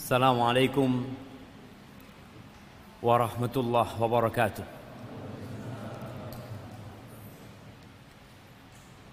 السلام 0.00 0.38
عليكم 0.42 0.90
ورحمة 3.02 3.54
الله 3.56 3.88
وبركاته 4.02 4.64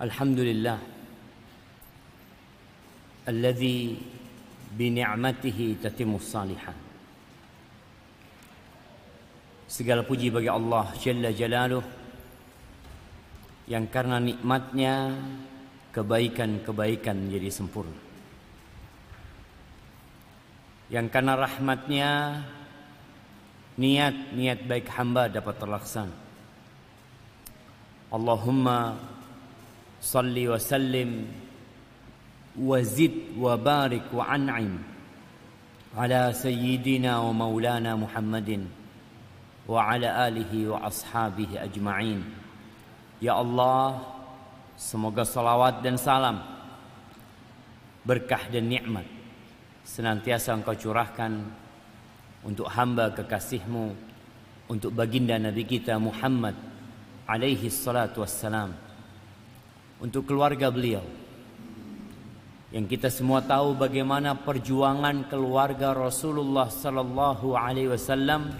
الحمد 0.01 0.39
لله 0.39 0.79
الذي 3.27 3.79
بنعمته 4.77 5.59
تتم 5.83 6.11
الصالحات 6.15 6.79
Segala 9.73 10.05
puji 10.05 10.29
bagi 10.29 10.53
Allah 10.53 10.85
Jalla 11.01 11.33
Jalaluh 11.33 11.81
yang 13.65 13.89
karena 13.89 14.21
nikmatnya 14.21 15.17
kebaikan-kebaikan 15.89 17.17
menjadi 17.17 17.49
sempurna. 17.49 18.06
Yang 20.88 21.06
karena 21.12 21.36
rahmatnya 21.36 22.10
niat-niat 23.76 24.64
baik 24.64 24.88
hamba 24.96 25.28
dapat 25.28 25.60
terlaksana. 25.60 26.16
Allahumma 28.08 28.96
salli 30.00 30.48
wa 30.48 30.56
sallim 30.56 31.28
wa 32.56 32.80
zid 32.80 33.36
wa 33.36 33.52
barik 33.60 34.08
wa 34.16 34.32
an'im 34.32 34.80
ala 35.92 36.32
sayyidina 36.32 37.20
wa 37.20 37.36
maulana 37.36 37.92
Muhammadin 37.92 38.64
wa 39.68 39.92
ala 39.92 40.24
alihi 40.24 40.72
wa 40.72 40.88
ashabihi 40.88 41.68
ajma'in. 41.68 42.24
Ya 43.20 43.36
Allah, 43.36 44.00
semoga 44.80 45.28
salawat 45.28 45.84
dan 45.84 46.00
salam, 46.00 46.40
berkah 48.08 48.48
dan 48.48 48.72
nikmat 48.72 49.17
senantiasa 49.88 50.52
engkau 50.52 50.76
curahkan 50.76 51.32
untuk 52.44 52.68
hamba 52.68 53.08
kekasihmu, 53.16 53.96
untuk 54.68 54.92
baginda 54.92 55.40
Nabi 55.40 55.64
kita 55.64 55.96
Muhammad 55.96 56.52
alaihi 57.24 57.72
salatu 57.72 58.20
wassalam, 58.20 58.76
untuk 59.96 60.28
keluarga 60.28 60.68
beliau, 60.68 61.00
yang 62.68 62.84
kita 62.84 63.08
semua 63.08 63.40
tahu 63.40 63.80
bagaimana 63.80 64.36
perjuangan 64.36 65.24
keluarga 65.32 65.96
Rasulullah 65.96 66.68
sallallahu 66.68 67.56
alaihi 67.56 67.88
wasallam 67.88 68.52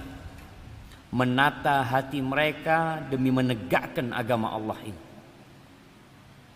menata 1.12 1.84
hati 1.84 2.24
mereka 2.24 3.04
demi 3.04 3.28
menegakkan 3.28 4.16
agama 4.16 4.56
Allah 4.56 4.80
ini. 4.80 5.02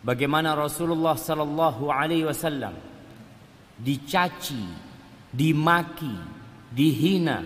Bagaimana 0.01 0.57
Rasulullah 0.57 1.13
sallallahu 1.15 1.93
alaihi 1.93 2.25
wasallam 2.25 2.92
dicaci, 3.83 4.63
dimaki, 5.35 6.15
dihina, 6.71 7.43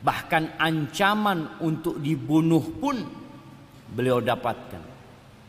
bahkan 0.00 0.56
ancaman 0.56 1.60
untuk 1.60 2.00
dibunuh 2.00 2.64
pun 2.80 2.96
beliau 3.92 4.24
dapatkan. 4.24 4.96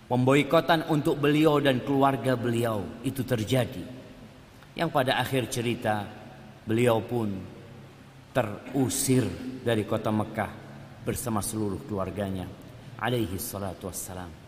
Pemboikotan 0.07 0.87
untuk 0.87 1.19
beliau 1.19 1.59
dan 1.59 1.83
keluarga 1.83 2.39
beliau 2.39 2.83
itu 3.03 3.27
terjadi. 3.27 3.83
Yang 4.75 4.89
pada 4.93 5.19
akhir 5.19 5.51
cerita 5.51 6.07
beliau 6.63 7.03
pun 7.03 7.27
terusir 8.31 9.25
dari 9.65 9.83
kota 9.83 10.13
Mekah 10.13 10.51
bersama 11.03 11.43
seluruh 11.43 11.83
keluarganya 11.89 12.47
alaihi 13.01 13.35
salatu 13.41 13.89
wassalam 13.89 14.47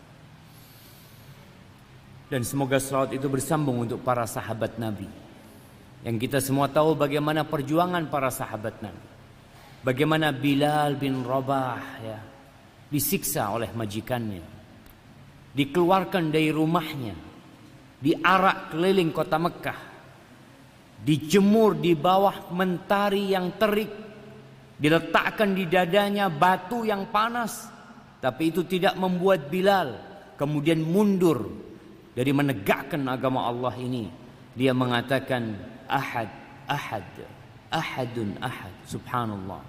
dan 2.30 2.46
semoga 2.46 2.78
salawat 2.78 3.18
itu 3.18 3.26
bersambung 3.26 3.82
untuk 3.82 4.06
para 4.06 4.22
sahabat 4.22 4.78
Nabi 4.78 5.10
yang 6.00 6.16
kita 6.16 6.40
semua 6.40 6.68
tahu 6.72 6.96
bagaimana 6.96 7.44
perjuangan 7.44 8.08
para 8.08 8.32
sahabat 8.32 8.80
Nabi. 8.80 9.08
Bagaimana 9.80 10.32
Bilal 10.32 11.00
bin 11.00 11.24
Rabah 11.24 11.82
ya 12.04 12.18
disiksa 12.90 13.48
oleh 13.52 13.70
majikannya. 13.72 14.44
Dikeluarkan 15.54 16.28
dari 16.28 16.50
rumahnya. 16.52 17.16
Diarak 18.00 18.72
keliling 18.72 19.12
kota 19.12 19.36
Mekah. 19.36 19.80
Dijemur 21.00 21.80
di 21.80 21.96
bawah 21.96 22.52
mentari 22.52 23.32
yang 23.32 23.56
terik, 23.56 23.88
diletakkan 24.76 25.56
di 25.56 25.64
dadanya 25.64 26.28
batu 26.28 26.84
yang 26.84 27.08
panas, 27.08 27.72
tapi 28.20 28.52
itu 28.52 28.68
tidak 28.68 29.00
membuat 29.00 29.48
Bilal 29.48 29.96
kemudian 30.36 30.80
mundur 30.84 31.48
dari 32.12 32.32
menegakkan 32.32 33.00
agama 33.08 33.48
Allah 33.48 33.72
ini. 33.80 34.08
Dia 34.52 34.76
mengatakan 34.76 35.56
ahad, 35.90 36.30
ahad, 36.70 37.04
ahadun 37.74 38.38
ahad, 38.38 38.70
subhanallah. 38.86 39.60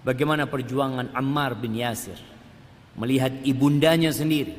Bagaimana 0.00 0.48
perjuangan 0.48 1.12
Ammar 1.12 1.52
bin 1.60 1.76
Yasir 1.76 2.16
melihat 2.96 3.30
ibundanya 3.44 4.08
sendiri 4.08 4.56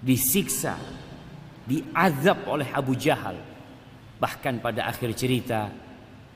disiksa, 0.00 0.80
diazab 1.68 2.48
oleh 2.48 2.72
Abu 2.72 2.96
Jahal 2.96 3.50
Bahkan 4.20 4.60
pada 4.60 4.84
akhir 4.84 5.16
cerita 5.16 5.72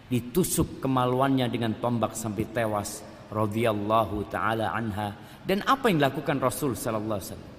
ditusuk 0.08 0.80
kemaluannya 0.80 1.52
dengan 1.52 1.76
tombak 1.76 2.16
sampai 2.16 2.48
tewas 2.48 3.04
radhiyallahu 3.28 4.24
taala 4.32 4.72
anha. 4.72 5.12
Dan 5.44 5.60
apa 5.68 5.92
yang 5.92 6.00
dilakukan 6.00 6.40
Rasul 6.40 6.72
sallallahu 6.72 7.20
alaihi 7.20 7.28
wasallam? 7.28 7.52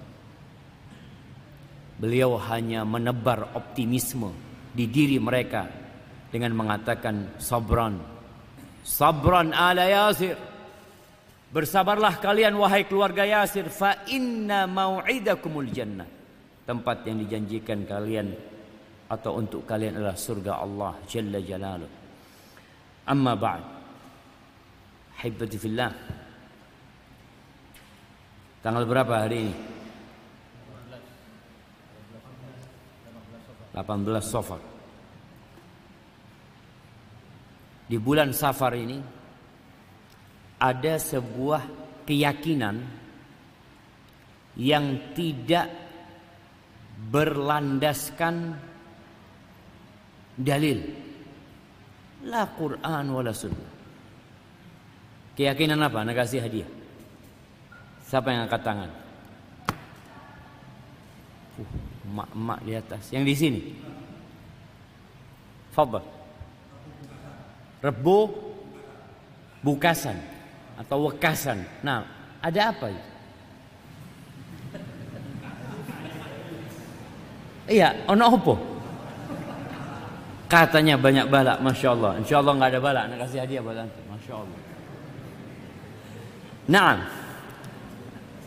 Beliau 1.96 2.34
hanya 2.50 2.82
menebar 2.82 3.54
optimisme 3.54 4.34
di 4.74 4.90
diri 4.90 5.22
mereka 5.22 5.85
dengan 6.30 6.52
mengatakan 6.54 7.38
sabran 7.38 7.98
sabran 8.82 9.54
ala 9.54 9.86
Yasir 9.86 10.36
Bersabarlah 11.46 12.18
kalian 12.20 12.58
wahai 12.58 12.84
keluarga 12.84 13.22
Yasir 13.24 13.70
fa 13.70 14.04
inna 14.10 14.66
mau'idakumul 14.66 15.70
jannah 15.70 16.04
tempat 16.66 17.06
yang 17.06 17.22
dijanjikan 17.22 17.86
kalian 17.86 18.34
atau 19.06 19.38
untuk 19.38 19.62
kalian 19.62 20.02
adalah 20.02 20.18
surga 20.18 20.52
Allah 20.58 20.92
Jalla 21.06 21.38
Jalaluh. 21.38 21.92
Amma 23.06 23.38
ba'd. 23.38 23.64
Hibbati 25.22 25.56
fillah. 25.56 25.92
Tanggal 28.60 28.82
berapa 28.82 29.14
hari 29.14 29.46
ini? 29.46 29.54
18 33.78 34.26
Safar. 34.26 34.75
Di 37.86 38.02
bulan 38.02 38.34
Safar 38.34 38.74
ini 38.74 38.98
ada 40.58 40.94
sebuah 40.98 41.62
keyakinan 42.02 42.76
yang 44.58 45.14
tidak 45.14 45.70
berlandaskan 47.12 48.58
dalil. 50.34 50.78
La 52.26 52.50
Quran 52.50 53.04
wala 53.14 53.30
sunnah. 53.30 53.70
Keyakinan 55.38 55.78
apa? 55.78 56.02
Nak 56.02 56.16
kasih 56.16 56.42
hadiah. 56.42 56.70
Siapa 58.02 58.32
yang 58.34 58.48
angkat 58.48 58.62
tangan? 58.66 58.90
Uh, 61.60 61.70
mak-mak 62.10 62.60
di 62.64 62.72
atas. 62.72 63.12
Yang 63.12 63.24
di 63.30 63.34
sini. 63.36 63.60
Fadal 65.76 66.15
Rebo 67.82 68.32
Bukasan 69.64 70.16
Atau 70.78 71.10
wekasan 71.10 71.64
Nah 71.82 72.04
ada 72.40 72.70
apa 72.70 72.92
itu 72.92 73.16
Iya, 77.66 78.06
ono 78.06 78.24
apa? 78.30 78.54
Katanya 80.46 80.94
banyak 80.94 81.26
balak, 81.26 81.58
masya 81.58 81.88
Allah. 81.98 82.12
Insya 82.22 82.38
Allah 82.38 82.52
nggak 82.54 82.70
ada 82.70 82.80
balak, 82.80 83.04
nak 83.10 83.18
kasih 83.26 83.38
hadiah 83.42 83.62
buat 83.66 83.74
antum, 83.74 84.04
masya 84.06 84.34
Allah. 84.38 84.60
Nah, 86.66 86.94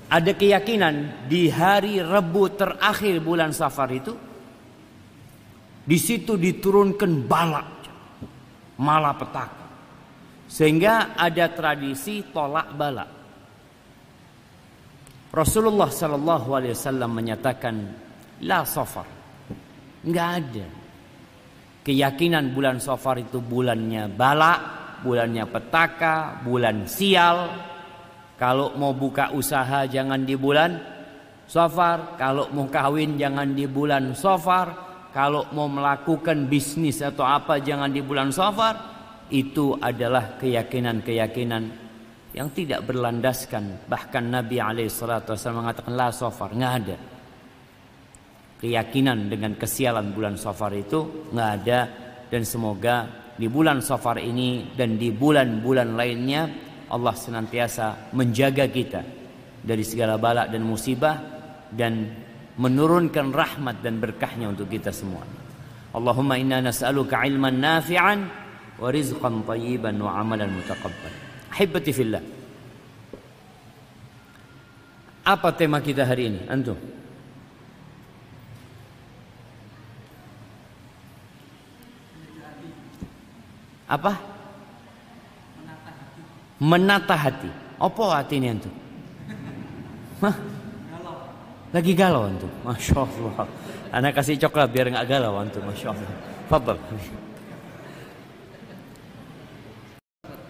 ada 0.07 0.31
keyakinan 0.31 1.27
di 1.27 1.51
hari 1.51 1.99
Rebu 1.99 2.55
terakhir 2.55 3.19
bulan 3.19 3.51
Safar 3.51 3.91
itu, 3.91 4.15
di 5.83 5.97
situ 5.99 6.39
diturunkan 6.39 7.27
balak, 7.27 7.78
malapetaka, 8.79 9.67
sehingga 10.47 11.13
ada 11.19 11.51
tradisi 11.51 12.23
tolak 12.31 12.71
balak. 12.73 13.11
Rasulullah 15.29 15.91
Sallallahu 15.93 16.49
Alaihi 16.57 16.73
Wasallam 16.73 17.11
menyatakan, 17.13 17.75
la 18.41 18.65
Safar, 18.65 19.05
nggak 20.01 20.29
ada. 20.41 20.67
Keyakinan 21.85 22.49
bulan 22.55 22.81
Safar 22.81 23.21
itu 23.21 23.37
bulannya 23.37 24.09
balak, 24.09 24.59
bulannya 25.05 25.45
petaka, 25.45 26.41
bulan 26.41 26.89
sial. 26.89 27.51
Kalau 28.39 28.73
mau 28.79 28.95
buka 28.95 29.35
usaha 29.35 29.85
jangan 29.85 30.23
di 30.25 30.33
bulan 30.33 30.81
Safar, 31.45 32.17
kalau 32.17 32.49
mau 32.49 32.65
kawin 32.65 33.19
jangan 33.19 33.53
di 33.53 33.69
bulan 33.69 34.17
Safar, 34.17 34.88
kalau 35.09 35.49
mau 35.57 35.65
melakukan 35.65 36.45
bisnis 36.45 37.01
atau 37.01 37.25
apa 37.25 37.57
jangan 37.57 37.89
di 37.89 38.01
bulan 38.05 38.29
Safar. 38.29 38.97
Itu 39.29 39.77
adalah 39.77 40.41
keyakinan-keyakinan 40.41 41.63
yang 42.33 42.49
tidak 42.49 42.81
berlandaskan. 42.81 43.85
Bahkan 43.85 44.23
Nabi 44.25 44.57
SAW 44.89 45.37
mengatakan 45.53 45.93
la 45.93 46.09
Safar, 46.09 46.49
nggak 46.49 46.73
ada. 46.81 46.97
Keyakinan 48.57 49.29
dengan 49.29 49.53
kesialan 49.53 50.17
bulan 50.17 50.33
Safar 50.33 50.73
itu 50.73 51.29
nggak 51.29 51.49
ada 51.61 51.79
dan 52.29 52.41
semoga 52.41 53.05
di 53.37 53.45
bulan 53.45 53.85
Safar 53.85 54.17
ini 54.17 54.73
dan 54.73 54.97
di 54.97 55.13
bulan-bulan 55.13 55.93
lainnya 55.93 56.41
Allah 56.89 57.13
senantiasa 57.13 58.11
menjaga 58.17 58.65
kita 58.65 59.01
dari 59.61 59.85
segala 59.85 60.17
balak 60.17 60.49
dan 60.49 60.65
musibah 60.65 61.15
dan 61.69 62.09
menurunkan 62.59 63.31
rahmat 63.31 63.79
dan 63.79 64.03
berkahnya 64.03 64.51
untuk 64.51 64.67
kita 64.67 64.91
semua. 64.91 65.23
Allahumma 65.95 66.35
inna 66.35 66.59
nas'aluka 66.59 67.23
ilman 67.23 67.55
nafi'an 67.55 68.19
wa 68.75 68.87
rizqan 68.91 69.47
tayyiban 69.47 69.95
wa 70.03 70.19
amalan 70.19 70.51
mutaqabbal. 70.51 71.13
Hibbati 71.55 71.91
fillah. 71.95 72.23
Apa 75.23 75.55
tema 75.55 75.79
kita 75.79 76.03
hari 76.03 76.35
ini? 76.35 76.39
Antum? 76.51 76.75
Apa? 83.87 84.13
Menata 86.59 87.15
hati. 87.15 87.49
Apa 87.79 88.03
hati 88.19 88.35
ini 88.35 88.47
antum? 88.51 88.73
Hah? 90.19 90.58
Lagi 91.69 91.93
galau 91.93 92.25
antum. 92.25 92.49
Masya 92.65 92.97
Allah. 92.97 93.45
Anak 93.93 94.17
kasih 94.17 94.41
coklat 94.41 94.73
biar 94.73 94.89
nggak 94.89 95.05
galau 95.05 95.37
antum. 95.37 95.61
Masya 95.61 95.93
Allah. 95.93 96.11
Fadal. 96.49 96.77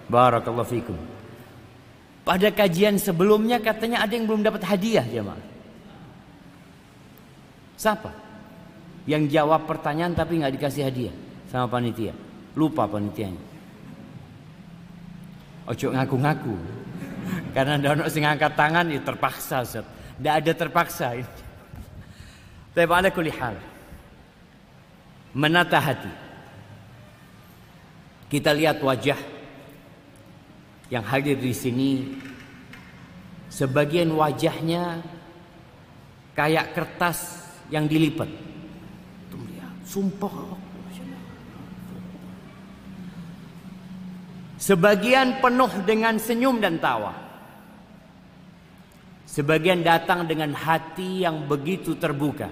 Barakallahu 0.07 0.68
fikum. 0.68 0.98
Pada 2.24 2.50
kajian 2.54 2.95
sebelumnya 2.95 3.60
katanya 3.60 4.06
ada 4.06 4.13
yang 4.16 4.25
belum 4.30 4.42
dapat 4.45 4.63
hadiah 4.63 5.04
jemaah. 5.04 5.44
Siapa? 7.75 8.12
Yang 9.10 9.33
jawab 9.33 9.68
pertanyaan 9.68 10.15
tapi 10.15 10.39
nggak 10.39 10.56
dikasih 10.56 10.83
hadiah 10.88 11.15
sama 11.51 11.68
panitia. 11.68 12.15
Lupa 12.56 12.88
panitianya. 12.88 13.44
Ojo 15.68 15.88
ngaku-ngaku. 15.94 16.56
Karena 17.56 17.75
dono 17.77 18.07
sing 18.10 18.25
angkat 18.25 18.56
tangan 18.56 18.88
ya 18.88 19.00
terpaksa 19.04 19.62
Ustaz. 19.62 19.99
Tidak 20.19 20.33
ada 20.36 20.51
terpaksa. 20.51 21.16
Tapi 22.75 22.92
ala 22.92 23.07
kulli 23.07 23.31
hal. 23.31 23.56
Menata 25.31 25.80
hati. 25.80 26.12
Kita 28.27 28.51
lihat 28.51 28.83
wajah 28.83 29.18
yang 30.92 31.01
hadir 31.07 31.39
di 31.39 31.56
sini 31.56 31.92
sebagian 33.48 34.12
wajahnya 34.13 35.01
kayak 36.36 36.75
kertas 36.75 37.39
yang 37.72 37.88
dilipat. 37.88 38.27
Sumpah 39.89 40.69
Sebagian 44.60 45.39
penuh 45.39 45.72
dengan 45.88 46.19
senyum 46.19 46.60
dan 46.60 46.83
tawa. 46.83 47.28
Sebagian 49.29 49.85
datang 49.85 50.25
dengan 50.25 50.57
hati 50.57 51.21
yang 51.21 51.45
begitu 51.45 51.93
terbuka. 51.93 52.49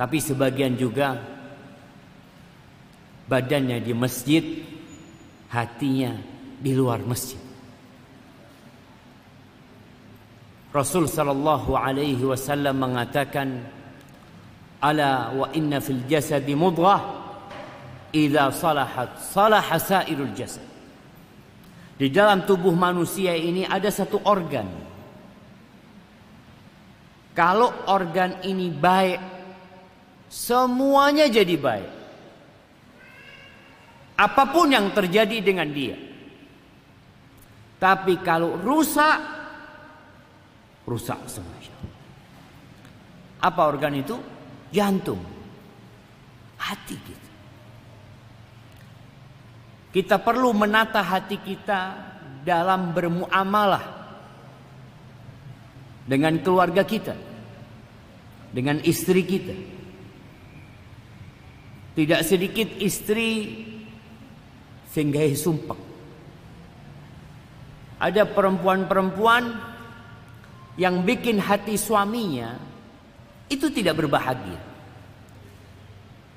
Tapi 0.00 0.16
sebagian 0.16 0.72
juga 0.80 1.20
badannya 3.28 3.84
di 3.84 3.92
masjid, 3.92 4.40
hatinya 5.52 6.16
di 6.56 6.72
luar 6.72 7.04
masjid. 7.04 7.36
Rasul 10.72 11.04
sallallahu 11.12 11.76
alaihi 11.76 12.24
wasallam 12.24 12.80
mengatakan, 12.80 13.60
"Ala 14.80 15.36
wa 15.36 15.52
inna 15.52 15.84
fil 15.84 16.00
jasadi 16.08 16.56
mudghah 16.56 17.20
idza 18.16 18.48
salahat 18.48 19.18
salaha 19.18 19.76
sairul 19.76 20.32
jasad. 20.32 20.69
Di 22.00 22.08
dalam 22.08 22.48
tubuh 22.48 22.72
manusia 22.72 23.36
ini 23.36 23.68
ada 23.68 23.92
satu 23.92 24.24
organ. 24.24 24.64
Kalau 27.36 27.84
organ 27.92 28.40
ini 28.40 28.72
baik, 28.72 29.20
semuanya 30.32 31.28
jadi 31.28 31.60
baik. 31.60 31.90
Apa 34.16 34.48
pun 34.48 34.72
yang 34.72 34.88
terjadi 34.96 35.44
dengan 35.44 35.68
dia. 35.68 35.96
Tapi 37.76 38.16
kalau 38.24 38.56
rusak, 38.56 39.20
rusak 40.88 41.20
semua. 41.28 41.60
Apa 43.40 43.60
organ 43.68 43.96
itu? 43.96 44.16
Jantung. 44.72 45.20
Hati 46.60 46.96
kita. 46.96 47.19
Kita 49.90 50.22
perlu 50.22 50.54
menata 50.54 51.02
hati 51.02 51.42
kita 51.42 51.80
dalam 52.46 52.94
bermuamalah 52.94 53.84
dengan 56.06 56.38
keluarga 56.38 56.86
kita, 56.86 57.14
dengan 58.54 58.78
istri 58.86 59.26
kita. 59.26 59.56
Tidak 61.90 62.20
sedikit 62.22 62.70
istri 62.78 63.58
sehingga 64.94 65.26
sumpah. 65.34 65.80
Ada 67.98 68.30
perempuan-perempuan 68.30 69.44
yang 70.78 71.02
bikin 71.02 71.42
hati 71.42 71.74
suaminya 71.74 72.56
itu 73.50 73.68
tidak 73.74 73.98
berbahagia. 74.00 74.69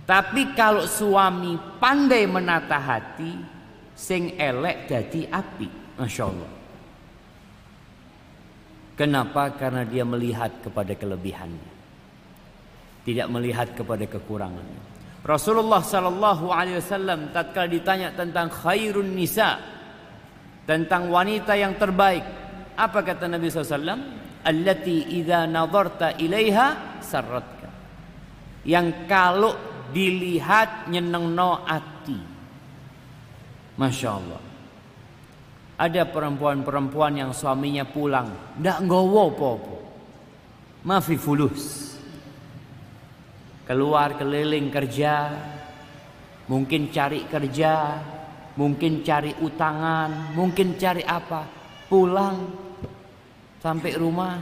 Tapi 0.03 0.51
kalau 0.51 0.83
suami 0.83 1.55
pandai 1.79 2.27
menata 2.27 2.75
hati, 2.75 3.31
sing 3.95 4.35
elek 4.35 4.91
jadi 4.91 5.31
api, 5.31 5.95
masya 5.95 6.23
Allah. 6.27 6.51
Kenapa? 8.93 9.55
Karena 9.55 9.87
dia 9.87 10.03
melihat 10.03 10.59
kepada 10.59 10.93
kelebihannya, 10.93 11.71
tidak 13.07 13.27
melihat 13.31 13.67
kepada 13.73 14.05
kekurangannya. 14.05 14.91
Rasulullah 15.23 15.79
Sallallahu 15.79 16.51
Alaihi 16.51 16.83
Wasallam 16.83 17.31
tatkala 17.31 17.71
ditanya 17.71 18.11
tentang 18.11 18.51
khairun 18.51 19.07
nisa, 19.15 19.55
tentang 20.67 21.07
wanita 21.07 21.55
yang 21.55 21.79
terbaik, 21.79 22.27
apa 22.75 22.99
kata 23.05 23.31
Nabi 23.31 23.47
SAW? 23.47 24.21
Allati 24.43 25.15
idza 25.15 25.47
nadarta 25.47 26.19
ilaiha 26.19 26.99
sarratka. 26.99 27.69
Yang 28.67 29.07
kalau 29.07 29.72
dilihat 29.93 30.89
no 30.89 31.61
hati. 31.63 32.17
Masya 33.77 34.09
Allah. 34.09 34.41
Ada 35.73 36.05
perempuan-perempuan 36.09 37.17
yang 37.17 37.31
suaminya 37.33 37.85
pulang, 37.85 38.57
ndak 38.61 38.85
ngowo 38.85 39.25
popo. 39.33 39.77
Mafi 40.85 41.17
fulus. 41.17 41.93
Keluar 43.63 44.19
keliling 44.19 44.67
kerja, 44.67 45.31
mungkin 46.51 46.91
cari 46.91 47.23
kerja, 47.25 47.95
mungkin 48.59 49.01
cari 49.01 49.31
utangan, 49.39 50.35
mungkin 50.35 50.75
cari 50.75 51.01
apa. 51.07 51.47
Pulang 51.87 52.37
sampai 53.63 53.91
rumah 53.95 54.35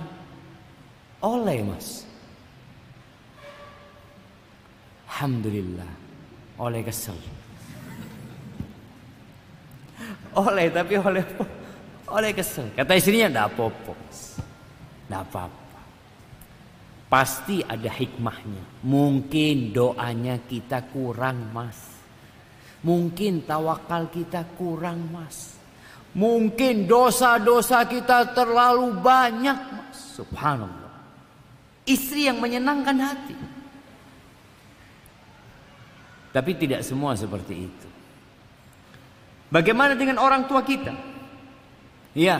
oleh 1.22 1.62
mas 1.62 2.11
Alhamdulillah. 5.12 5.91
Oleh 6.56 6.82
kesel. 6.88 7.20
Oleh 10.39 10.72
tapi 10.72 10.96
oleh 10.96 11.25
oleh 12.08 12.32
kesel. 12.32 12.72
Kata 12.72 12.96
istrinya 12.96 13.27
tidak 13.27 13.48
apa-apa. 13.51 13.94
Tidak 15.03 15.22
apa-apa. 15.27 15.80
Pasti 17.12 17.60
ada 17.60 17.91
hikmahnya. 17.91 18.88
Mungkin 18.88 19.75
doanya 19.75 20.39
kita 20.48 20.88
kurang 20.96 21.51
mas. 21.51 21.91
Mungkin 22.88 23.44
tawakal 23.44 24.08
kita 24.08 24.48
kurang 24.56 25.12
mas. 25.12 25.60
Mungkin 26.15 26.88
dosa-dosa 26.88 27.84
kita 27.84 28.32
terlalu 28.32 28.96
banyak 28.96 29.60
mas. 29.75 30.15
Subhanallah. 30.15 30.96
Istri 31.84 32.32
yang 32.32 32.39
menyenangkan 32.39 32.96
hati. 32.96 33.61
Tapi 36.32 36.52
tidak 36.56 36.82
semua 36.88 37.16
seperti 37.20 37.56
itu. 37.68 37.88
Bagaimana 39.52 40.00
dengan 40.00 40.24
orang 40.24 40.48
tua 40.48 40.64
kita? 40.64 40.96
Ya. 42.16 42.40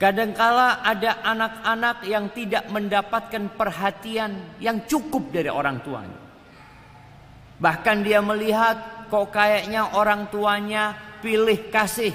Kadangkala 0.00 0.80
ada 0.80 1.20
anak-anak 1.26 2.06
yang 2.08 2.32
tidak 2.32 2.64
mendapatkan 2.72 3.52
perhatian 3.52 4.56
yang 4.62 4.88
cukup 4.88 5.28
dari 5.28 5.52
orang 5.52 5.84
tuanya. 5.84 6.18
Bahkan 7.58 7.96
dia 8.06 8.22
melihat 8.22 9.10
kok 9.10 9.28
kayaknya 9.34 9.92
orang 9.98 10.30
tuanya 10.30 10.94
pilih 11.18 11.68
kasih. 11.68 12.14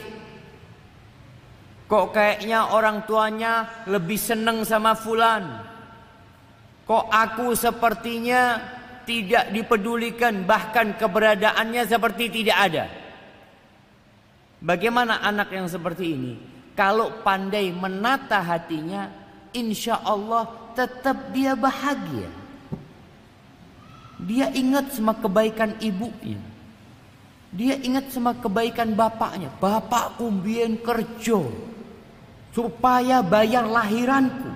Kok 1.92 2.16
kayaknya 2.16 2.72
orang 2.74 3.04
tuanya 3.04 3.84
lebih 3.86 4.18
seneng 4.18 4.63
sama 4.63 4.96
fulan. 4.96 5.44
Kok 6.88 7.06
aku 7.12 7.52
sepertinya 7.54 8.58
tidak 9.03 9.51
dipedulikan 9.51 10.43
bahkan 10.48 10.95
keberadaannya 10.95 11.83
seperti 11.88 12.31
tidak 12.41 12.57
ada. 12.60 12.86
Bagaimana 14.63 15.19
anak 15.19 15.51
yang 15.51 15.67
seperti 15.67 16.05
ini? 16.15 16.33
Kalau 16.74 17.22
pandai 17.22 17.69
menata 17.69 18.39
hatinya, 18.39 19.12
insya 19.51 20.01
Allah 20.01 20.48
tetap 20.74 21.36
dia 21.36 21.53
bahagia. 21.53 22.31
Dia 24.24 24.48
ingat 24.55 24.95
sama 24.95 25.13
kebaikan 25.19 25.75
ibunya. 25.83 26.39
Dia 27.53 27.77
ingat 27.77 28.10
sama 28.10 28.33
kebaikan 28.33 28.95
bapaknya. 28.98 29.51
Bapakku 29.62 30.31
biar 30.31 30.74
kerja 30.79 31.43
supaya 32.55 33.19
bayar 33.19 33.67
lahiranku. 33.67 34.50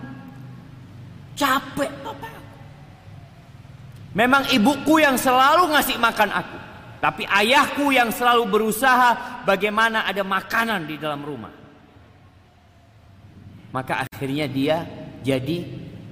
Capek 1.37 1.91
bapak. 2.01 2.36
Memang 4.17 4.49
ibuku 4.49 4.97
yang 4.97 5.13
selalu 5.13 5.77
ngasih 5.77 6.01
makan 6.01 6.33
aku. 6.33 6.57
Tapi 6.97 7.29
ayahku 7.29 7.93
yang 7.93 8.09
selalu 8.09 8.49
berusaha 8.49 9.45
bagaimana 9.45 10.09
ada 10.09 10.25
makanan 10.25 10.89
di 10.89 10.97
dalam 10.97 11.21
rumah. 11.21 11.53
Maka 13.69 14.09
akhirnya 14.09 14.49
dia 14.49 14.81
jadi 15.21 15.61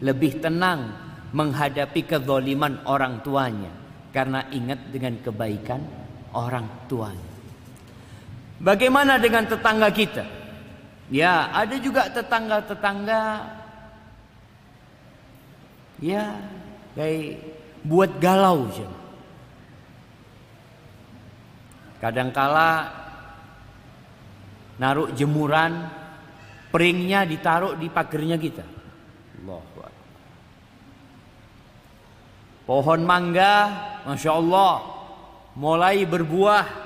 lebih 0.06 0.38
tenang 0.38 0.94
menghadapi 1.34 2.06
kezoliman 2.06 2.86
orang 2.86 3.26
tuanya 3.26 3.74
karena 4.14 4.46
ingat 4.54 4.94
dengan 4.94 5.18
kebaikan 5.26 5.82
orang 6.38 6.86
tuanya. 6.86 7.34
Bagaimana 8.62 9.18
dengan 9.18 9.50
tetangga 9.50 9.90
kita? 9.90 10.26
Ya, 11.10 11.50
ada 11.50 11.74
juga 11.82 12.06
tetangga-tetangga 12.14 13.22
ya 16.06 16.38
kayak 16.94 17.55
buat 17.86 18.18
galau. 18.18 18.68
Kadangkala 22.01 22.92
naruh 24.82 25.13
jemuran 25.15 25.88
Peringnya 26.75 27.24
ditaruh 27.24 27.80
di 27.80 27.88
pagernya 27.88 28.36
kita. 28.36 28.68
Pohon 32.68 33.01
mangga, 33.08 33.56
Masya 34.04 34.32
Allah, 34.36 34.84
mulai 35.56 36.04
berbuah. 36.04 36.84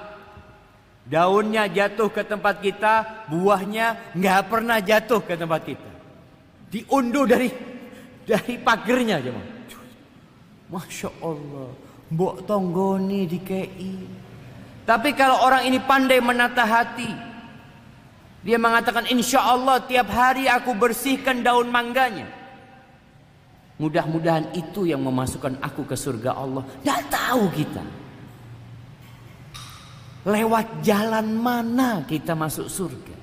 Daunnya 1.10 1.66
jatuh 1.74 2.14
ke 2.14 2.22
tempat 2.22 2.62
kita, 2.62 3.26
buahnya 3.34 4.14
nggak 4.14 4.42
pernah 4.46 4.78
jatuh 4.78 5.26
ke 5.26 5.34
tempat 5.34 5.62
kita. 5.66 5.92
Diunduh 6.70 7.26
dari 7.26 7.50
dari 8.30 8.62
pagernya 8.62 9.26
aja, 9.26 9.34
Masya 10.70 11.10
Allah, 11.26 11.74
mbok 12.14 12.46
tonggoni 12.46 13.26
di 13.26 13.42
KI. 13.42 13.96
Tapi 14.86 15.18
kalau 15.18 15.42
orang 15.42 15.66
ini 15.66 15.82
pandai 15.82 16.22
menata 16.22 16.62
hati, 16.62 17.10
dia 18.46 18.62
mengatakan 18.62 19.10
insya 19.10 19.42
Allah 19.42 19.82
tiap 19.82 20.14
hari 20.14 20.46
aku 20.46 20.78
bersihkan 20.78 21.42
daun 21.42 21.74
mangganya. 21.74 22.30
Mudah-mudahan 23.82 24.54
itu 24.54 24.86
yang 24.86 25.02
memasukkan 25.02 25.58
aku 25.64 25.88
ke 25.90 25.96
surga 25.98 26.38
Allah. 26.38 26.68
Tidak 26.84 27.02
tahu 27.10 27.44
kita. 27.56 27.84
Lewat 30.28 30.84
jalan 30.84 31.32
mana 31.34 32.04
kita 32.04 32.36
masuk 32.36 32.68
surga. 32.68 33.18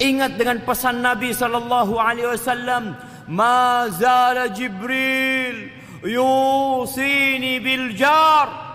Ingat 0.00 0.40
dengan 0.40 0.64
pesan 0.64 1.04
Nabi 1.04 1.36
Sallallahu 1.36 2.00
Alaihi 2.00 2.32
Wasallam. 2.32 2.96
Mazala 3.28 4.48
Jibril 4.48 5.75
yusini 6.04 7.62
bil 7.62 7.94
jar. 7.96 8.66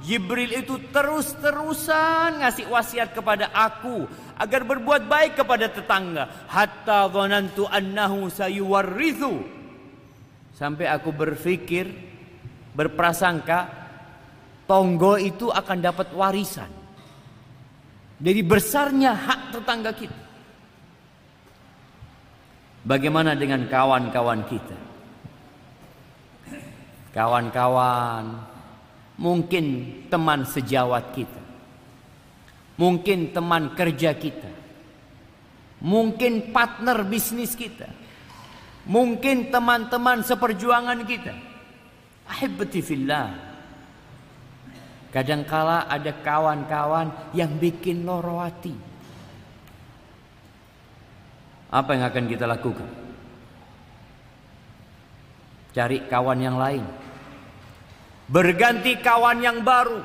Jibril 0.00 0.64
itu 0.64 0.80
terus-terusan 0.90 2.40
ngasih 2.40 2.72
wasiat 2.72 3.12
kepada 3.12 3.52
aku 3.52 4.08
agar 4.40 4.64
berbuat 4.64 5.04
baik 5.04 5.44
kepada 5.44 5.68
tetangga. 5.68 6.48
Hatta 6.48 7.06
dhanantu 7.12 7.68
annahu 7.68 8.32
sayuwarrithu. 8.32 9.44
Sampai 10.56 10.88
aku 10.88 11.12
berpikir 11.12 11.88
berprasangka 12.72 13.68
tonggo 14.64 15.20
itu 15.20 15.52
akan 15.52 15.78
dapat 15.84 16.08
warisan. 16.16 16.68
Dari 18.20 18.40
besarnya 18.44 19.16
hak 19.16 19.40
tetangga 19.56 19.92
kita. 19.96 20.20
Bagaimana 22.80 23.36
dengan 23.36 23.68
kawan-kawan 23.68 24.48
kita 24.48 24.89
kawan-kawan 27.10 28.46
mungkin 29.18 29.66
teman 30.08 30.46
sejawat 30.46 31.12
kita 31.12 31.40
Mungkin 32.80 33.36
teman 33.36 33.76
kerja 33.76 34.16
kita. 34.16 34.48
Mungkin 35.84 36.48
partner 36.48 37.04
bisnis 37.04 37.52
kita. 37.52 37.84
Mungkin 38.88 39.52
teman-teman 39.52 40.24
seperjuangan 40.24 41.04
kita. 41.04 41.36
Ahibati. 42.24 42.80
Kadangkala 45.12 45.92
ada 45.92 46.08
kawan-kawan 46.24 47.36
yang 47.36 47.52
bikin 47.60 48.08
loro 48.08 48.40
hati. 48.40 48.72
Apa 51.68 52.00
yang 52.00 52.08
akan 52.08 52.24
kita 52.32 52.48
lakukan? 52.48 52.88
Cari 55.76 56.08
kawan 56.08 56.40
yang 56.40 56.56
lain. 56.56 56.82
Berganti 58.30 58.94
kawan 59.02 59.42
yang 59.42 59.66
baru. 59.66 59.98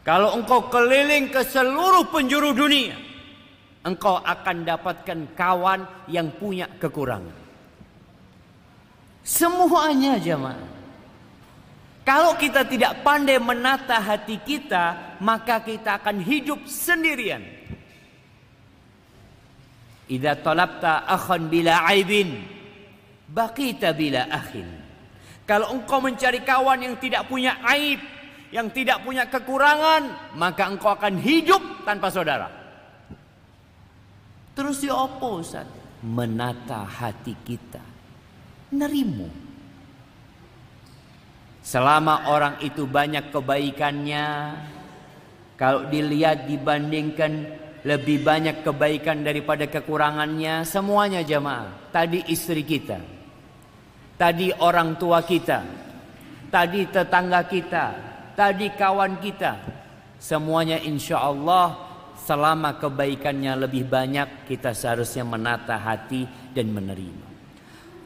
Kalau 0.00 0.32
engkau 0.32 0.72
keliling 0.72 1.28
ke 1.28 1.44
seluruh 1.44 2.08
penjuru 2.08 2.56
dunia, 2.56 2.96
engkau 3.84 4.16
akan 4.16 4.64
dapatkan 4.64 5.20
kawan 5.36 5.84
yang 6.08 6.32
punya 6.40 6.64
kekurangan. 6.80 7.36
Semuanya 9.26 10.16
jemaah. 10.16 10.72
Kalau 12.06 12.38
kita 12.38 12.62
tidak 12.62 13.02
pandai 13.02 13.42
menata 13.42 13.98
hati 13.98 14.38
kita, 14.38 15.18
maka 15.18 15.58
kita 15.58 15.98
akan 15.98 16.22
hidup 16.22 16.62
sendirian. 16.70 17.42
Idza 20.06 20.38
talabta 20.38 21.02
akhan 21.02 21.50
bila 21.50 21.82
aibin, 21.90 22.46
baqita 23.26 23.90
bila 23.90 24.30
akhin. 24.30 24.85
Kalau 25.46 25.70
engkau 25.78 26.02
mencari 26.02 26.42
kawan 26.42 26.82
yang 26.82 26.94
tidak 26.98 27.30
punya 27.30 27.62
aib, 27.70 28.02
yang 28.50 28.66
tidak 28.74 29.06
punya 29.06 29.30
kekurangan, 29.30 30.34
maka 30.34 30.66
engkau 30.66 30.90
akan 30.90 31.22
hidup 31.22 31.86
tanpa 31.86 32.10
saudara. 32.10 32.50
Terus 34.58 34.82
di 34.82 34.90
opo 34.90 35.38
Ustaz? 35.38 35.70
Menata 36.02 36.82
hati 36.82 37.34
kita. 37.46 37.82
Nerimu. 38.74 39.30
Selama 41.62 42.30
orang 42.30 42.62
itu 42.62 42.86
banyak 42.86 43.30
kebaikannya, 43.30 44.26
kalau 45.58 45.86
dilihat 45.86 46.46
dibandingkan 46.46 47.32
lebih 47.86 48.22
banyak 48.22 48.66
kebaikan 48.66 49.22
daripada 49.22 49.66
kekurangannya, 49.70 50.66
semuanya 50.66 51.22
jamaah. 51.22 51.90
Tadi 51.94 52.26
istri 52.30 52.66
kita, 52.66 52.98
tadi 54.16 54.52
orang 54.52 54.96
tua 54.96 55.22
kita, 55.22 55.60
tadi 56.48 56.88
tetangga 56.88 57.44
kita, 57.44 57.84
tadi 58.36 58.72
kawan 58.72 59.20
kita. 59.20 59.52
Semuanya 60.16 60.80
insya 60.80 61.20
Allah 61.20 61.76
selama 62.16 62.80
kebaikannya 62.80 63.68
lebih 63.68 63.86
banyak 63.86 64.48
kita 64.48 64.72
seharusnya 64.72 65.22
menata 65.22 65.76
hati 65.76 66.24
dan 66.56 66.72
menerima. 66.72 67.26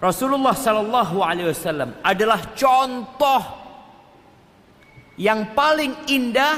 Rasulullah 0.03 0.53
Sallallahu 0.53 1.23
Alaihi 1.23 1.49
Wasallam 1.55 1.97
adalah 2.03 2.41
contoh 2.57 3.43
yang 5.21 5.53
paling 5.53 5.93
indah 6.09 6.57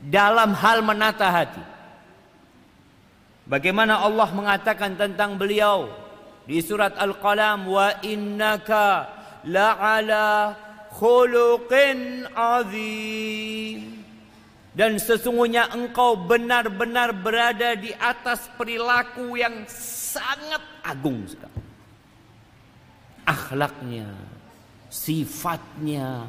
dalam 0.00 0.54
hal 0.54 0.80
menata 0.80 1.28
hati. 1.28 1.62
Bagaimana 3.50 3.98
Allah 4.06 4.30
mengatakan 4.30 4.94
tentang 4.94 5.34
beliau 5.34 5.90
di 6.50 6.58
surat 6.58 6.98
Al-Qalam 6.98 7.70
wa 7.70 8.02
innaka 8.02 9.06
la'ala 9.46 10.58
khuluqin 10.90 12.26
azim 12.34 14.02
dan 14.74 14.98
sesungguhnya 14.98 15.70
engkau 15.70 16.18
benar-benar 16.26 17.14
berada 17.14 17.78
di 17.78 17.94
atas 17.94 18.50
perilaku 18.58 19.38
yang 19.38 19.62
sangat 19.70 20.62
agung 20.82 21.22
sekali. 21.30 21.62
Akhlaknya, 23.30 24.10
sifatnya, 24.90 26.26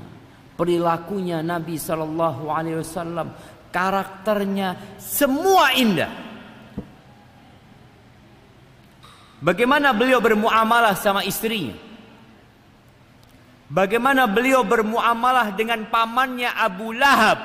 perilakunya 0.53 1.41
Nabi 1.41 1.81
Shallallahu 1.81 2.45
Alaihi 2.45 2.77
Wasallam, 2.77 3.33
karakternya 3.73 5.01
semua 5.01 5.73
indah. 5.73 6.30
Bagaimana 9.41 9.89
beliau 9.89 10.21
bermuamalah 10.21 10.93
sama 10.93 11.25
istrinya? 11.25 11.73
Bagaimana 13.71 14.29
beliau 14.29 14.61
bermuamalah 14.61 15.49
dengan 15.57 15.81
pamannya 15.89 16.53
Abu 16.53 16.93
Lahab? 16.93 17.39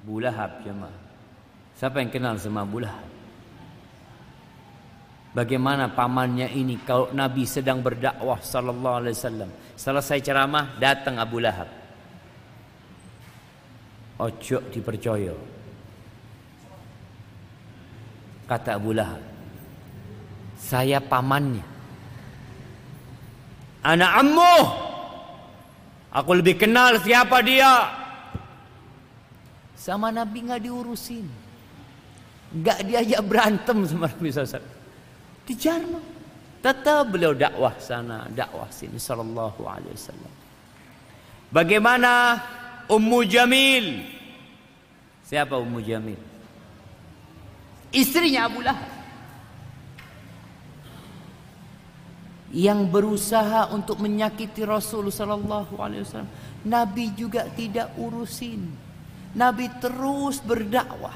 Abu 0.00 0.24
Lahab 0.24 0.64
jemaah. 0.64 0.96
Siapa 1.76 2.00
yang 2.00 2.08
kenal 2.08 2.40
sama 2.40 2.64
Abu 2.64 2.80
Lahab? 2.80 3.04
Bagaimana 5.36 5.92
pamannya 5.92 6.48
ini 6.56 6.80
kalau 6.88 7.12
Nabi 7.12 7.44
sedang 7.44 7.84
berdakwah 7.84 8.40
sallallahu 8.40 8.98
alaihi 9.04 9.14
wasallam. 9.14 9.50
Selesai 9.76 10.24
ceramah 10.24 10.80
datang 10.80 11.20
Abu 11.20 11.36
Lahab. 11.36 11.68
Ojo 14.24 14.58
dipercaya. 14.72 15.36
Kata 18.48 18.80
Abu 18.80 18.96
Lahab. 18.96 19.27
Saya 20.68 21.00
pamannya. 21.00 21.64
Anak 23.88 24.12
ammu. 24.20 24.56
Aku 26.12 26.36
lebih 26.36 26.60
kenal 26.60 27.00
siapa 27.00 27.40
dia. 27.40 27.88
Sama 29.72 30.12
Nabi 30.12 30.44
nggak 30.44 30.60
diurusin. 30.60 31.24
Nggak 32.52 32.84
diajak 32.84 33.20
berantem 33.24 33.88
sama 33.88 34.12
Nabi 34.12 34.28
SAW. 34.28 34.60
Dijar 35.48 35.80
Tetap 36.58 37.14
beliau 37.14 37.32
dakwah 37.32 37.72
sana, 37.80 38.26
dakwah 38.28 38.68
sini 38.68 38.98
sallallahu 38.98 39.62
alaihi 39.62 39.94
wasallam. 39.94 40.34
Bagaimana 41.54 42.44
Ummu 42.90 43.24
Jamil? 43.24 44.04
Siapa 45.22 45.54
Ummu 45.54 45.80
Jamil? 45.80 46.18
Istrinya 47.94 48.50
Abu 48.50 48.60
Lahab. 48.60 48.97
Yang 52.48 52.80
berusaha 52.88 53.68
untuk 53.76 54.00
menyakiti 54.00 54.64
Rasul 54.64 55.12
sallallahu 55.12 55.76
alaihi 55.76 56.00
wasallam. 56.00 56.32
Nabi 56.64 57.12
juga 57.12 57.44
tidak 57.52 57.92
urusin. 58.00 58.72
Nabi 59.36 59.68
terus 59.76 60.40
berdakwah. 60.40 61.14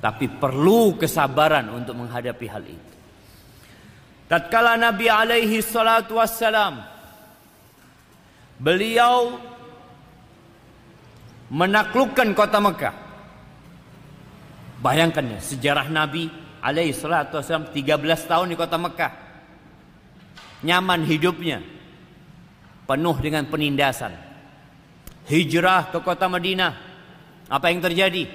Tapi 0.00 0.30
perlu 0.30 0.96
kesabaran 0.96 1.68
untuk 1.74 1.98
menghadapi 1.98 2.46
hal 2.46 2.64
itu. 2.64 2.90
Tatkala 4.30 4.78
Nabi 4.78 5.10
alaihi 5.10 5.58
salatu 5.58 6.22
wassalam 6.22 6.78
beliau 8.62 9.36
menaklukkan 11.50 12.30
kota 12.38 12.62
Mekah. 12.62 12.94
Bayangkan 14.80 15.36
ya, 15.36 15.40
sejarah 15.42 15.90
Nabi 15.90 16.30
alaihi 16.62 16.94
salatu 16.94 17.42
wassalam 17.42 17.68
13 17.74 18.30
tahun 18.30 18.54
di 18.54 18.56
kota 18.56 18.78
Mekah. 18.78 19.29
Nyaman 20.60 21.04
hidupnya. 21.08 21.64
Penuh 22.84 23.16
dengan 23.22 23.46
penindasan. 23.46 24.12
Hijrah 25.30 25.94
ke 25.94 26.02
kota 26.02 26.26
Madinah 26.26 26.74
apa 27.50 27.66
yang 27.70 27.82
terjadi? 27.82 28.26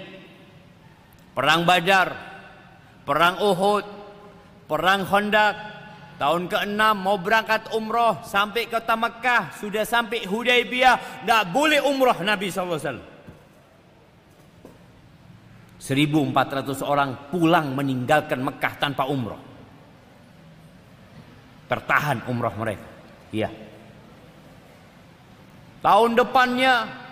Perang 1.36 1.68
Badar, 1.68 2.16
perang 3.04 3.40
Uhud, 3.44 3.84
perang 4.68 5.04
Khandaq, 5.04 5.56
tahun 6.16 6.48
ke-6 6.48 6.82
mau 6.96 7.20
berangkat 7.20 7.72
umroh 7.76 8.24
sampai 8.24 8.72
kota 8.72 8.96
Mekah, 8.96 9.56
sudah 9.60 9.84
sampai 9.84 10.24
Hudaybiyah, 10.24 11.24
tidak 11.24 11.44
boleh 11.52 11.84
umroh 11.84 12.16
Nabi 12.24 12.48
SAW. 12.48 13.16
1400 15.80 16.82
orang 16.82 17.30
pulang 17.30 17.76
meninggalkan 17.76 18.42
Mekah 18.42 18.74
tanpa 18.80 19.06
umroh. 19.06 19.55
Tertahan 21.66 22.26
umroh 22.30 22.54
mereka. 22.58 22.86
Iya. 23.34 23.50
Tahun 25.82 26.12
depannya 26.18 27.06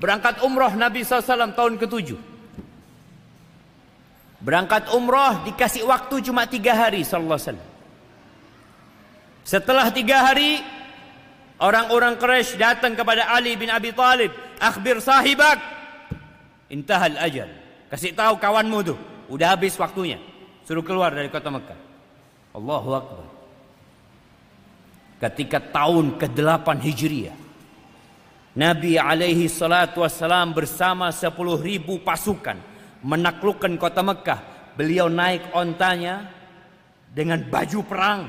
Berangkat 0.00 0.40
umroh 0.40 0.72
Nabi 0.72 1.04
SAW 1.04 1.52
tahun 1.52 1.76
ke-7. 1.76 2.16
Berangkat 4.40 4.88
umroh 4.96 5.44
dikasih 5.44 5.84
waktu 5.84 6.24
cuma 6.24 6.48
tiga 6.48 6.72
hari 6.72 7.04
sallallahu 7.04 7.36
alaihi 7.36 7.68
Setelah 9.44 9.92
tiga 9.92 10.24
hari 10.24 10.64
orang-orang 11.60 12.16
Quraisy 12.16 12.56
datang 12.56 12.96
kepada 12.96 13.28
Ali 13.28 13.52
bin 13.60 13.68
Abi 13.68 13.92
Talib, 13.92 14.32
"Akhbir 14.56 15.04
sahibak." 15.04 15.60
Intahal 16.72 17.20
ajal. 17.20 17.52
Kasih 17.92 18.16
tahu 18.16 18.40
kawanmu 18.40 18.78
tuh, 18.80 18.98
udah 19.28 19.52
habis 19.52 19.76
waktunya. 19.76 20.16
Suruh 20.64 20.80
keluar 20.80 21.12
dari 21.12 21.28
kota 21.28 21.52
Mekah. 21.52 21.76
Allahu 22.56 22.90
Akbar. 22.96 23.29
Ketika 25.20 25.60
tahun 25.60 26.16
ke-8 26.16 26.66
Hijriah 26.80 27.36
Nabi 28.50 28.98
alaihi 28.98 29.46
salatu 29.46 30.02
wassalam 30.02 30.50
bersama 30.50 31.14
sepuluh 31.14 31.54
ribu 31.54 32.02
pasukan 32.02 32.58
menaklukkan 33.06 33.78
kota 33.78 34.02
Mekah. 34.02 34.40
Beliau 34.74 35.06
naik 35.06 35.54
ontanya 35.54 36.26
dengan 37.14 37.46
baju 37.46 37.80
perang. 37.86 38.20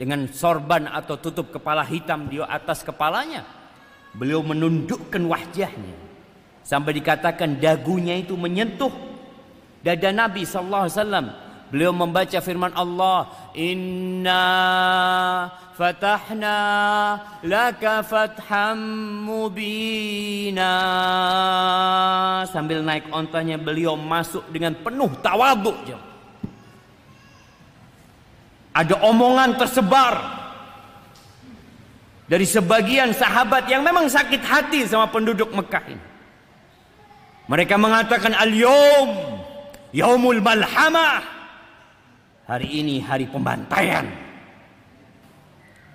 Dengan 0.00 0.24
sorban 0.32 0.88
atau 0.88 1.20
tutup 1.20 1.52
kepala 1.52 1.84
hitam 1.84 2.24
di 2.24 2.40
atas 2.40 2.80
kepalanya. 2.80 3.44
Beliau 4.16 4.40
menundukkan 4.40 5.20
wajahnya. 5.28 5.96
Sampai 6.64 6.96
dikatakan 6.96 7.60
dagunya 7.60 8.16
itu 8.16 8.32
menyentuh 8.32 8.92
dada 9.84 10.08
Nabi 10.08 10.48
sallallahu 10.48 10.84
alaihi 10.88 10.96
wasallam 10.96 11.26
Beliau 11.70 11.94
membaca 11.94 12.34
firman 12.42 12.74
Allah, 12.74 13.30
"Inna 13.54 14.42
fatahna 15.78 16.58
laka 17.46 18.02
fatham 18.02 18.78
mubina." 19.22 20.74
Sambil 22.50 22.82
naik 22.82 23.06
ontanya 23.14 23.54
beliau 23.54 23.94
masuk 23.94 24.42
dengan 24.50 24.74
penuh 24.82 25.14
tawaduk. 25.22 25.78
Ada 28.74 28.98
omongan 29.06 29.54
tersebar 29.54 30.14
dari 32.26 32.46
sebagian 32.46 33.14
sahabat 33.14 33.70
yang 33.70 33.86
memang 33.86 34.10
sakit 34.10 34.42
hati 34.42 34.90
sama 34.90 35.06
penduduk 35.10 35.54
Mekah 35.54 35.84
ini. 35.86 36.02
Mereka 37.46 37.74
mengatakan 37.78 38.34
al-yawm 38.34 39.38
yaumul 39.90 40.38
malhamah 40.38 41.39
Hari 42.50 42.82
ini 42.82 42.98
hari 42.98 43.30
pembantaian. 43.30 44.10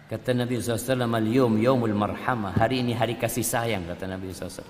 Kata 0.08 0.32
Nabi 0.32 0.56
SAW, 0.56 1.04
Al-yum 1.04 1.60
yawmul 1.60 1.92
marhamah. 1.92 2.56
Hari 2.56 2.80
ini 2.80 2.96
hari 2.96 3.20
kasih 3.20 3.44
sayang, 3.44 3.84
kata 3.84 4.08
Nabi 4.08 4.32
SAW. 4.32 4.64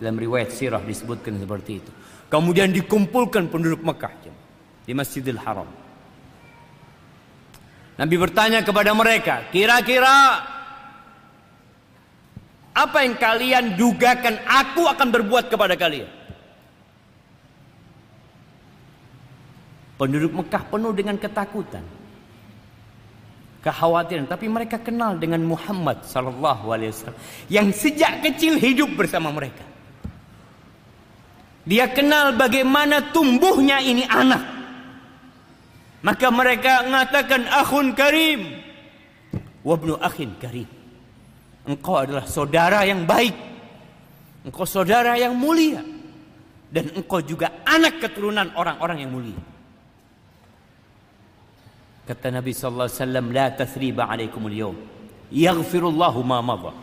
Dalam 0.00 0.16
riwayat 0.16 0.48
sirah 0.48 0.80
disebutkan 0.80 1.36
seperti 1.36 1.84
itu. 1.84 1.92
Kemudian 2.32 2.72
dikumpulkan 2.72 3.52
penduduk 3.52 3.84
Mekah 3.84 4.32
di 4.88 4.96
Masjidil 4.96 5.36
Haram. 5.44 5.68
Nabi 8.00 8.16
bertanya 8.16 8.64
kepada 8.64 8.96
mereka, 8.96 9.44
kira-kira 9.52 10.40
apa 12.72 12.98
yang 13.04 13.20
kalian 13.20 13.64
dugakan 13.76 14.40
aku 14.48 14.88
akan 14.88 15.08
berbuat 15.12 15.52
kepada 15.52 15.76
kalian? 15.76 16.19
Penduduk 20.00 20.32
Mekah 20.32 20.64
penuh 20.72 20.96
dengan 20.96 21.20
ketakutan. 21.20 21.84
Kekhawatiran, 23.60 24.24
tapi 24.24 24.48
mereka 24.48 24.80
kenal 24.80 25.20
dengan 25.20 25.44
Muhammad 25.44 26.08
sallallahu 26.08 26.72
alaihi 26.72 26.88
wasallam 26.88 27.20
yang 27.52 27.68
sejak 27.68 28.24
kecil 28.24 28.56
hidup 28.56 28.88
bersama 28.96 29.28
mereka. 29.28 29.60
Dia 31.68 31.92
kenal 31.92 32.32
bagaimana 32.40 33.12
tumbuhnya 33.12 33.84
ini 33.84 34.08
anak. 34.08 34.40
Maka 36.00 36.32
mereka 36.32 36.80
mengatakan 36.88 37.44
akhun 37.52 37.92
karim. 37.92 38.56
Wabnu 39.60 40.00
akhin 40.00 40.32
karim. 40.40 40.64
Engkau 41.68 42.00
adalah 42.00 42.24
saudara 42.24 42.88
yang 42.88 43.04
baik. 43.04 43.36
Engkau 44.48 44.64
saudara 44.64 45.20
yang 45.20 45.36
mulia. 45.36 45.84
Dan 46.72 46.88
engkau 46.96 47.20
juga 47.20 47.60
anak 47.68 48.00
keturunan 48.00 48.48
orang-orang 48.56 49.04
yang 49.04 49.12
mulia. 49.12 49.49
Kata 52.10 52.26
Nabi 52.26 52.50
sallallahu 52.50 52.90
alaihi 52.90 52.98
wasallam, 52.98 53.26
"La 53.30 53.46
tathriba 53.54 54.02
alaikum 54.10 54.50
al-yawm. 54.50 54.74
Yaghfirullahu 55.30 56.18
ma 56.26 56.42
madha." 56.42 56.74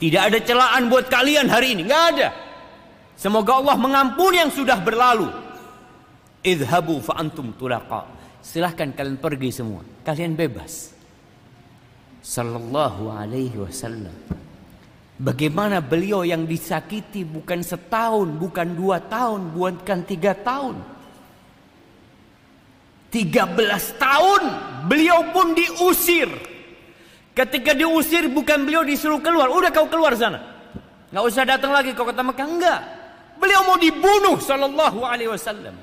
Tidak 0.00 0.22
ada 0.24 0.40
celaan 0.40 0.88
buat 0.88 1.04
kalian 1.12 1.52
hari 1.52 1.76
ini, 1.76 1.84
nggak 1.84 2.04
ada. 2.16 2.32
Semoga 3.12 3.60
Allah 3.60 3.76
mengampuni 3.76 4.40
yang 4.40 4.48
sudah 4.48 4.80
berlalu. 4.80 5.28
Idhabu 6.40 6.96
fa 7.04 7.20
antum 7.20 7.52
tulaqa. 7.52 8.08
Silahkan 8.40 8.88
kalian 8.88 9.20
pergi 9.20 9.52
semua. 9.52 9.84
Kalian 10.00 10.32
bebas. 10.32 10.96
Sallallahu 12.24 13.12
alaihi 13.12 13.60
wasallam. 13.60 14.16
Bagaimana 15.20 15.84
beliau 15.84 16.24
yang 16.24 16.48
disakiti 16.48 17.20
bukan 17.20 17.60
setahun, 17.60 18.32
bukan 18.40 18.72
dua 18.72 18.96
tahun, 18.96 19.52
bukan 19.52 20.08
tiga 20.08 20.32
tahun. 20.32 20.93
Tiga 23.14 23.46
belas 23.46 23.94
tahun 23.94 24.42
beliau 24.90 25.30
pun 25.30 25.54
diusir. 25.54 26.26
Ketika 27.30 27.70
diusir 27.70 28.26
bukan 28.26 28.66
beliau 28.66 28.82
disuruh 28.82 29.22
keluar. 29.22 29.54
Udah 29.54 29.70
kau 29.70 29.86
keluar 29.86 30.18
sana. 30.18 30.42
Nggak 31.14 31.22
usah 31.22 31.46
datang 31.46 31.70
lagi 31.70 31.94
kau 31.94 32.02
kata 32.02 32.26
Mekah. 32.26 32.42
Enggak. 32.42 32.80
Beliau 33.38 33.62
mau 33.70 33.78
dibunuh 33.78 34.42
sallallahu 34.42 35.06
alaihi 35.06 35.30
wasallam. 35.30 35.78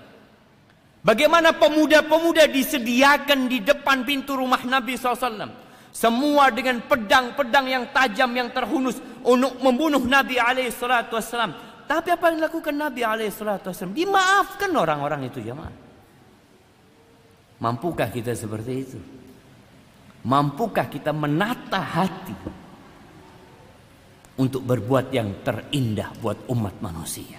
Bagaimana 1.08 1.56
pemuda-pemuda 1.56 2.52
disediakan 2.52 3.48
di 3.48 3.64
depan 3.64 4.04
pintu 4.04 4.36
rumah 4.36 4.60
Nabi 4.68 5.00
SAW. 5.00 5.56
Semua 5.96 6.52
dengan 6.52 6.84
pedang-pedang 6.84 7.66
yang 7.68 7.84
tajam 7.96 8.32
yang 8.36 8.52
terhunus 8.52 9.00
untuk 9.24 9.56
membunuh 9.64 10.04
Nabi 10.04 10.36
wasallam. 10.36 11.56
Tapi 11.88 12.12
apa 12.12 12.28
yang 12.28 12.44
dilakukan 12.44 12.76
Nabi 12.76 13.08
wasallam? 13.08 13.96
Dimaafkan 13.96 14.72
orang-orang 14.76 15.32
itu 15.32 15.40
jemaah. 15.40 15.91
Mampukah 17.62 18.10
kita 18.10 18.34
seperti 18.34 18.74
itu? 18.74 19.00
Mampukah 20.26 20.90
kita 20.90 21.14
menata 21.14 21.78
hati 21.78 22.34
untuk 24.42 24.66
berbuat 24.66 25.14
yang 25.14 25.46
terindah 25.46 26.10
buat 26.18 26.50
umat 26.50 26.82
manusia? 26.82 27.38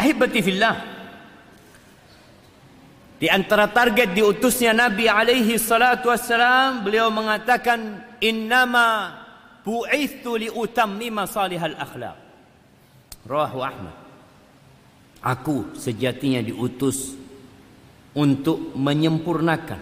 Ahibati 0.00 0.40
fillah. 0.40 0.76
Di 3.16 3.28
antara 3.32 3.68
target 3.72 4.12
diutusnya 4.12 4.76
Nabi 4.76 5.08
alaihi 5.08 5.56
salatu 5.56 6.12
wassalam, 6.12 6.84
beliau 6.84 7.08
mengatakan, 7.08 8.04
"Innama 8.20 9.12
bu'ithu 9.64 10.36
li 10.36 10.48
utammima 10.52 11.24
salihal 11.24 11.76
akhlaq." 11.80 12.16
Rawahu 13.24 13.60
Ahmad. 13.64 13.96
Aku 15.24 15.72
sejatinya 15.74 16.44
diutus 16.44 17.25
untuk 18.16 18.72
menyempurnakan 18.72 19.80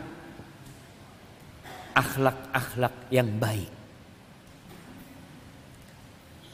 akhlak-akhlak 1.94 2.94
yang 3.14 3.31
baik. 3.38 3.70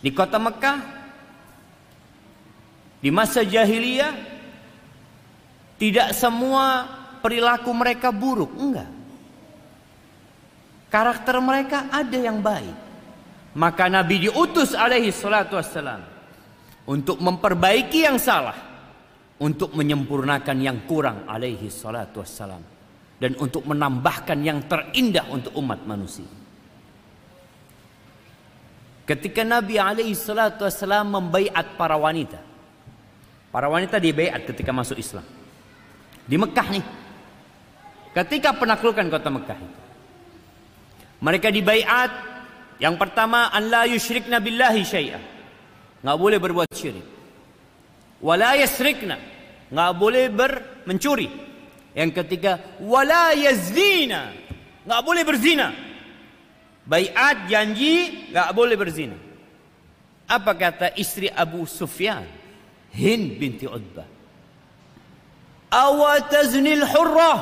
Di 0.01 0.11
kota 0.12 0.37
Mekah 0.37 0.79
di 3.01 3.09
masa 3.09 3.40
jahiliyah 3.40 4.12
tidak 5.81 6.12
semua 6.12 6.85
perilaku 7.25 7.73
mereka 7.73 8.12
buruk, 8.12 8.53
enggak. 8.53 8.90
Karakter 10.93 11.40
mereka 11.40 11.88
ada 11.88 12.19
yang 12.21 12.45
baik. 12.45 12.77
Maka 13.57 13.88
Nabi 13.88 14.29
diutus 14.29 14.77
alaihi 14.77 15.09
salatu 15.09 15.57
wassalam 15.57 16.05
untuk 16.85 17.16
memperbaiki 17.19 18.05
yang 18.05 18.21
salah, 18.21 18.69
untuk 19.40 19.72
menyempurnakan 19.72 20.57
yang 20.61 20.85
kurang 20.85 21.24
alaihi 21.24 21.72
salatu 21.72 22.20
wassalam 22.20 22.61
dan 23.16 23.33
untuk 23.40 23.64
menambahkan 23.64 24.38
yang 24.44 24.64
terindah 24.68 25.29
untuk 25.33 25.57
umat 25.57 25.85
manusia. 25.88 26.29
Ketika 29.09 29.42
Nabi 29.42 29.81
alaihi 29.81 30.14
salatu 30.14 30.68
wassalam 30.68 31.09
membaiat 31.09 31.74
para 31.74 31.96
wanita. 31.98 32.38
Para 33.50 33.66
wanita 33.66 33.98
dibaiat 33.98 34.46
ketika 34.46 34.70
masuk 34.70 34.94
Islam. 34.94 35.26
Di 36.22 36.38
Mekah 36.38 36.68
nih. 36.70 36.87
Ketika 38.14 38.55
penaklukan 38.55 39.11
kota 39.11 39.29
Mekah 39.29 39.59
itu. 39.59 39.79
Mereka 41.20 41.48
dibaiat 41.53 42.12
yang 42.81 42.96
pertama 42.96 43.53
an 43.53 43.68
la 43.68 43.85
yusyrikna 43.85 44.40
billahi 44.40 44.81
syai'a. 44.87 45.20
Enggak 46.00 46.16
boleh 46.16 46.38
berbuat 46.40 46.70
syirik. 46.72 47.19
Wala 48.20 48.56
yasrikna. 48.56 49.16
Enggak 49.72 49.92
boleh 49.96 50.24
ber 50.28 50.52
mencuri. 50.85 51.28
Yang 51.96 52.22
ketiga 52.22 52.61
wala 52.85 53.33
yaznina. 53.33 54.30
Enggak 54.85 55.02
boleh 55.02 55.22
berzina. 55.24 55.68
Baiat 56.85 57.48
janji 57.48 58.28
enggak 58.30 58.50
boleh 58.52 58.76
berzina. 58.76 59.16
Apa 60.30 60.54
kata 60.54 60.94
istri 60.94 61.26
Abu 61.26 61.66
Sufyan? 61.66 62.22
Hind 62.94 63.40
binti 63.40 63.66
Utbah. 63.66 64.06
Awataznil 65.70 66.87
hurrah. 66.87 67.40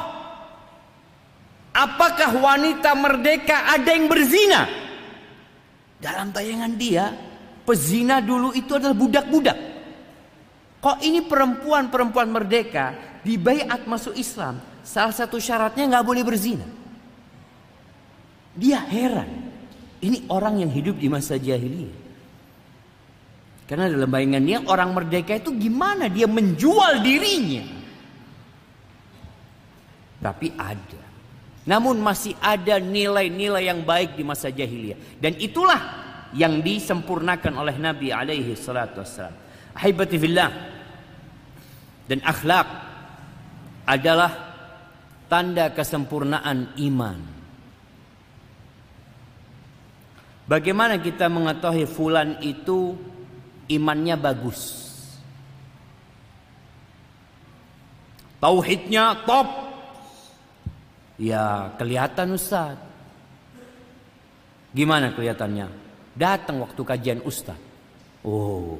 Apakah 1.72 2.32
wanita 2.40 2.96
merdeka 2.96 3.72
ada 3.76 3.92
yang 3.92 4.08
berzina? 4.08 4.66
Dalam 5.98 6.32
bayangan 6.32 6.72
dia, 6.74 7.12
pezina 7.66 8.24
dulu 8.24 8.56
itu 8.56 8.72
adalah 8.72 8.96
budak-budak. 8.96 9.67
Kok 10.78 11.02
ini 11.02 11.26
perempuan-perempuan 11.26 12.28
merdeka 12.30 12.94
dibaiat 13.26 13.84
masuk 13.84 14.14
Islam, 14.14 14.62
salah 14.86 15.14
satu 15.14 15.42
syaratnya 15.42 15.90
nggak 15.90 16.06
boleh 16.06 16.22
berzina. 16.22 16.66
Dia 18.54 18.82
heran. 18.86 19.50
Ini 19.98 20.30
orang 20.30 20.62
yang 20.62 20.70
hidup 20.70 20.94
di 20.94 21.10
masa 21.10 21.34
jahiliyah. 21.34 22.06
Karena 23.66 23.90
dalam 23.90 24.08
bayangan 24.08 24.42
dia 24.46 24.58
orang 24.64 24.90
merdeka 24.94 25.36
itu 25.36 25.52
gimana 25.58 26.08
dia 26.08 26.24
menjual 26.24 27.04
dirinya 27.04 27.78
tapi 30.18 30.50
ada. 30.58 31.02
Namun 31.68 32.00
masih 32.00 32.32
ada 32.40 32.80
nilai-nilai 32.80 33.68
yang 33.68 33.84
baik 33.84 34.16
di 34.16 34.24
masa 34.24 34.48
jahiliyah. 34.48 35.20
Dan 35.20 35.36
itulah 35.36 35.80
yang 36.32 36.64
disempurnakan 36.64 37.60
oleh 37.60 37.76
Nabi 37.76 38.08
alaihi 38.08 38.56
salatu 38.56 39.04
wassalam. 39.04 39.36
Ahibati 39.78 40.18
fillah. 40.18 40.50
Dan 42.10 42.18
akhlak 42.26 42.66
adalah 43.86 44.32
tanda 45.30 45.70
kesempurnaan 45.70 46.74
iman. 46.82 47.18
Bagaimana 50.48 50.98
kita 50.98 51.28
mengetahui 51.28 51.86
fulan 51.86 52.40
itu 52.42 52.96
imannya 53.68 54.16
bagus? 54.16 54.88
Tauhidnya 58.40 59.28
top, 59.28 59.68
Ya 61.18 61.74
kelihatan 61.74 62.38
Ustaz. 62.38 62.78
Gimana 64.70 65.10
kelihatannya? 65.10 65.66
Datang 66.14 66.62
waktu 66.62 66.78
kajian 66.86 67.20
Ustaz. 67.26 67.58
Oh, 68.22 68.78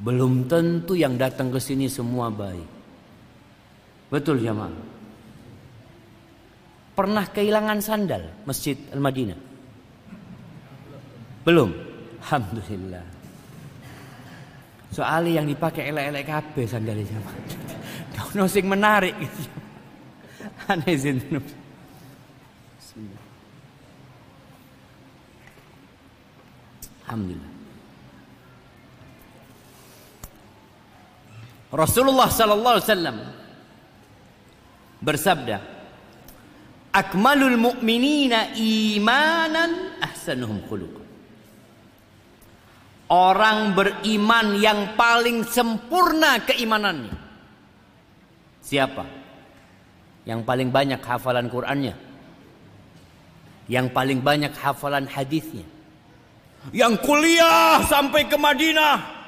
belum 0.00 0.48
tentu 0.48 0.96
yang 0.96 1.20
datang 1.20 1.52
ke 1.52 1.60
sini 1.60 1.84
semua 1.84 2.32
baik. 2.32 2.64
Betul 4.08 4.40
jamaah. 4.40 4.72
Pernah 6.96 7.28
kehilangan 7.28 7.78
sandal 7.84 8.24
Masjid 8.48 8.80
Al-Madinah? 8.96 9.36
Belum. 11.44 11.68
Alhamdulillah. 12.20 13.04
Soalnya 14.90 15.30
yang 15.40 15.46
dipakai 15.46 15.88
elek-elek 15.92 16.26
kabeh 16.26 16.66
sandalnya 16.66 17.06
jamaah. 17.06 17.36
Nosing 18.36 18.66
menarik 18.66 19.14
gitu. 19.20 19.42
Ana 20.68 20.84
izin 20.88 21.20
Bismillah. 21.20 23.24
Alhamdulillah. 27.06 27.49
Rasulullah 31.70 32.26
sallallahu 32.26 32.74
alaihi 32.78 32.88
wasallam 32.90 33.18
bersabda, 34.98 35.56
"Akmalul 36.90 37.54
mu'minina 37.54 38.58
imanan 38.58 40.02
ahsanuhum 40.02 40.66
khuluqan." 40.66 41.06
Orang 43.10 43.74
beriman 43.74 44.54
yang 44.62 44.94
paling 44.94 45.42
sempurna 45.42 46.38
keimanannya. 46.46 47.10
Siapa? 48.62 49.02
Yang 50.22 50.46
paling 50.46 50.70
banyak 50.70 51.02
hafalan 51.02 51.50
Qur'annya. 51.50 51.98
Yang 53.66 53.86
paling 53.90 54.22
banyak 54.22 54.54
hafalan 54.54 55.10
hadisnya. 55.10 55.66
Yang 56.70 57.02
kuliah 57.02 57.82
sampai 57.82 58.30
ke 58.30 58.38
Madinah. 58.38 59.19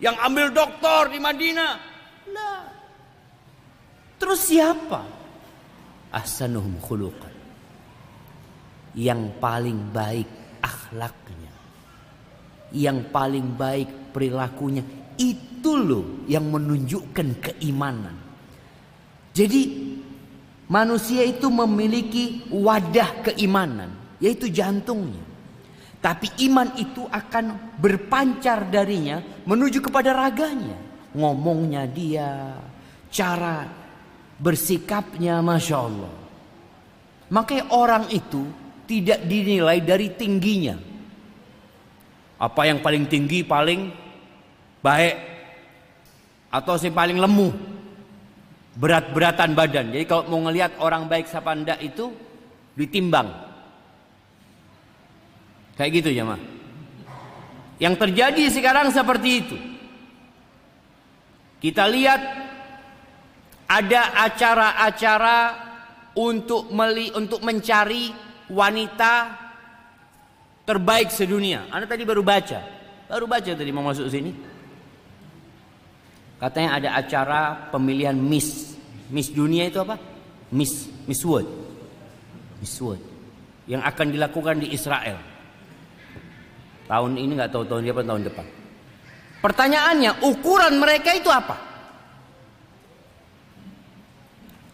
Yang 0.00 0.16
ambil 0.24 0.46
doktor 0.50 1.12
di 1.12 1.20
Madinah. 1.20 1.72
Nah. 2.32 2.60
Terus 4.16 4.40
siapa? 4.48 5.04
Ahsanuhum 6.10 6.80
khuluqan. 6.80 7.32
Yang 8.96 9.30
paling 9.38 9.78
baik 9.94 10.28
akhlak 10.64 10.80
akhlaknya. 10.90 11.54
Yang 12.74 12.98
paling 13.14 13.46
baik 13.54 13.88
perilakunya. 14.10 14.82
Itu 15.14 15.78
loh 15.78 16.26
yang 16.26 16.50
menunjukkan 16.50 17.28
keimanan. 17.38 18.16
Jadi 19.30 19.62
manusia 20.66 21.22
itu 21.22 21.46
memiliki 21.46 22.50
wadah 22.50 23.30
keimanan. 23.30 23.94
Yaitu 24.18 24.50
jantungnya. 24.50 25.29
Tapi 26.00 26.32
iman 26.48 26.80
itu 26.80 27.04
akan 27.04 27.76
berpancar 27.76 28.72
darinya 28.72 29.20
menuju 29.44 29.84
kepada 29.84 30.16
raganya. 30.16 30.76
Ngomongnya 31.12 31.84
dia, 31.84 32.56
cara 33.12 33.68
bersikapnya 34.40 35.44
Masya 35.44 35.76
Allah. 35.76 36.14
Makanya 37.28 37.64
orang 37.76 38.08
itu 38.08 38.48
tidak 38.88 39.28
dinilai 39.28 39.84
dari 39.84 40.08
tingginya. 40.16 40.80
Apa 42.40 42.64
yang 42.64 42.80
paling 42.80 43.04
tinggi 43.04 43.44
paling 43.44 43.92
baik 44.80 45.14
atau 46.48 46.80
si 46.80 46.88
paling 46.88 47.20
lemu 47.20 47.52
berat-beratan 48.80 49.52
badan. 49.52 49.92
Jadi 49.92 50.04
kalau 50.08 50.24
mau 50.32 50.48
ngelihat 50.48 50.80
orang 50.80 51.04
baik 51.04 51.28
siapa 51.28 51.52
itu 51.84 52.08
ditimbang. 52.72 53.49
Kayak 55.80 56.04
gitu 56.04 56.12
ya 56.12 56.28
mah. 56.28 56.36
Yang 57.80 58.04
terjadi 58.04 58.44
sekarang 58.52 58.92
seperti 58.92 59.30
itu. 59.32 59.56
Kita 61.56 61.88
lihat 61.88 62.20
ada 63.64 64.12
acara-acara 64.28 65.38
untuk 66.20 66.68
meli 66.68 67.08
untuk 67.16 67.40
mencari 67.40 68.12
wanita 68.52 69.40
terbaik 70.68 71.08
sedunia. 71.08 71.64
Anda 71.72 71.88
tadi 71.88 72.04
baru 72.04 72.20
baca, 72.20 72.60
baru 73.08 73.24
baca 73.24 73.48
tadi 73.48 73.72
mau 73.72 73.80
masuk 73.80 74.04
sini. 74.12 74.36
Katanya 76.36 76.76
ada 76.76 76.88
acara 76.92 77.72
pemilihan 77.72 78.20
Miss. 78.20 78.76
Miss 79.08 79.32
dunia 79.32 79.64
itu 79.64 79.80
apa? 79.80 79.96
Miss 80.52 80.92
Miss 81.08 81.24
World. 81.24 81.48
Miss 82.60 82.76
World. 82.84 83.00
Yang 83.64 83.80
akan 83.88 84.06
dilakukan 84.12 84.60
di 84.60 84.76
Israel. 84.76 85.29
Tahun 86.90 87.12
ini 87.14 87.38
nggak 87.38 87.54
tahu 87.54 87.62
tahun 87.70 87.86
apa 87.86 88.02
tahun 88.02 88.22
depan. 88.26 88.46
Pertanyaannya, 89.38 90.26
ukuran 90.26 90.74
mereka 90.82 91.14
itu 91.14 91.30
apa? 91.30 91.54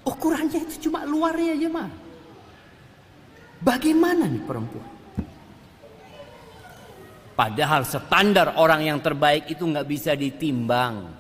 Ukurannya 0.09 0.65
itu 0.65 0.89
cuma 0.89 1.05
luarnya 1.05 1.53
aja 1.53 1.69
mah. 1.69 1.89
Bagaimana 3.61 4.25
nih 4.33 4.43
perempuan? 4.49 4.89
Padahal 7.37 7.85
standar 7.85 8.57
orang 8.57 8.81
yang 8.81 8.99
terbaik 9.05 9.53
itu 9.53 9.69
nggak 9.69 9.85
bisa 9.85 10.17
ditimbang. 10.17 11.13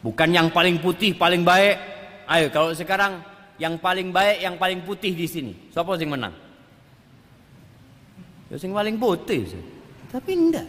Bukan 0.00 0.32
yang 0.32 0.48
paling 0.48 0.80
putih 0.80 1.12
paling 1.12 1.44
baik. 1.44 1.76
Ayo 2.24 2.48
kalau 2.48 2.72
sekarang 2.72 3.20
yang 3.60 3.76
paling 3.76 4.16
baik 4.16 4.40
yang 4.40 4.56
paling 4.56 4.80
putih 4.80 5.12
di 5.12 5.28
sini. 5.28 5.52
Siapa 5.76 5.92
sih 6.00 6.08
menang? 6.08 6.45
Ya 8.46 8.56
sing 8.58 8.70
paling 8.70 8.96
putih 8.98 9.42
sih. 9.46 9.62
Tapi 10.10 10.32
enggak. 10.34 10.66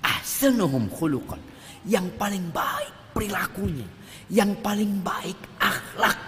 Ahsanuhum 0.00 0.88
khuluqan. 0.88 1.40
Yang 1.84 2.08
paling 2.16 2.48
baik 2.48 2.94
perilakunya. 3.12 3.88
Yang 4.32 4.56
paling 4.64 5.04
baik 5.04 5.36
akhlak. 5.60 6.20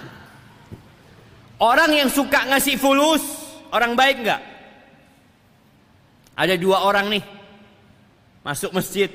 Orang 1.56 1.88
yang 1.96 2.12
suka 2.12 2.44
ngasih 2.52 2.76
fulus, 2.76 3.24
orang 3.72 3.96
baik 3.96 4.20
enggak? 4.20 4.42
Ada 6.36 6.60
dua 6.60 6.84
orang 6.84 7.08
nih 7.08 7.24
masuk 8.44 8.76
masjid. 8.76 9.08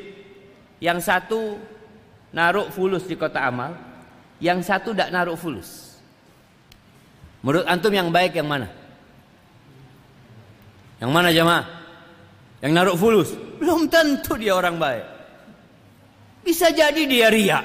Yang 0.81 1.05
satu 1.05 1.61
naruh 2.33 2.73
fulus 2.73 3.05
di 3.05 3.13
kota 3.13 3.45
amal, 3.45 3.77
yang 4.41 4.65
satu 4.65 4.97
tidak 4.97 5.13
naruh 5.13 5.37
fulus. 5.37 6.01
Menurut 7.45 7.69
antum 7.69 7.93
yang 7.93 8.09
baik 8.09 8.33
yang 8.33 8.49
mana? 8.49 8.80
Yang 11.01 11.11
mana 11.11 11.33
jemaah? 11.33 11.65
Yang 12.61 12.71
naruh 12.77 12.97
fulus? 12.97 13.33
Belum 13.57 13.89
tentu 13.89 14.37
dia 14.37 14.53
orang 14.53 14.77
baik. 14.77 15.05
Bisa 16.45 16.69
jadi 16.69 17.01
dia 17.09 17.27
ria. 17.33 17.59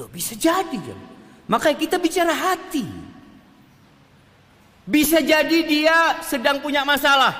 Loh 0.00 0.08
bisa 0.08 0.32
jadi 0.32 0.72
jemaah. 0.72 1.12
Makanya 1.46 1.76
kita 1.76 1.96
bicara 2.00 2.32
hati. 2.32 2.84
Bisa 4.88 5.20
jadi 5.20 5.58
dia 5.68 6.24
sedang 6.24 6.64
punya 6.64 6.82
masalah. 6.82 7.34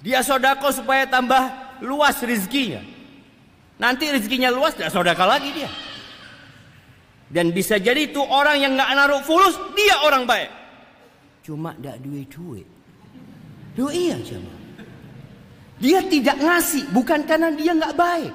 Dia 0.00 0.22
sodako 0.22 0.70
supaya 0.72 1.04
tambah 1.04 1.42
luas 1.82 2.22
rizkinya. 2.22 2.80
Nanti 3.76 4.08
rizkinya 4.08 4.48
luas, 4.48 4.72
tidak 4.72 4.94
sodaka 4.94 5.26
lagi 5.28 5.52
dia. 5.52 5.68
Dan 7.26 7.50
bisa 7.50 7.76
jadi 7.76 8.06
itu 8.08 8.22
orang 8.22 8.56
yang 8.62 8.72
nggak 8.78 8.90
naruh 8.94 9.20
fulus, 9.20 9.58
dia 9.74 10.00
orang 10.06 10.24
baik. 10.24 10.48
Cuma 11.42 11.74
tidak 11.74 11.98
duit-duit. 12.00 12.75
Loh 13.76 13.92
iya 13.92 14.16
jemaah. 14.20 14.56
Dia 15.76 16.00
tidak 16.08 16.40
ngasih 16.40 16.88
bukan 16.96 17.20
karena 17.28 17.52
dia 17.52 17.76
nggak 17.76 17.96
baik. 17.96 18.32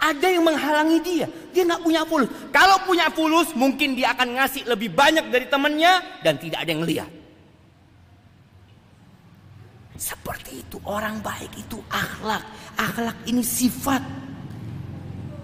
Ada 0.00 0.26
yang 0.32 0.48
menghalangi 0.48 0.98
dia. 1.04 1.28
Dia 1.52 1.68
nggak 1.68 1.84
punya 1.84 2.02
fulus. 2.08 2.32
Kalau 2.48 2.80
punya 2.88 3.12
fulus 3.12 3.52
mungkin 3.52 3.92
dia 3.92 4.16
akan 4.16 4.40
ngasih 4.40 4.64
lebih 4.64 4.96
banyak 4.96 5.28
dari 5.28 5.44
temannya 5.52 6.24
dan 6.24 6.40
tidak 6.40 6.64
ada 6.64 6.70
yang 6.72 6.84
lihat. 6.88 7.10
Seperti 10.00 10.64
itu 10.64 10.80
orang 10.88 11.20
baik 11.20 11.52
itu 11.60 11.76
akhlak. 11.92 12.40
Akhlak 12.80 13.20
ini 13.28 13.44
sifat 13.44 14.00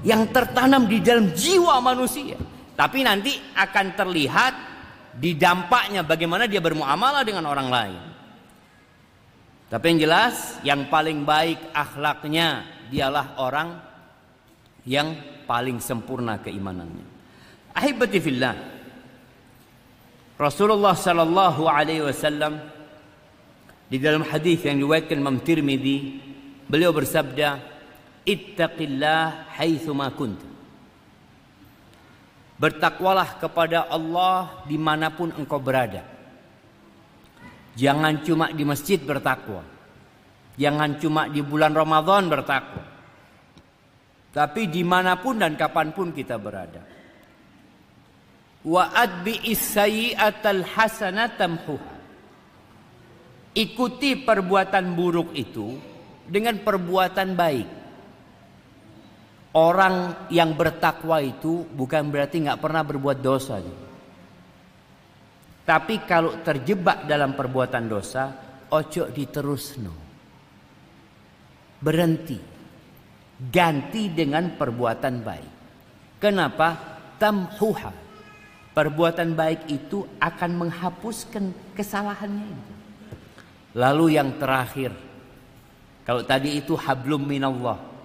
yang 0.00 0.24
tertanam 0.32 0.88
di 0.88 1.04
dalam 1.04 1.36
jiwa 1.36 1.76
manusia. 1.84 2.40
Tapi 2.72 3.04
nanti 3.04 3.36
akan 3.52 3.86
terlihat 3.92 4.54
di 5.20 5.36
dampaknya 5.36 6.00
bagaimana 6.00 6.48
dia 6.48 6.64
bermuamalah 6.64 7.20
dengan 7.28 7.44
orang 7.44 7.68
lain. 7.68 8.15
Tapi 9.66 9.84
yang 9.90 10.00
jelas 10.06 10.34
yang 10.62 10.86
paling 10.86 11.26
baik 11.26 11.58
akhlaknya 11.74 12.62
dialah 12.86 13.34
orang 13.42 13.82
yang 14.86 15.18
paling 15.46 15.82
sempurna 15.82 16.38
keimanannya. 16.38 17.02
Ahibati 17.74 18.18
fillah. 18.22 18.54
Rasulullah 20.38 20.94
sallallahu 20.94 21.66
alaihi 21.66 22.06
wasallam 22.06 22.62
di 23.86 23.98
dalam 23.98 24.22
hadis 24.26 24.62
yang 24.62 24.78
diriwayatkan 24.78 25.18
Imam 25.18 25.38
Tirmizi, 25.42 26.18
beliau 26.66 26.94
bersabda, 26.94 27.58
"Ittaqillah 28.22 29.50
haitsu 29.58 29.94
kunt." 30.14 30.38
Bertakwalah 32.56 33.36
kepada 33.36 33.84
Allah 33.90 34.64
di 34.64 34.80
mana 34.80 35.12
pun 35.12 35.30
engkau 35.34 35.60
berada. 35.60 36.15
Jangan 37.76 38.24
cuma 38.24 38.48
di 38.48 38.64
masjid 38.64 38.96
bertakwa. 38.96 39.60
Jangan 40.56 40.96
cuma 40.96 41.28
di 41.28 41.44
bulan 41.44 41.76
Ramadan 41.76 42.32
bertakwa. 42.32 42.84
Tapi 44.32 44.68
di 44.72 44.80
mana 44.80 45.20
pun 45.20 45.36
dan 45.36 45.52
kapan 45.60 45.92
pun 45.92 46.12
kita 46.12 46.40
berada. 46.40 46.80
Wa 48.64 48.96
adbi 48.96 49.52
sayyi'atal 49.52 50.64
hasanatamhuha. 50.64 51.94
Ikuti 53.56 54.20
perbuatan 54.24 54.92
buruk 54.96 55.32
itu 55.36 55.76
dengan 56.24 56.60
perbuatan 56.60 57.28
baik. 57.36 57.68
Orang 59.56 60.28
yang 60.28 60.52
bertakwa 60.52 61.24
itu 61.24 61.64
bukan 61.72 62.12
berarti 62.12 62.44
nggak 62.44 62.60
pernah 62.60 62.84
berbuat 62.84 63.18
dosa. 63.24 63.56
Gitu. 63.56 63.85
Tapi 65.66 66.06
kalau 66.06 66.38
terjebak 66.46 67.10
dalam 67.10 67.34
perbuatan 67.34 67.90
dosa, 67.90 68.30
ojo 68.70 69.10
diterusno. 69.10 69.94
Berhenti. 71.82 72.38
Ganti 73.36 74.14
dengan 74.14 74.54
perbuatan 74.54 75.14
baik. 75.26 75.52
Kenapa? 76.22 76.68
Tamhuha. 77.18 77.92
Perbuatan 78.70 79.34
baik 79.34 79.66
itu 79.66 80.06
akan 80.22 80.50
menghapuskan 80.54 81.74
kesalahannya 81.74 82.46
itu. 82.46 82.72
Lalu 83.76 84.16
yang 84.16 84.38
terakhir. 84.38 84.94
Kalau 86.06 86.22
tadi 86.22 86.62
itu 86.62 86.78
hablum 86.78 87.26
minallah. 87.26 87.95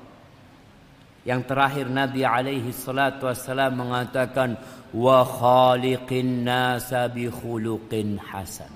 Yang 1.22 1.54
terakhir 1.54 1.86
Nabi 1.86 2.26
alaihi 2.26 2.74
salatu 2.74 3.30
wassalam 3.30 3.78
mengatakan 3.78 4.58
wa 4.90 5.22
khaliqin 5.22 6.42
nasa 6.42 7.06
bi 7.14 7.30
khuluqin 7.30 8.18
hasan. 8.18 8.74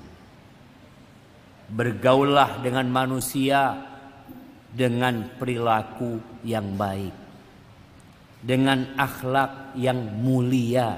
Bergaulah 1.66 2.62
dengan 2.62 2.86
manusia 2.86 3.74
dengan 4.70 5.26
perilaku 5.42 6.22
yang 6.46 6.78
baik. 6.78 7.16
Dengan 8.46 8.94
akhlak 8.94 9.74
yang 9.74 9.98
mulia. 10.22 10.94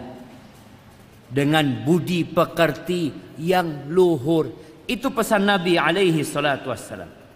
Dengan 1.31 1.87
budi 1.87 2.27
pekerti 2.27 3.15
yang 3.39 3.87
luhur. 3.87 4.51
Itu 4.83 5.15
pesan 5.15 5.47
Nabi 5.47 5.79
alaihi 5.79 6.27
salatu 6.27 6.75
wassalam. 6.75 7.26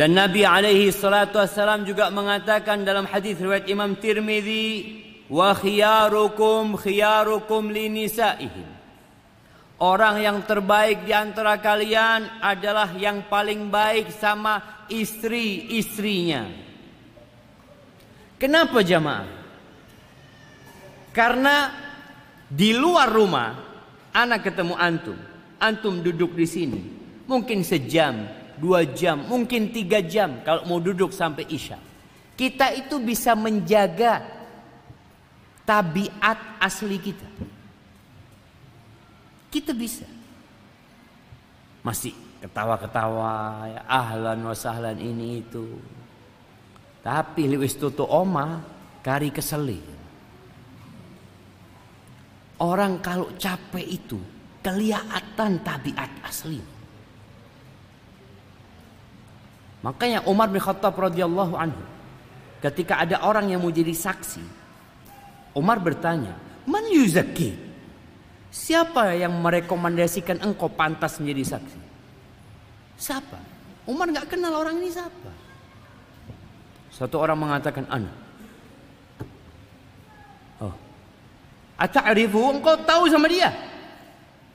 Dan 0.00 0.16
Nabi 0.16 0.48
alaihi 0.48 0.88
salatu 0.96 1.36
wassalam 1.36 1.84
juga 1.84 2.08
mengatakan 2.08 2.88
dalam 2.88 3.04
hadis 3.04 3.36
riwayat 3.36 3.68
Imam 3.68 4.00
Tirmizi, 4.00 4.96
"Wa 5.28 5.52
khiyarukum 5.52 6.72
khiyarukum 6.80 7.68
li 7.68 7.92
nisaihim." 7.92 8.64
Orang 9.76 10.24
yang 10.24 10.40
terbaik 10.48 11.04
di 11.04 11.12
antara 11.12 11.60
kalian 11.60 12.40
adalah 12.40 12.96
yang 12.96 13.28
paling 13.28 13.68
baik 13.68 14.08
sama 14.16 14.88
istri-istrinya. 14.88 16.48
Kenapa 18.40 18.80
jamaah? 18.80 19.28
Karena 21.12 21.76
di 22.48 22.72
luar 22.72 23.12
rumah 23.12 23.52
anak 24.16 24.48
ketemu 24.48 24.80
antum, 24.80 25.20
antum 25.60 26.00
duduk 26.00 26.32
di 26.32 26.48
sini, 26.48 26.80
mungkin 27.28 27.60
sejam, 27.60 28.39
dua 28.60 28.84
jam, 28.84 29.24
mungkin 29.24 29.72
tiga 29.72 30.04
jam 30.04 30.44
kalau 30.44 30.68
mau 30.68 30.78
duduk 30.78 31.10
sampai 31.10 31.48
isya. 31.48 31.80
Kita 32.36 32.72
itu 32.76 33.00
bisa 33.00 33.32
menjaga 33.32 34.24
tabiat 35.64 36.60
asli 36.60 36.96
kita. 37.00 37.28
Kita 39.50 39.72
bisa. 39.72 40.06
Masih 41.80 42.12
ketawa-ketawa, 42.44 43.66
ya, 43.68 43.80
ahlan 43.88 44.40
wa 44.44 44.56
sahlan 44.56 44.96
ini 45.00 45.40
itu. 45.44 45.66
Tapi 47.00 47.48
liwis 47.48 47.76
tutu 47.80 48.04
oma, 48.04 48.60
kari 49.00 49.32
keseli. 49.32 49.80
Orang 52.60 53.00
kalau 53.00 53.32
capek 53.40 53.84
itu 53.88 54.20
kelihatan 54.60 55.64
tabiat 55.64 56.12
asli. 56.20 56.79
Makanya 59.80 60.24
Umar 60.28 60.52
bin 60.52 60.60
Khattab 60.60 60.92
radhiyallahu 60.92 61.56
anhu 61.56 61.82
ketika 62.60 63.00
ada 63.00 63.24
orang 63.24 63.48
yang 63.48 63.64
mau 63.64 63.72
jadi 63.72 63.96
saksi, 63.96 64.44
Umar 65.56 65.80
bertanya, 65.80 66.36
"Man 66.68 66.84
yuzaki?" 66.92 67.72
Siapa 68.50 69.14
yang 69.14 69.30
merekomendasikan 69.38 70.42
engkau 70.42 70.66
pantas 70.66 71.22
menjadi 71.22 71.56
saksi? 71.56 71.80
Siapa? 72.98 73.38
Umar 73.86 74.10
nggak 74.10 74.26
kenal 74.26 74.58
orang 74.58 74.82
ini 74.82 74.90
siapa. 74.90 75.30
Satu 76.90 77.22
orang 77.22 77.38
mengatakan, 77.38 77.86
"Ana." 77.88 78.20
Ata'rifu 81.80 82.60
engkau 82.60 82.76
tahu 82.84 83.08
sama 83.08 83.24
dia? 83.24 83.48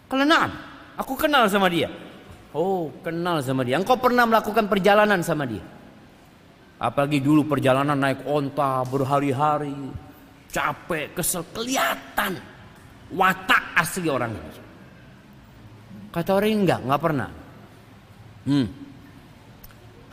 Kalau 0.06 0.22
na'am, 0.22 0.54
aku 0.94 1.18
kenal 1.18 1.50
sama 1.50 1.66
dia. 1.74 1.90
Oh, 2.56 2.88
kenal 3.04 3.44
sama 3.44 3.68
dia. 3.68 3.76
Engkau 3.76 4.00
pernah 4.00 4.24
melakukan 4.24 4.72
perjalanan 4.72 5.20
sama 5.20 5.44
dia. 5.44 5.60
Apalagi 6.80 7.20
dulu 7.20 7.44
perjalanan 7.44 8.00
naik 8.00 8.24
onta 8.24 8.80
berhari-hari. 8.88 9.76
Capek, 10.48 11.12
kesel, 11.20 11.44
kelihatan. 11.52 12.40
Watak 13.12 13.76
asli 13.76 14.08
orang 14.08 14.32
ini. 14.32 14.64
Kata 16.16 16.32
orang 16.32 16.64
enggak, 16.64 16.80
enggak 16.80 17.02
pernah. 17.04 17.30
Hmm. 18.48 18.68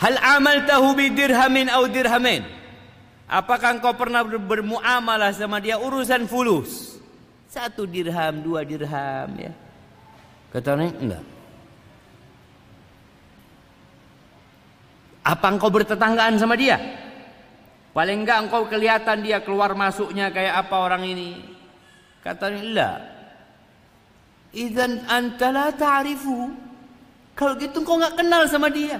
Hal 0.02 0.18
amal 0.18 0.66
tahu 0.66 0.98
bi 0.98 1.14
dirhamin 1.14 1.70
au 1.70 1.86
dirhamin. 1.86 2.42
Apakah 3.30 3.78
engkau 3.78 3.94
pernah 3.94 4.26
bermuamalah 4.26 5.30
sama 5.30 5.62
dia 5.62 5.78
urusan 5.78 6.26
fulus? 6.26 6.98
Satu 7.46 7.86
dirham, 7.86 8.42
dua 8.42 8.66
dirham 8.66 9.30
ya. 9.38 9.54
Kata 10.50 10.74
orang 10.74 10.90
enggak. 10.98 11.31
Apa 15.22 15.54
engkau 15.54 15.70
bertetanggaan 15.70 16.34
sama 16.38 16.58
dia? 16.58 16.78
Paling 17.94 18.26
enggak 18.26 18.48
engkau 18.48 18.66
kelihatan 18.66 19.22
dia 19.22 19.38
keluar 19.44 19.76
masuknya 19.78 20.34
kayak 20.34 20.66
apa 20.66 20.76
orang 20.82 21.06
ini. 21.06 21.38
Kata 22.24 22.50
enggak. 22.50 22.98
Idan 24.52 25.06
anta 25.06 25.48
la 25.54 25.70
ta'rifu. 25.70 26.50
Kalau 27.38 27.54
gitu 27.54 27.86
engkau 27.86 28.02
enggak 28.02 28.18
kenal 28.18 28.42
sama 28.50 28.66
dia. 28.72 28.98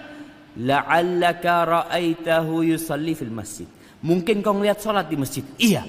La'allaka 0.61 1.55
ra'aitahu 1.65 2.63
yusalli 2.69 3.17
fil 3.17 3.33
masjid. 3.33 3.67
Mungkin 4.03 4.43
kau 4.43 4.53
ngeliat 4.53 4.83
sholat 4.83 5.07
di 5.09 5.17
masjid. 5.17 5.45
Iya. 5.57 5.87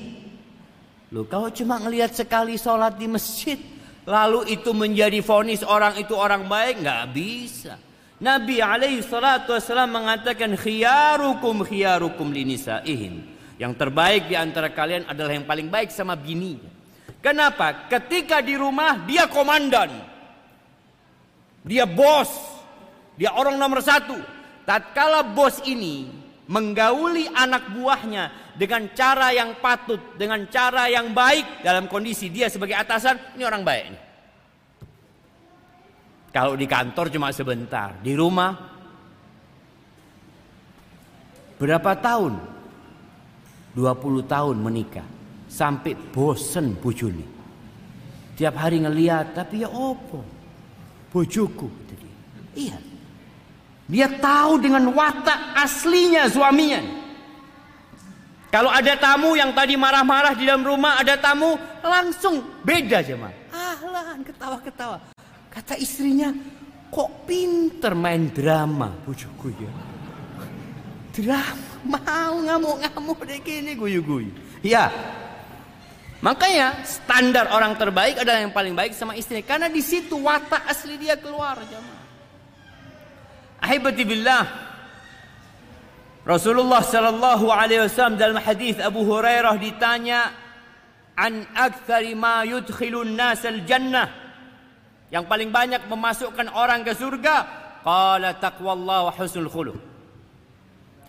Loh, 1.14 1.26
kalau 1.30 1.50
cuma 1.54 1.78
ngelihat 1.78 2.14
sekali 2.14 2.58
sholat 2.58 2.98
di 2.98 3.06
masjid, 3.06 3.58
lalu 4.06 4.54
itu 4.54 4.70
menjadi 4.74 5.22
fonis 5.22 5.62
orang 5.62 5.98
itu 5.98 6.14
orang 6.18 6.46
baik, 6.50 6.82
nggak 6.82 7.04
bisa. 7.14 7.76
Nabi 8.24 8.64
alaihi 8.64 9.04
salatu 9.04 9.52
wasallam 9.52 10.00
mengatakan 10.00 10.56
khiyarukum 10.56 11.68
khiyarukum 11.68 12.32
linisaihin. 12.32 13.36
Yang 13.60 13.74
terbaik 13.76 14.32
di 14.32 14.36
antara 14.40 14.72
kalian 14.72 15.04
adalah 15.12 15.36
yang 15.36 15.44
paling 15.44 15.68
baik 15.68 15.92
sama 15.92 16.16
bini. 16.16 16.56
Kenapa? 17.20 17.92
Ketika 17.92 18.40
di 18.40 18.56
rumah 18.56 19.04
dia 19.04 19.28
komandan. 19.28 19.92
Dia 21.68 21.84
bos. 21.84 22.32
Dia 23.20 23.36
orang 23.36 23.60
nomor 23.60 23.84
satu. 23.84 24.16
Tatkala 24.64 25.28
bos 25.36 25.60
ini 25.68 26.08
menggauli 26.48 27.28
anak 27.28 27.76
buahnya 27.76 28.56
dengan 28.56 28.88
cara 28.96 29.36
yang 29.36 29.60
patut, 29.60 30.00
dengan 30.16 30.48
cara 30.48 30.88
yang 30.88 31.12
baik 31.12 31.60
dalam 31.60 31.92
kondisi 31.92 32.32
dia 32.32 32.48
sebagai 32.48 32.80
atasan, 32.80 33.36
ini 33.36 33.44
orang 33.44 33.68
baik. 33.68 33.86
Nih. 33.92 34.13
Kalau 36.34 36.58
di 36.58 36.66
kantor 36.66 37.14
cuma 37.14 37.30
sebentar, 37.30 37.94
di 38.02 38.18
rumah 38.18 38.58
berapa 41.62 41.94
tahun? 42.02 42.34
20 43.78 44.26
tahun 44.26 44.56
menikah 44.58 45.06
sampai 45.50 45.94
bosen 46.14 46.74
bujuni. 46.78 47.26
Tiap 48.34 48.54
hari 48.58 48.82
ngeliat 48.82 49.38
tapi 49.38 49.62
ya 49.62 49.70
opo 49.70 50.26
bojoku 51.14 51.70
Iya. 52.54 52.78
Dia 53.90 54.08
tahu 54.22 54.62
dengan 54.62 54.94
watak 54.94 55.58
aslinya 55.58 56.30
suaminya. 56.30 56.82
Kalau 58.54 58.70
ada 58.70 58.94
tamu 58.94 59.34
yang 59.34 59.50
tadi 59.58 59.74
marah-marah 59.74 60.38
di 60.38 60.46
dalam 60.46 60.62
rumah, 60.62 61.02
ada 61.02 61.18
tamu 61.18 61.58
langsung 61.82 62.46
beda 62.62 63.02
jemaah. 63.02 63.34
Ahlan 63.50 64.22
ketawa-ketawa. 64.22 65.02
Kata 65.54 65.78
istrinya, 65.78 66.34
kok 66.90 67.30
pinter 67.30 67.94
main 67.94 68.34
drama 68.34 68.90
bujuku 69.06 69.54
ya. 69.54 69.72
Drama 71.14 71.74
mau 71.86 72.42
ngamuk-ngamuk 72.42 73.22
deh 73.30 73.38
gini 73.38 73.78
guyu-guyu. 73.78 74.34
Ya. 74.66 74.90
Makanya 76.26 76.82
standar 76.88 77.52
orang 77.54 77.78
terbaik 77.78 78.18
adalah 78.24 78.42
yang 78.42 78.56
paling 78.56 78.74
baik 78.74 78.96
sama 78.96 79.14
istri 79.14 79.44
karena 79.44 79.70
di 79.70 79.84
situ 79.84 80.18
watak 80.18 80.66
asli 80.66 80.98
dia 80.98 81.20
keluar. 81.20 81.60
Ahibati 83.62 84.02
billah. 84.08 84.44
Rasulullah 86.24 86.80
sallallahu 86.80 87.52
alaihi 87.52 87.84
wasallam 87.84 88.16
dalam 88.16 88.40
hadis 88.40 88.80
Abu 88.80 89.04
Hurairah 89.04 89.60
ditanya 89.60 90.32
an 91.20 91.44
aktsari 91.52 92.16
ma 92.16 92.48
yudkhilun 92.48 93.12
nas 93.12 93.44
al 93.44 93.60
jannah 93.68 94.23
yang 95.14 95.30
paling 95.30 95.54
banyak 95.54 95.86
memasukkan 95.86 96.50
orang 96.58 96.82
ke 96.82 96.98
surga 96.98 97.46
qala 97.86 98.34
taqwallah 98.42 99.06
wa 99.06 99.12
husnul 99.14 99.46
khuluq. 99.46 99.78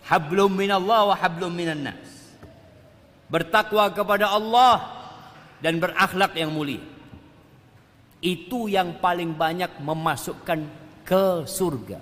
Hablum 0.04 0.52
minallah 0.52 1.08
wa 1.08 1.14
hablum 1.16 1.48
minan 1.48 1.88
nas. 1.88 2.36
Bertakwa 3.32 3.88
kepada 3.96 4.28
Allah 4.28 4.84
dan 5.64 5.80
berakhlak 5.80 6.36
yang 6.36 6.52
mulia. 6.52 6.84
Itu 8.20 8.68
yang 8.68 9.00
paling 9.00 9.32
banyak 9.32 9.80
memasukkan 9.80 10.60
ke 11.08 11.48
surga. 11.48 11.96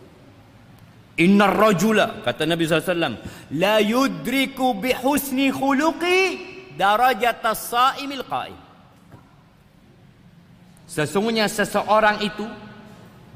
Inna 1.22 1.46
rajula 1.54 2.26
kata 2.26 2.50
Nabi 2.50 2.66
SAW 2.66 3.22
la 3.54 3.78
yudriku 3.78 4.74
bihusni 4.74 5.54
khuluqi 5.54 6.18
darajat 6.74 7.46
as-saimil 7.46 8.26
qaim. 8.26 8.58
Sesungguhnya 10.92 11.48
seseorang 11.48 12.20
itu 12.20 12.44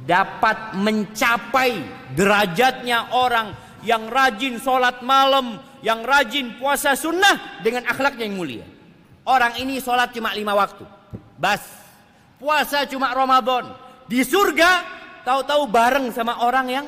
dapat 0.04 0.76
mencapai 0.76 1.80
derajatnya 2.12 3.16
orang 3.16 3.57
yang 3.80 4.12
rajin 4.12 4.61
sholat 4.61 5.00
malam, 5.00 5.57
yang 5.80 6.04
rajin 6.04 6.61
puasa 6.61 6.92
sunnah 6.92 7.64
dengan 7.64 7.88
akhlak 7.88 8.20
yang 8.20 8.36
mulia. 8.36 8.68
Orang 9.24 9.57
ini 9.57 9.80
sholat 9.80 10.12
cuma 10.12 10.36
lima 10.36 10.52
waktu. 10.52 10.84
Bas. 11.40 11.64
Puasa 12.36 12.84
cuma 12.84 13.16
Ramadan. 13.16 13.72
Di 14.04 14.20
surga 14.20 14.84
tahu-tahu 15.24 15.64
bareng 15.72 16.12
sama 16.12 16.44
orang 16.44 16.66
yang 16.68 16.86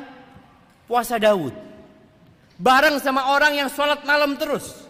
puasa 0.85 1.16
Daud. 1.16 1.57
Bareng 2.61 3.01
sama 3.01 3.33
orang 3.33 3.57
yang 3.57 3.73
sholat 3.73 4.05
malam 4.05 4.37
terus. 4.37 4.85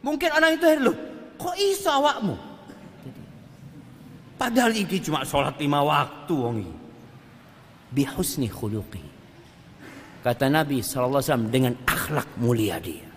Mungkin 0.00 0.32
orang 0.32 0.56
itu 0.56 0.64
loh, 0.80 0.96
kok 1.36 1.52
iso 1.60 1.92
awakmu? 1.92 2.55
Padahal 4.36 4.76
ini 4.76 5.00
cuma 5.00 5.24
sholat 5.24 5.56
lima 5.56 5.80
waktu 5.80 6.34
wongi. 6.36 6.72
Bihusni 7.88 8.52
khuluqi. 8.52 9.00
Kata 10.20 10.52
Nabi 10.52 10.84
SAW 10.84 11.48
dengan 11.48 11.72
akhlak 11.88 12.36
mulia 12.36 12.76
dia. 12.76 13.08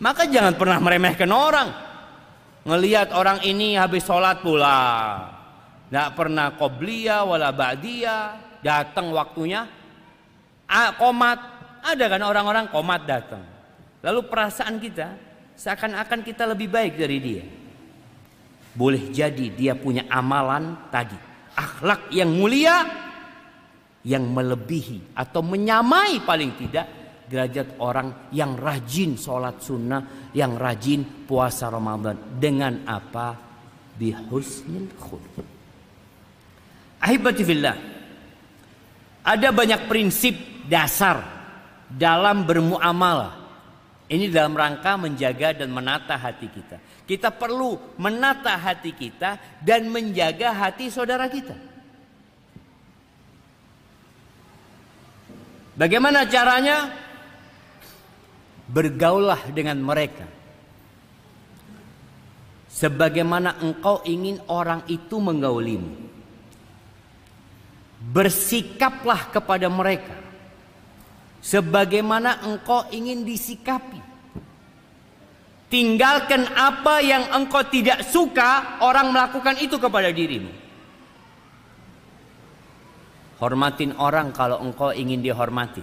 Maka 0.00 0.24
jangan 0.24 0.56
pernah 0.56 0.80
meremehkan 0.80 1.28
orang. 1.28 1.68
Ngelihat 2.64 3.12
orang 3.12 3.44
ini 3.44 3.76
habis 3.76 4.08
sholat 4.08 4.40
pula. 4.40 4.80
Tidak 5.92 6.08
pernah 6.16 6.56
qobliya 6.56 7.28
wala 7.28 7.52
ba'diya. 7.52 8.40
Datang 8.64 9.12
waktunya. 9.12 9.68
Ah, 10.64 10.96
komat. 10.96 11.38
Ada 11.84 12.08
kan 12.08 12.22
orang-orang 12.24 12.72
komat 12.72 13.04
datang. 13.04 13.44
Lalu 14.00 14.24
perasaan 14.24 14.80
kita 14.80 15.12
seakan-akan 15.52 16.20
kita 16.24 16.48
lebih 16.48 16.72
baik 16.72 16.96
dari 16.96 17.18
dia. 17.20 17.44
Boleh 18.74 19.14
jadi 19.14 19.54
dia 19.54 19.78
punya 19.78 20.04
amalan 20.10 20.90
tadi. 20.90 21.16
Akhlak 21.54 22.10
yang 22.10 22.34
mulia. 22.34 23.06
Yang 24.04 24.24
melebihi 24.36 24.98
atau 25.16 25.40
menyamai 25.40 26.20
paling 26.28 26.52
tidak 26.60 26.86
derajat 27.24 27.80
orang 27.80 28.28
yang 28.36 28.52
rajin 28.52 29.16
sholat 29.16 29.56
sunnah, 29.64 30.28
yang 30.36 30.60
rajin 30.60 31.24
puasa 31.24 31.72
Ramadan. 31.72 32.36
Dengan 32.36 32.84
apa? 32.84 33.32
Bihusnil 33.96 34.92
khuluq. 35.00 35.46
Ahibatifillah. 37.00 37.76
Ada 39.24 39.48
banyak 39.56 39.88
prinsip 39.88 40.36
dasar 40.68 41.24
dalam 41.88 42.44
bermuamalah. 42.44 43.40
Ini 44.04 44.28
dalam 44.28 44.52
rangka 44.52 45.00
menjaga 45.00 45.64
dan 45.64 45.72
menata 45.72 46.20
hati 46.20 46.44
kita. 46.52 46.76
Kita 47.04 47.28
perlu 47.28 48.00
menata 48.00 48.56
hati 48.56 48.96
kita 48.96 49.60
dan 49.60 49.92
menjaga 49.92 50.56
hati 50.56 50.88
saudara 50.88 51.28
kita. 51.28 51.52
Bagaimana 55.76 56.24
caranya? 56.24 56.88
Bergaulah 58.64 59.52
dengan 59.52 59.76
mereka. 59.84 60.24
Sebagaimana 62.72 63.60
engkau 63.60 64.00
ingin 64.08 64.40
orang 64.48 64.80
itu 64.88 65.20
menggaulimu. 65.20 65.92
Bersikaplah 68.00 69.28
kepada 69.28 69.68
mereka. 69.68 70.16
Sebagaimana 71.44 72.48
engkau 72.48 72.88
ingin 72.88 73.28
disikapi. 73.28 74.13
Tinggalkan 75.72 76.44
apa 76.54 77.00
yang 77.00 77.24
engkau 77.34 77.64
tidak 77.66 78.04
suka 78.06 78.78
orang 78.84 79.10
melakukan 79.10 79.58
itu 79.58 79.80
kepada 79.80 80.12
dirimu. 80.12 80.52
Hormatin 83.42 83.96
orang 83.98 84.30
kalau 84.30 84.62
engkau 84.62 84.94
ingin 84.94 85.24
dihormati. 85.24 85.82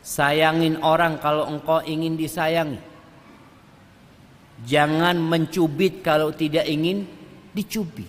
Sayangin 0.00 0.80
orang 0.80 1.18
kalau 1.18 1.48
engkau 1.50 1.82
ingin 1.82 2.14
disayangi. 2.14 2.80
Jangan 4.64 5.16
mencubit 5.16 6.04
kalau 6.04 6.32
tidak 6.36 6.68
ingin 6.68 7.08
dicubit. 7.56 8.08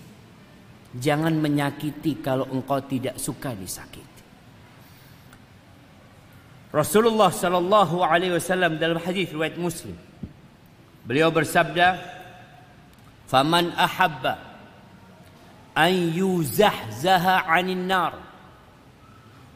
Jangan 0.92 1.32
menyakiti 1.40 2.20
kalau 2.20 2.44
engkau 2.52 2.84
tidak 2.84 3.16
suka 3.16 3.56
disakiti. 3.56 4.11
Rasulullah 6.72 7.28
sallallahu 7.28 8.00
alaihi 8.00 8.32
wasallam 8.32 8.80
dalam 8.80 8.96
hadis 8.96 9.28
riwayat 9.28 9.60
Muslim. 9.60 9.92
Beliau 11.04 11.28
bersabda 11.28 12.00
faman 13.28 13.76
ahabba 13.76 14.40
an 15.76 15.92
yuzahzaha 15.92 17.44
'anil 17.44 17.84
nar 17.84 18.12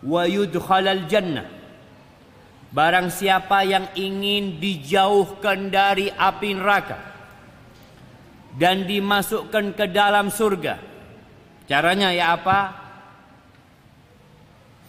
wa 0.05 0.29
yudkhalal 0.29 1.09
jannah 1.09 1.49
barang 2.69 3.09
siapa 3.09 3.65
yang 3.65 3.89
ingin 3.97 4.61
dijauhkan 4.61 5.73
dari 5.73 6.13
api 6.13 6.53
neraka 6.53 7.01
dan 8.61 8.85
dimasukkan 8.85 9.73
ke 9.73 9.89
dalam 9.89 10.29
surga. 10.29 10.77
Caranya 11.65 12.13
ya 12.13 12.37
apa 12.37 12.86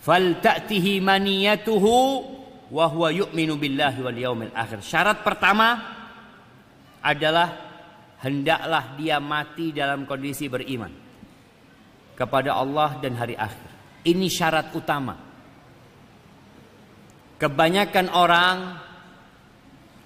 fal 0.08 0.40
ta'tihi 0.40 1.04
maniyatuhu 1.04 1.96
wa 2.72 2.86
huwa 2.88 3.12
yu'minu 3.12 3.60
billahi 3.60 4.00
wal 4.00 4.16
yaumil 4.16 4.56
akhir. 4.56 4.80
Syarat 4.80 5.20
pertama 5.20 5.76
adalah 7.04 7.52
hendaklah 8.24 8.96
dia 8.96 9.20
mati 9.20 9.76
dalam 9.76 10.08
kondisi 10.08 10.48
beriman 10.48 10.96
kepada 12.16 12.56
Allah 12.56 12.96
dan 13.04 13.20
hari 13.20 13.36
akhir. 13.36 13.68
Ini 14.08 14.28
syarat 14.32 14.72
utama. 14.72 15.20
Kebanyakan 17.36 18.08
orang 18.16 18.58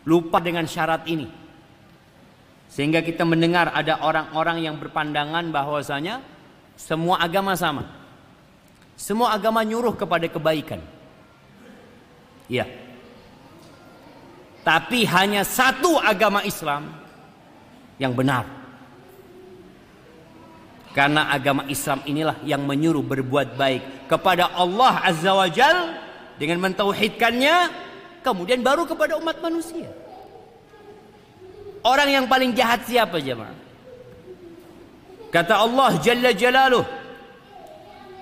lupa 0.10 0.42
dengan 0.42 0.66
syarat 0.66 1.06
ini. 1.06 1.30
Sehingga 2.74 3.06
kita 3.06 3.22
mendengar 3.22 3.70
ada 3.70 4.02
orang-orang 4.02 4.66
yang 4.66 4.82
berpandangan 4.82 5.54
bahwasanya 5.54 6.26
semua 6.74 7.22
agama 7.22 7.54
sama. 7.54 8.01
Semua 9.02 9.34
agama 9.34 9.66
nyuruh 9.66 9.98
kepada 9.98 10.30
kebaikan. 10.30 10.78
Ya. 12.46 12.70
Tapi 14.62 15.10
hanya 15.10 15.42
satu 15.42 15.98
agama 15.98 16.46
Islam 16.46 16.86
yang 17.98 18.14
benar. 18.14 18.46
Karena 20.94 21.34
agama 21.34 21.66
Islam 21.66 22.06
inilah 22.06 22.38
yang 22.46 22.62
menyuruh 22.62 23.02
berbuat 23.02 23.58
baik 23.58 24.06
kepada 24.06 24.54
Allah 24.54 25.02
Azza 25.02 25.34
wa 25.34 25.50
Jal 25.50 25.98
dengan 26.38 26.62
mentauhidkannya 26.62 27.74
kemudian 28.22 28.62
baru 28.62 28.86
kepada 28.86 29.18
umat 29.18 29.42
manusia. 29.42 29.90
Orang 31.82 32.06
yang 32.06 32.30
paling 32.30 32.54
jahat 32.54 32.86
siapa 32.86 33.18
jemaah? 33.18 33.58
Kata 35.34 35.58
Allah 35.58 35.98
Jalla 36.06 36.30
Jalaluh 36.38 37.01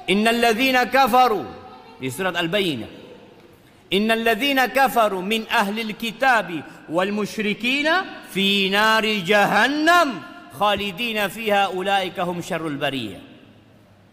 Innal 0.10 0.42
ladzina 0.42 0.90
kafaru 0.90 1.46
di 2.02 2.10
surat 2.10 2.34
Al-Bayyinah. 2.34 2.92
Innal 3.94 4.26
ladzina 4.26 4.70
kafaru 4.74 5.22
min 5.22 5.46
ahli 5.46 5.86
al-kitabi 5.86 6.90
wal 6.90 7.14
musyrikina 7.14 8.26
fi 8.26 8.74
nari 8.74 9.22
jahannam 9.22 10.18
khalidina 10.58 11.30
fiha 11.30 11.70
ulaika 11.74 12.26
hum 12.26 12.42
syarrul 12.42 12.78
bariyah. 12.78 13.22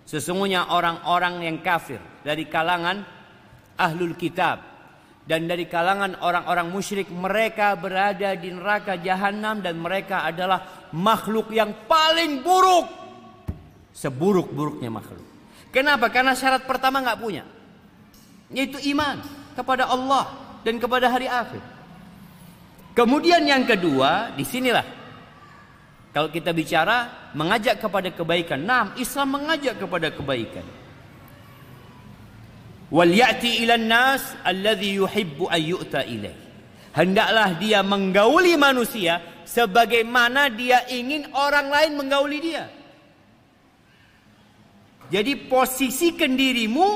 Sesungguhnya 0.05 0.71
orang-orang 0.71 1.43
yang 1.49 1.59
kafir 1.65 1.99
dari 2.21 2.45
kalangan 2.47 3.03
ahlul 3.81 4.15
kitab 4.15 4.63
dan 5.27 5.49
dari 5.51 5.67
kalangan 5.67 6.21
orang-orang 6.23 6.71
musyrik 6.71 7.11
mereka 7.11 7.75
berada 7.75 8.37
di 8.39 8.53
neraka 8.53 9.01
jahanam 9.01 9.59
dan 9.59 9.81
mereka 9.81 10.23
adalah 10.23 10.89
makhluk 10.95 11.51
yang 11.51 11.89
paling 11.91 12.45
buruk 12.45 12.87
seburuk-buruknya 13.97 14.93
makhluk. 14.93 15.36
Kenapa? 15.75 16.09
Karena 16.09 16.33
syarat 16.33 16.65
pertama 16.65 17.03
nggak 17.03 17.21
punya. 17.21 17.45
Yaitu 18.51 18.79
iman 18.95 19.21
kepada 19.59 19.91
Allah 19.91 20.31
dan 20.63 20.79
kepada 20.79 21.11
hari 21.11 21.27
akhir. 21.27 21.63
Kemudian 22.97 23.45
yang 23.45 23.69
kedua, 23.69 24.33
di 24.33 24.45
sinilah. 24.47 24.87
Kalau 26.17 26.33
kita 26.33 26.57
bicara 26.57 27.29
mengajak 27.37 27.77
kepada 27.77 28.09
kebaikan. 28.09 28.65
Nah, 28.65 28.97
Islam 28.97 29.37
mengajak 29.37 29.77
kepada 29.77 30.09
kebaikan. 30.09 30.65
Wal 32.89 33.13
ya'ti 33.13 33.67
ilan 33.67 33.85
nas 33.85 34.33
alladhi 34.41 34.97
yuhibbu 34.97 35.51
ayyu'ta 35.53 36.09
ilaih. 36.09 36.39
Hendaklah 36.97 37.61
dia 37.61 37.85
menggauli 37.85 38.57
manusia 38.57 39.21
sebagaimana 39.45 40.49
dia 40.49 40.89
ingin 40.89 41.29
orang 41.37 41.69
lain 41.69 41.93
menggauli 42.01 42.41
dia. 42.41 42.73
Jadi 45.07 45.39
posisikan 45.47 46.35
dirimu 46.35 46.87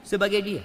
sebagai 0.00 0.40
dia. 0.40 0.64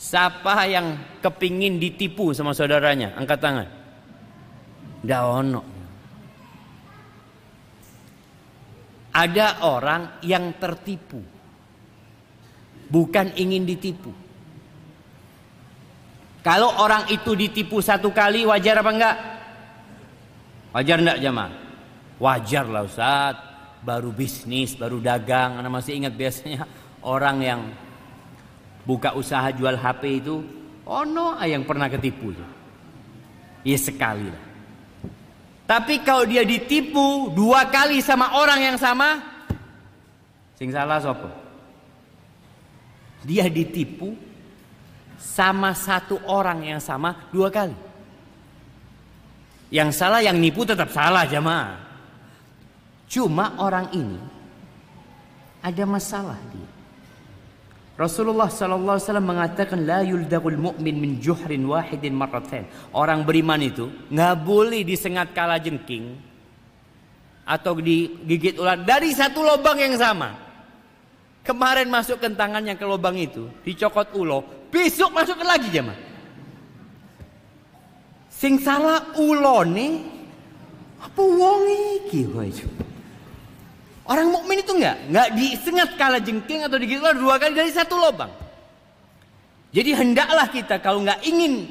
Siapa 0.00 0.64
yang 0.70 1.18
kepingin 1.20 1.76
ditipu 1.76 2.30
sama 2.32 2.54
saudaranya? 2.54 3.12
Angkat 3.18 3.38
tangan. 3.42 3.68
Nggak 5.04 5.22
ono. 5.26 5.62
Ada 9.10 9.66
orang 9.66 10.22
yang 10.22 10.54
tertipu. 10.56 11.20
Bukan 12.90 13.34
ingin 13.36 13.66
ditipu. 13.66 14.10
Kalau 16.40 16.80
orang 16.80 17.10
itu 17.12 17.36
ditipu 17.36 17.84
satu 17.84 18.14
kali 18.14 18.48
wajar 18.48 18.80
apa 18.80 18.90
enggak? 18.94 19.16
Wajar 20.72 20.96
enggak 20.96 21.18
jamaah? 21.20 21.52
Wajar 22.16 22.64
lah 22.64 22.82
Ustaz 22.88 23.49
baru 23.80 24.12
bisnis, 24.12 24.76
baru 24.76 25.00
dagang. 25.00 25.60
Anda 25.60 25.72
masih 25.72 25.96
ingat 25.96 26.14
biasanya 26.14 26.68
orang 27.04 27.36
yang 27.40 27.60
buka 28.84 29.16
usaha 29.16 29.48
jual 29.52 29.76
HP 29.76 30.24
itu, 30.24 30.40
oh 30.84 31.04
no, 31.04 31.36
yang 31.40 31.64
pernah 31.64 31.88
ketipu. 31.88 32.32
Ya 33.64 33.76
sekali 33.76 34.28
lah. 34.28 34.44
Tapi 35.70 36.02
kalau 36.02 36.26
dia 36.26 36.42
ditipu 36.42 37.30
dua 37.30 37.70
kali 37.70 38.02
sama 38.02 38.34
orang 38.34 38.58
yang 38.58 38.76
sama, 38.80 39.22
sing 40.58 40.74
salah 40.74 40.98
sopo? 40.98 41.30
Dia 43.22 43.46
ditipu 43.46 44.16
sama 45.20 45.76
satu 45.76 46.18
orang 46.26 46.64
yang 46.64 46.80
sama 46.82 47.28
dua 47.30 47.52
kali. 47.52 47.76
Yang 49.70 49.94
salah 49.94 50.18
yang 50.24 50.40
nipu 50.40 50.66
tetap 50.66 50.90
salah 50.90 51.22
jamaah. 51.28 51.89
Cuma 53.10 53.58
orang 53.58 53.90
ini 53.90 54.22
ada 55.58 55.82
masalah 55.82 56.38
dia. 56.54 56.70
Rasulullah 57.98 58.48
sallallahu 58.48 58.96
alaihi 58.96 59.06
wasallam 59.10 59.28
mengatakan 59.28 59.78
la 59.84 60.00
yuldagul 60.00 60.56
mu'min 60.56 60.96
min 60.96 61.10
juhrin 61.20 61.66
wahidin 61.68 62.16
marratain. 62.16 62.64
Orang 62.96 63.26
beriman 63.28 63.60
itu 63.60 63.92
nggak 64.08 64.34
boleh 64.40 64.86
disengat 64.86 65.36
kala 65.36 65.60
jengking 65.60 66.16
atau 67.44 67.76
digigit 67.76 68.56
ular 68.56 68.80
dari 68.80 69.12
satu 69.12 69.44
lubang 69.44 69.76
yang 69.76 69.98
sama. 69.98 70.32
Kemarin 71.44 71.90
masuk 71.90 72.22
ke 72.22 72.30
tangannya 72.32 72.78
ke 72.78 72.84
lubang 72.86 73.18
itu, 73.18 73.50
dicokot 73.66 74.14
ulo, 74.16 74.46
besok 74.70 75.10
masuk 75.12 75.36
lagi 75.42 75.68
jemaah. 75.68 75.98
Sing 78.32 78.56
salah 78.56 79.12
nih 79.68 79.92
apa 81.00 81.20
wong 81.20 81.62
iki 82.00 82.24
Orang 84.10 84.34
mukmin 84.34 84.58
itu 84.58 84.74
enggak, 84.74 85.06
enggak 85.06 85.28
disengat 85.38 85.88
kala 85.94 86.18
jengking 86.18 86.66
atau 86.66 86.74
digigit 86.82 86.98
ular 86.98 87.14
dua 87.14 87.38
kali 87.38 87.54
dari 87.54 87.70
satu 87.70 87.94
lubang. 87.94 88.34
Jadi 89.70 89.94
hendaklah 89.94 90.50
kita 90.50 90.82
kalau 90.82 91.06
enggak 91.06 91.22
ingin 91.22 91.62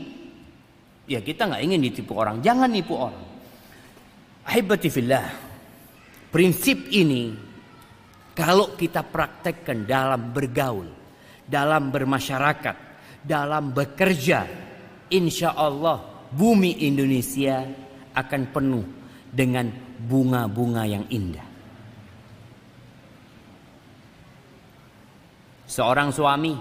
ya 1.03 1.19
kita 1.19 1.51
enggak 1.51 1.67
ingin 1.67 1.79
ditipu 1.83 2.15
orang, 2.15 2.39
jangan 2.39 2.71
nipu 2.71 2.95
orang. 2.95 3.27
Ahibati 4.47 4.87
fillah. 4.87 5.27
Prinsip 6.31 6.87
ini 6.95 7.35
kalau 8.31 8.71
kita 8.71 9.03
praktekkan 9.03 9.83
dalam 9.83 10.31
bergaul, 10.31 10.87
dalam 11.43 11.91
bermasyarakat, 11.91 12.75
dalam 13.19 13.75
bekerja, 13.75 14.47
insya 15.11 15.59
Allah 15.59 15.99
bumi 16.31 16.87
Indonesia 16.87 17.67
akan 18.15 18.41
penuh 18.47 18.85
dengan 19.27 19.67
bunga-bunga 20.07 20.87
yang 20.87 21.03
indah. 21.11 21.48
Seorang 25.69 26.09
suami 26.09 26.57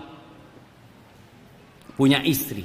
punya 1.97 2.21
istri. 2.29 2.63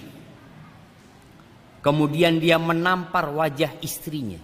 Kemudian 1.79 2.43
dia 2.43 2.59
menampar 2.59 3.31
wajah 3.31 3.79
istrinya. 3.79 4.39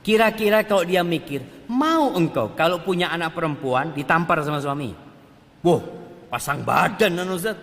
Kira-kira 0.00 0.64
kalau 0.64 0.84
dia 0.84 1.04
mikir, 1.04 1.68
mau 1.68 2.16
engkau 2.16 2.52
kalau 2.56 2.80
punya 2.80 3.12
anak 3.12 3.36
perempuan 3.36 3.92
ditampar 3.92 4.40
sama 4.40 4.60
suami? 4.60 4.92
Wah, 5.60 5.80
pasang 6.32 6.64
badan 6.64 7.20
anu 7.20 7.36
Ustaz. 7.36 7.56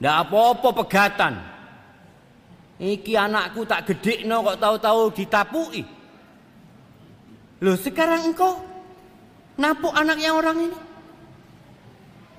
Ndak 0.00 0.16
apa-apa 0.28 0.68
pegatan. 0.84 1.34
Iki 2.80 3.12
anakku 3.14 3.68
tak 3.68 3.88
gede 3.88 4.24
no 4.24 4.40
kok 4.42 4.58
tahu-tahu 4.58 5.00
ditapui. 5.12 5.84
Loh 7.62 7.76
sekarang 7.78 8.32
engkau 8.32 8.58
napuk 9.60 9.94
anaknya 9.94 10.34
orang 10.34 10.58
ini? 10.66 10.91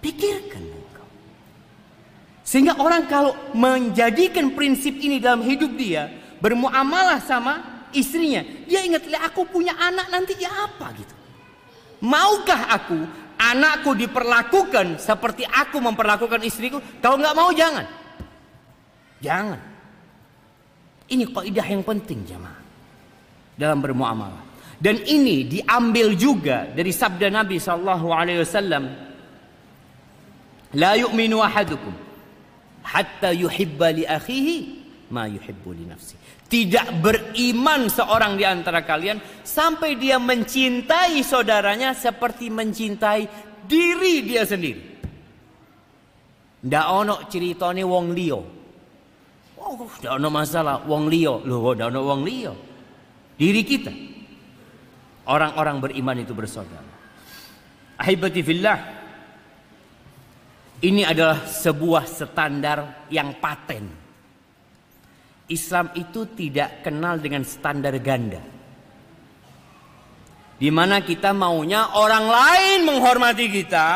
Pikirkan 0.03 0.59
engkau. 0.59 1.07
Sehingga 2.43 2.75
orang 2.75 3.07
kalau 3.07 3.31
menjadikan 3.55 4.51
prinsip 4.51 4.99
ini 4.99 5.23
dalam 5.23 5.47
hidup 5.47 5.71
dia, 5.79 6.11
bermuamalah 6.43 7.23
sama 7.23 7.87
istrinya, 7.95 8.43
dia 8.67 8.83
ingat, 8.83 9.07
aku 9.23 9.47
punya 9.47 9.71
anak 9.79 10.11
nanti 10.11 10.35
ya 10.35 10.51
apa 10.51 10.91
gitu. 10.99 11.15
Maukah 12.03 12.67
aku 12.67 12.99
anakku 13.39 13.95
diperlakukan 13.95 14.99
seperti 14.99 15.47
aku 15.47 15.79
memperlakukan 15.79 16.43
istriku? 16.43 16.83
Kalau 16.99 17.15
nggak 17.15 17.37
mau 17.37 17.47
jangan. 17.55 17.87
Jangan. 19.23 19.61
Ini 21.07 21.23
kaidah 21.31 21.67
yang 21.71 21.83
penting 21.87 22.27
jemaah 22.27 22.59
dalam 23.55 23.79
bermuamalah. 23.79 24.51
Dan 24.83 24.99
ini 25.07 25.47
diambil 25.47 26.11
juga 26.19 26.67
dari 26.67 26.91
sabda 26.91 27.31
Nabi 27.31 27.55
Shallallahu 27.55 28.07
Alaihi 28.11 28.43
Wasallam 28.43 28.83
La 30.73 30.97
yu'minu 30.97 31.37
ahadukum 31.41 31.93
hatta 32.83 33.29
yuhibba 33.31 33.93
li 33.93 34.03
akhihi 34.03 34.55
ma 35.13 35.29
yuhibbu 35.29 35.69
li 35.73 35.85
nafsi. 35.85 36.17
Tidak 36.49 37.01
beriman 37.01 37.89
seorang 37.89 38.37
di 38.37 38.45
antara 38.45 38.85
kalian 38.85 39.17
sampai 39.41 39.97
dia 39.97 40.21
mencintai 40.21 41.21
saudaranya 41.25 41.97
seperti 41.97 42.49
mencintai 42.53 43.25
diri 43.65 44.21
dia 44.21 44.45
sendiri. 44.45 44.93
Ndak 46.63 46.85
ono 46.89 47.15
ceritane 47.27 47.81
wong 47.81 48.13
liya. 48.13 48.39
Oh, 49.59 49.73
ndak 49.99 50.13
ono 50.13 50.27
masalah 50.29 50.85
wong 50.85 51.09
liya. 51.09 51.41
Loh, 51.43 51.73
ndak 51.73 51.89
ono 51.89 51.99
wong 52.05 52.21
liya. 52.21 52.53
Diri 53.33 53.61
kita. 53.65 53.93
Orang-orang 55.25 55.79
beriman 55.81 56.21
itu 56.21 56.37
bersaudara. 56.37 56.91
Ahibati 57.97 58.41
fillah. 58.45 59.02
Ini 60.83 61.07
adalah 61.07 61.47
sebuah 61.47 62.03
standar 62.03 63.07
yang 63.07 63.39
paten. 63.39 63.87
Islam 65.47 65.95
itu 65.95 66.27
tidak 66.35 66.83
kenal 66.83 67.23
dengan 67.23 67.47
standar 67.47 67.95
ganda. 68.03 68.43
Di 70.59 70.67
mana 70.67 70.99
kita 70.99 71.31
maunya 71.31 71.95
orang 71.95 72.25
lain 72.27 72.79
menghormati 72.83 73.47
kita, 73.47 73.87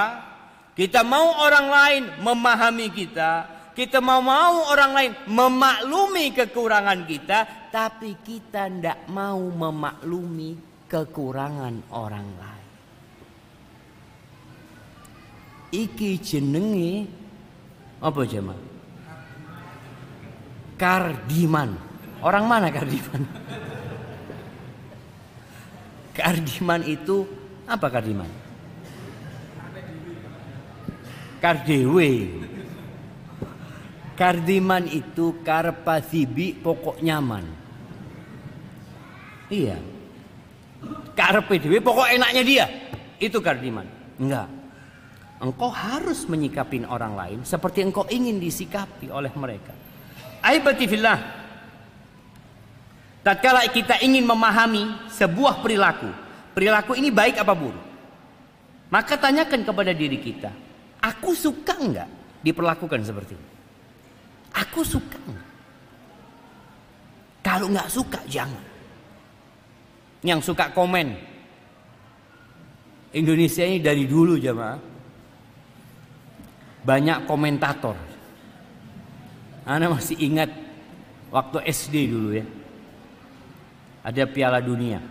kita 0.79 1.03
mau 1.03 1.43
orang 1.43 1.67
lain 1.67 2.03
memahami 2.23 2.87
kita, 2.95 3.31
kita 3.75 3.99
mau 3.99 4.23
mau 4.23 4.71
orang 4.71 4.91
lain 4.95 5.11
memaklumi 5.27 6.31
kekurangan 6.31 7.03
kita, 7.03 7.67
tapi 7.67 8.15
kita 8.23 8.71
tidak 8.71 9.11
mau 9.11 9.43
memaklumi 9.43 10.55
kekurangan 10.87 11.91
orang 11.91 12.27
lain. 12.39 12.46
Iki 15.71 16.19
jenenge 16.21 17.07
apa 17.99 18.21
jemaah? 18.23 18.61
Kardiman. 20.77 21.73
Orang 22.21 22.45
mana 22.45 22.69
Kardiman? 22.69 23.23
Kardiman 26.13 26.81
itu 26.85 27.25
apa 27.65 27.87
Kardiman? 27.89 28.29
Kardewe. 31.41 32.11
Kardiman 34.17 34.89
itu 34.89 35.37
karpasibi 35.45 36.57
pokok 36.57 37.05
nyaman. 37.05 37.45
Iya. 39.53 39.77
Karpe 41.13 41.61
pokok 41.61 42.09
enaknya 42.09 42.41
dia. 42.41 42.65
Itu 43.21 43.41
kardiman. 43.41 43.85
Enggak. 44.17 44.56
Engkau 45.37 45.69
harus 45.69 46.25
menyikapi 46.25 46.81
orang 46.89 47.13
lain 47.13 47.39
seperti 47.45 47.85
engkau 47.85 48.09
ingin 48.09 48.41
disikapi 48.41 49.13
oleh 49.13 49.29
mereka. 49.37 49.69
Aibati 50.41 50.89
fillah. 50.89 51.19
Tatkala 53.21 53.69
kita 53.69 54.01
ingin 54.01 54.25
memahami 54.25 55.11
sebuah 55.13 55.61
perilaku, 55.61 56.09
perilaku 56.57 56.97
ini 56.97 57.13
baik 57.13 57.37
apa 57.43 57.53
buruk? 57.53 57.85
Maka 58.87 59.19
tanyakan 59.19 59.67
kepada 59.67 59.91
diri 59.91 60.15
kita, 60.17 60.49
aku 61.03 61.35
suka 61.35 61.75
enggak 61.75 62.09
diperlakukan 62.41 63.03
seperti 63.03 63.35
ini? 63.35 63.49
Aku 64.55 64.81
suka 64.81 65.19
enggak? 65.27 65.49
Kalau 67.43 67.67
enggak 67.67 67.89
suka 67.91 68.19
jangan. 68.25 68.63
Yang 70.23 70.49
suka 70.49 70.71
komen. 70.71 71.13
Indonesia 73.11 73.63
ini 73.67 73.83
dari 73.83 74.07
dulu 74.07 74.39
jamaah 74.39 74.86
banyak 76.87 77.27
komentator. 77.27 77.99
Anda 79.67 79.91
masih 79.91 80.15
ingat 80.23 80.47
waktu 81.27 81.67
SD 81.67 82.07
dulu 82.07 82.31
ya. 82.39 82.47
Ada 84.07 84.23
Piala 84.31 84.63
Dunia. 84.63 85.03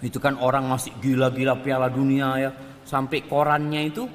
Itu 0.00 0.16
kan 0.16 0.40
orang 0.40 0.64
masih 0.72 0.96
gila-gila 1.04 1.60
Piala 1.60 1.92
Dunia 1.92 2.40
ya. 2.40 2.50
Sampai 2.88 3.28
korannya 3.28 3.84
itu 3.84 4.08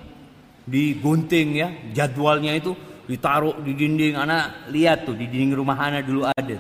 digunting 0.66 1.48
ya, 1.54 1.70
jadwalnya 1.94 2.58
itu 2.58 2.74
ditaruh 3.06 3.62
di 3.62 3.78
dinding. 3.78 4.18
Anak 4.18 4.74
lihat 4.74 5.06
tuh 5.06 5.14
di 5.14 5.30
dinding 5.30 5.54
rumah 5.54 5.78
Ana 5.78 6.02
dulu 6.02 6.26
ada. 6.26 6.58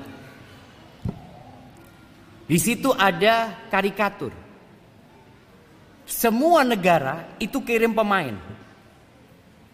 Di 2.48 2.58
situ 2.62 2.94
ada 2.94 3.66
karikatur. 3.74 4.32
Semua 6.08 6.62
negara 6.64 7.36
itu 7.42 7.60
kirim 7.66 7.92
pemain. 7.92 8.38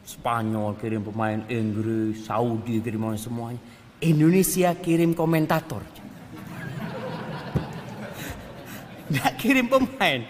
Spanyol 0.04 0.76
kirim 0.84 1.00
pemain 1.08 1.40
Inggris, 1.48 2.28
Saudi 2.28 2.84
kirim 2.84 3.00
pemain 3.08 3.20
semuanya. 3.20 3.62
Indonesia 4.04 4.76
kirim 4.76 5.16
komentator. 5.16 5.80
Nggak 9.08 9.34
kirim 9.40 9.72
pemain. 9.72 10.28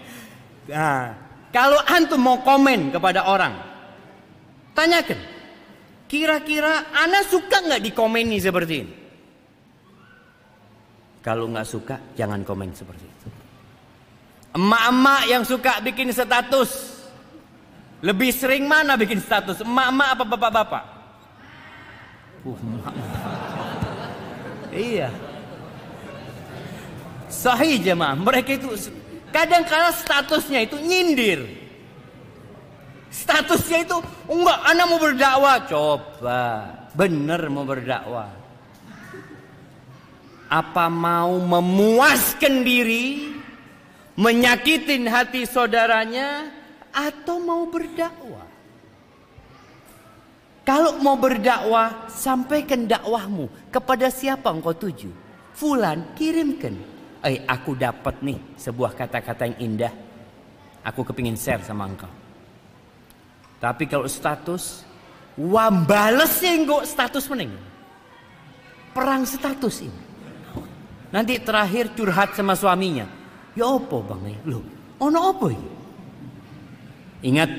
Nah, 0.70 1.18
kalau 1.50 1.78
antum 1.90 2.22
mau 2.22 2.38
komen 2.46 2.94
kepada 2.94 3.26
orang, 3.26 3.54
tanyakan. 4.78 5.18
Kira-kira 6.06 6.94
anak 6.94 7.26
suka 7.26 7.58
nggak 7.66 7.82
dikomeni 7.82 8.38
seperti 8.38 8.74
ini? 8.78 8.94
Kalau 11.24 11.50
nggak 11.50 11.66
suka, 11.66 11.96
jangan 12.14 12.46
komen 12.46 12.70
seperti 12.70 13.02
itu. 13.08 13.28
Emak-emak 14.54 15.22
yang 15.26 15.42
suka 15.42 15.82
bikin 15.82 16.14
status 16.14 16.93
lebih 18.04 18.36
sering 18.36 18.68
mana 18.68 19.00
bikin 19.00 19.16
status? 19.16 19.64
Emak-emak 19.64 20.08
apa 20.12 20.24
bapak-bapak? 20.28 20.84
Uh, 22.44 22.60
iya. 24.76 25.08
Sahih 27.32 27.80
jemaah. 27.80 28.12
Mereka 28.12 28.60
itu 28.60 28.68
kadang 29.32 29.64
kala 29.64 29.88
statusnya 29.96 30.68
itu 30.68 30.76
nyindir. 30.76 31.48
Statusnya 33.08 33.88
itu 33.88 33.96
enggak 34.28 34.58
anak 34.68 34.84
mau 34.84 35.00
berdakwah. 35.00 35.56
Coba 35.64 36.44
bener 36.92 37.40
mau 37.48 37.64
berdakwah. 37.64 38.28
Apa 40.52 40.92
mau 40.92 41.40
memuaskan 41.40 42.60
diri, 42.68 43.32
menyakitin 44.20 45.08
hati 45.08 45.48
saudaranya 45.48 46.52
atau 46.94 47.42
mau 47.42 47.66
berdakwah? 47.66 48.46
Kalau 50.64 50.96
mau 51.02 51.18
berdakwah, 51.20 52.08
sampaikan 52.08 52.88
dakwahmu 52.88 53.68
kepada 53.68 54.08
siapa 54.08 54.48
engkau 54.48 54.72
tuju. 54.72 55.12
Fulan 55.52 56.16
kirimkan 56.16 56.94
eh 57.24 57.44
aku 57.44 57.72
dapat 57.76 58.20
nih 58.20 58.38
sebuah 58.56 58.96
kata-kata 58.96 59.48
yang 59.48 59.58
indah. 59.60 59.92
Aku 60.84 61.04
kepingin 61.04 61.36
share 61.36 61.64
sama 61.64 61.88
engkau. 61.88 62.08
Tapi 63.60 63.88
kalau 63.88 64.04
status, 64.04 64.84
wah 65.40 65.72
bales 65.72 66.40
enggak 66.44 66.84
status 66.84 67.24
mending. 67.32 67.52
Perang 68.92 69.24
status 69.24 69.84
ini. 69.84 70.02
Nanti 71.12 71.40
terakhir 71.40 71.96
curhat 71.96 72.36
sama 72.36 72.52
suaminya. 72.52 73.08
Ya 73.56 73.64
opo 73.68 74.04
bang? 74.04 74.44
Loh, 74.44 74.64
ono 75.00 75.18
opo 75.32 75.48
ini? 75.48 75.83
Ingat, 77.24 77.50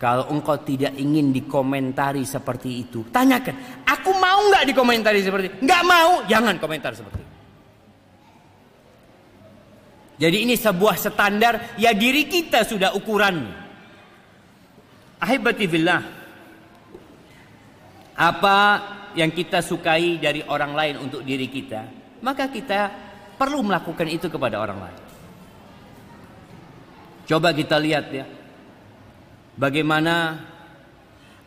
kalau 0.00 0.32
engkau 0.32 0.56
tidak 0.64 0.96
ingin 0.96 1.28
dikomentari 1.28 2.24
seperti 2.24 2.88
itu, 2.88 3.04
tanyakan, 3.12 3.84
aku 3.84 4.16
mau 4.16 4.48
nggak 4.48 4.64
dikomentari 4.72 5.20
seperti 5.20 5.46
itu? 5.52 5.56
Nggak 5.68 5.82
mau, 5.84 6.24
jangan 6.24 6.56
komentar 6.56 6.96
seperti 6.96 7.20
itu. 7.20 7.36
Jadi 10.18 10.36
ini 10.48 10.54
sebuah 10.58 10.98
standar 10.98 11.78
ya 11.78 11.94
diri 11.94 12.26
kita 12.26 12.66
sudah 12.66 12.96
ukuran. 12.96 13.38
Ahibati 15.22 15.64
billah. 15.70 16.02
Apa 18.18 18.58
yang 19.14 19.30
kita 19.30 19.62
sukai 19.62 20.18
dari 20.18 20.42
orang 20.42 20.74
lain 20.74 20.94
untuk 21.06 21.22
diri 21.22 21.46
kita, 21.46 21.86
maka 22.18 22.50
kita 22.50 22.90
perlu 23.38 23.62
melakukan 23.62 24.10
itu 24.10 24.26
kepada 24.26 24.58
orang 24.58 24.78
lain. 24.82 24.98
Coba 27.30 27.54
kita 27.54 27.78
lihat 27.78 28.06
ya 28.10 28.37
bagaimana 29.58 30.38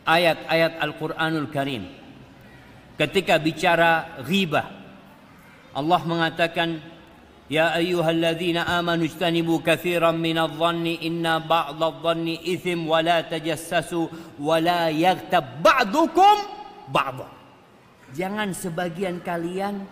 ayat-ayat 0.04 0.78
Al-Qur'anul 0.78 1.48
Karim 1.48 1.88
ketika 3.00 3.40
bicara 3.40 4.20
ghibah 4.22 4.68
Allah 5.72 6.00
mengatakan 6.04 6.92
Ya 7.52 7.68
ayyuhalladzina 7.76 8.64
amanu 8.64 9.04
ijtanibu 9.04 9.60
katsiran 9.60 10.16
minadh-dhanni 10.16 11.04
inna 11.04 11.36
ba'dadh-dhanni 11.36 12.48
ithim 12.48 12.88
wa 12.88 13.04
la 13.04 13.20
tajassasu 13.28 14.08
wa 14.40 14.56
la 14.56 14.88
yaghtab 14.88 15.60
ba'dukum 15.60 16.36
ba'dha. 16.88 17.28
Jangan 18.16 18.56
sebagian 18.56 19.20
kalian 19.20 19.84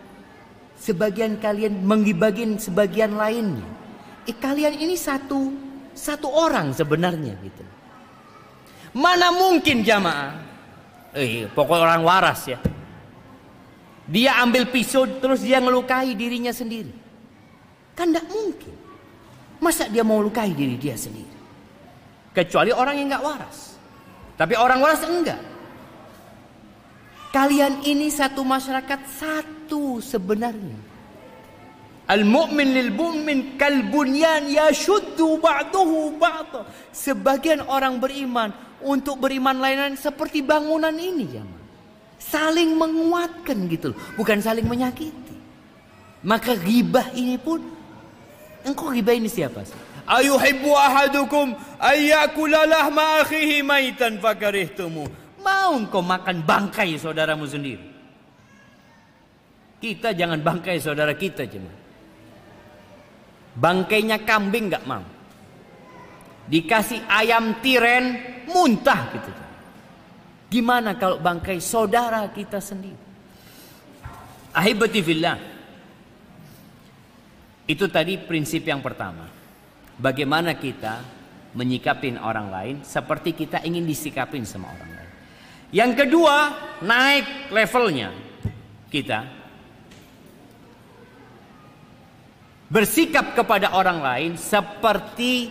sebagian 0.72 1.36
kalian 1.36 1.84
menggibagin 1.84 2.56
sebagian 2.56 3.20
lainnya. 3.20 3.68
Eh, 4.24 4.32
kalian 4.40 4.80
ini 4.80 4.96
satu 4.96 5.52
satu 5.92 6.32
orang 6.32 6.72
sebenarnya 6.72 7.36
gitu. 7.44 7.64
Mana 8.90 9.30
mungkin 9.30 9.86
jamaah? 9.86 10.34
Eh 11.14 11.46
pokok 11.50 11.78
orang 11.78 12.02
waras 12.02 12.46
ya. 12.50 12.58
Dia 14.10 14.42
ambil 14.42 14.66
pisau 14.66 15.06
terus 15.22 15.46
dia 15.46 15.62
ngelukai 15.62 16.18
dirinya 16.18 16.50
sendiri. 16.50 16.90
Kan 17.94 18.10
tidak 18.10 18.26
mungkin. 18.26 18.74
Masa 19.62 19.86
dia 19.86 20.02
mau 20.02 20.18
lukai 20.18 20.50
diri 20.50 20.74
dia 20.74 20.98
sendiri? 20.98 21.38
Kecuali 22.34 22.74
orang 22.74 22.98
yang 22.98 23.06
nggak 23.14 23.26
waras. 23.26 23.78
Tapi 24.34 24.54
orang 24.58 24.80
waras 24.82 25.02
enggak. 25.06 25.40
Kalian 27.30 27.86
ini 27.86 28.10
satu 28.10 28.42
masyarakat 28.42 29.00
satu 29.06 30.02
sebenarnya. 30.02 30.89
Al-mu'min 32.10 32.74
lil 32.74 32.90
mu'min 32.90 33.54
kal 33.54 33.86
bunyan 33.86 34.50
yashuddu 34.50 35.38
ba'dahu 35.38 36.18
ba'da. 36.18 36.66
Sebagian 36.90 37.62
orang 37.70 38.02
beriman 38.02 38.50
untuk 38.82 39.22
beriman 39.22 39.54
lain 39.62 39.94
seperti 39.94 40.42
bangunan 40.42 40.94
ini 40.98 41.26
ya. 41.38 41.44
Saling 42.18 42.74
menguatkan 42.74 43.70
gitu 43.70 43.94
loh, 43.94 43.98
bukan 44.18 44.42
saling 44.42 44.66
menyakiti. 44.66 45.38
Maka 46.26 46.52
ghibah 46.58 47.14
ini 47.16 47.38
pun 47.40 47.80
Engkau 48.60 48.92
ghibah 48.92 49.16
ini 49.16 49.24
siapa? 49.24 49.64
Ayuhibbu 50.04 50.68
ahadukum 50.76 51.56
ayyakula 51.80 52.68
lahma 52.68 53.24
maitan 53.64 54.20
fakarihtumu. 54.20 55.08
Mau 55.40 55.72
engkau 55.80 56.04
makan 56.04 56.44
bangkai 56.44 57.00
saudaramu 57.00 57.48
sendiri? 57.48 57.80
Kita 59.80 60.12
jangan 60.12 60.44
bangkai 60.44 60.76
saudara 60.76 61.16
kita 61.16 61.48
cuma. 61.48 61.79
Bangkainya 63.54 64.22
kambing 64.22 64.70
nggak 64.70 64.86
mau. 64.86 65.02
Dikasih 66.50 67.06
ayam 67.06 67.62
tiren 67.62 68.18
muntah 68.50 69.10
gitu. 69.14 69.32
Gimana 70.50 70.98
kalau 70.98 71.22
bangkai 71.22 71.62
saudara 71.62 72.26
kita 72.34 72.58
sendiri? 72.58 72.98
Ahibati 74.50 74.98
fillah. 74.98 75.38
Itu 77.70 77.86
tadi 77.86 78.18
prinsip 78.18 78.66
yang 78.66 78.82
pertama. 78.82 79.30
Bagaimana 79.94 80.58
kita 80.58 80.98
menyikapin 81.54 82.18
orang 82.18 82.50
lain 82.50 82.76
seperti 82.82 83.34
kita 83.34 83.62
ingin 83.62 83.86
disikapin 83.86 84.42
sama 84.42 84.74
orang 84.74 84.90
lain. 84.90 85.10
Yang 85.70 85.92
kedua, 86.02 86.36
naik 86.82 87.54
levelnya 87.54 88.10
kita 88.90 89.39
bersikap 92.70 93.34
kepada 93.34 93.74
orang 93.74 93.98
lain 93.98 94.32
seperti 94.38 95.50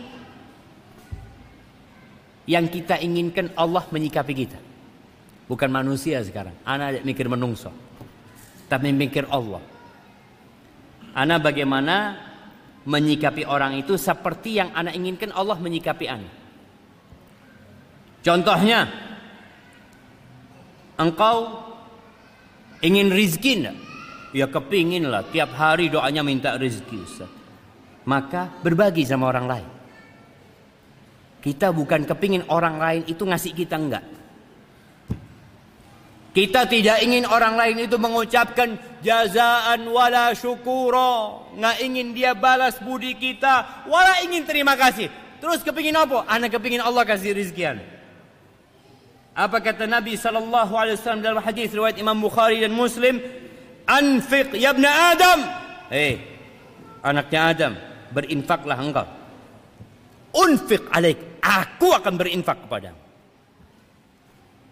yang 2.47 2.65
kita 2.71 2.97
inginkan 2.97 3.53
Allah 3.53 3.85
menyikapi 3.91 4.33
kita. 4.33 4.57
Bukan 5.45 5.69
manusia 5.69 6.23
sekarang. 6.23 6.55
Anak 6.65 7.03
mikir 7.05 7.27
menungso. 7.29 7.69
Tapi 8.71 8.89
mikir 8.95 9.27
Allah. 9.29 9.61
Ana 11.13 11.37
bagaimana 11.37 12.17
menyikapi 12.87 13.43
orang 13.45 13.77
itu 13.77 13.99
seperti 13.99 14.61
yang 14.61 14.73
anak 14.73 14.95
inginkan 14.95 15.35
Allah 15.35 15.57
menyikapi 15.59 16.05
ana. 16.09 16.29
Contohnya, 18.25 18.87
engkau 20.97 21.65
ingin 22.85 23.09
rizki 23.09 23.61
enggak? 23.61 23.88
Ya 24.29 24.45
kepingin 24.45 25.09
lah, 25.09 25.25
tiap 25.25 25.57
hari 25.57 25.89
doanya 25.89 26.21
minta 26.21 26.53
rizki 26.53 27.01
Ustaz. 27.01 27.29
Maka 28.05 28.49
berbagi 28.61 29.05
sama 29.05 29.29
orang 29.29 29.45
lain. 29.49 29.67
Kita 31.39 31.71
bukan 31.71 32.03
kepingin 32.03 32.45
orang 32.51 32.77
lain 32.77 33.01
itu 33.07 33.23
ngasih 33.23 33.55
kita 33.55 33.79
enggak. 33.79 34.05
Kita 36.29 36.69
tidak 36.69 37.01
ingin 37.01 37.25
orang 37.25 37.57
lain 37.57 37.89
itu 37.89 37.97
mengucapkan 37.97 38.77
jazaan 39.01 39.89
wala 39.89 40.29
syukuro. 40.37 41.49
Nggak 41.57 41.77
ingin 41.81 42.07
dia 42.13 42.37
balas 42.37 42.77
budi 42.77 43.17
kita. 43.17 43.85
Wala 43.89 44.21
ingin 44.21 44.45
terima 44.45 44.77
kasih. 44.77 45.09
Terus 45.41 45.65
kepingin 45.65 45.97
apa? 45.97 46.29
Anak 46.29 46.53
kepingin 46.59 46.85
Allah 46.85 47.01
kasih 47.01 47.33
rizkian. 47.33 47.81
Apa 49.33 49.63
kata 49.63 49.87
Nabi 49.87 50.19
sallallahu 50.19 50.73
alaihi 50.75 50.99
wasallam 50.99 51.23
dalam 51.23 51.39
hadis 51.39 51.71
riwayat 51.71 51.95
Imam 51.95 52.19
Bukhari 52.19 52.59
dan 52.59 52.75
Muslim, 52.75 53.23
"Anfiq 53.89 54.53
ya 54.53 54.69
ibn 54.77 54.85
Adam." 54.85 55.39
Hei, 55.89 56.21
anaknya 57.01 57.39
Adam, 57.49 57.73
berinfaklah 58.13 58.77
engkau. 58.77 59.07
Unfiq 60.29 60.85
alaik, 60.93 61.41
aku 61.41 61.89
akan 61.97 62.13
berinfak 62.13 62.69
kepadamu. 62.69 63.01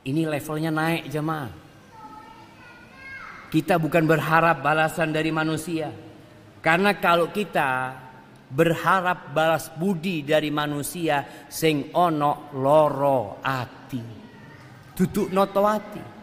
Ini 0.06 0.30
levelnya 0.30 0.70
naik 0.70 1.10
jemaah. 1.10 1.52
Kita 3.50 3.82
bukan 3.82 4.06
berharap 4.06 4.62
balasan 4.62 5.10
dari 5.10 5.34
manusia. 5.34 5.90
Karena 6.62 6.94
kalau 6.96 7.34
kita 7.34 7.96
berharap 8.48 9.36
balas 9.36 9.68
budi 9.76 10.24
dari 10.24 10.48
manusia 10.48 11.48
sing 11.52 11.92
ono 11.92 12.48
loro 12.56 13.44
ati 13.44 14.04
duduk 14.96 15.36
noto 15.36 15.68
ati 15.68 16.17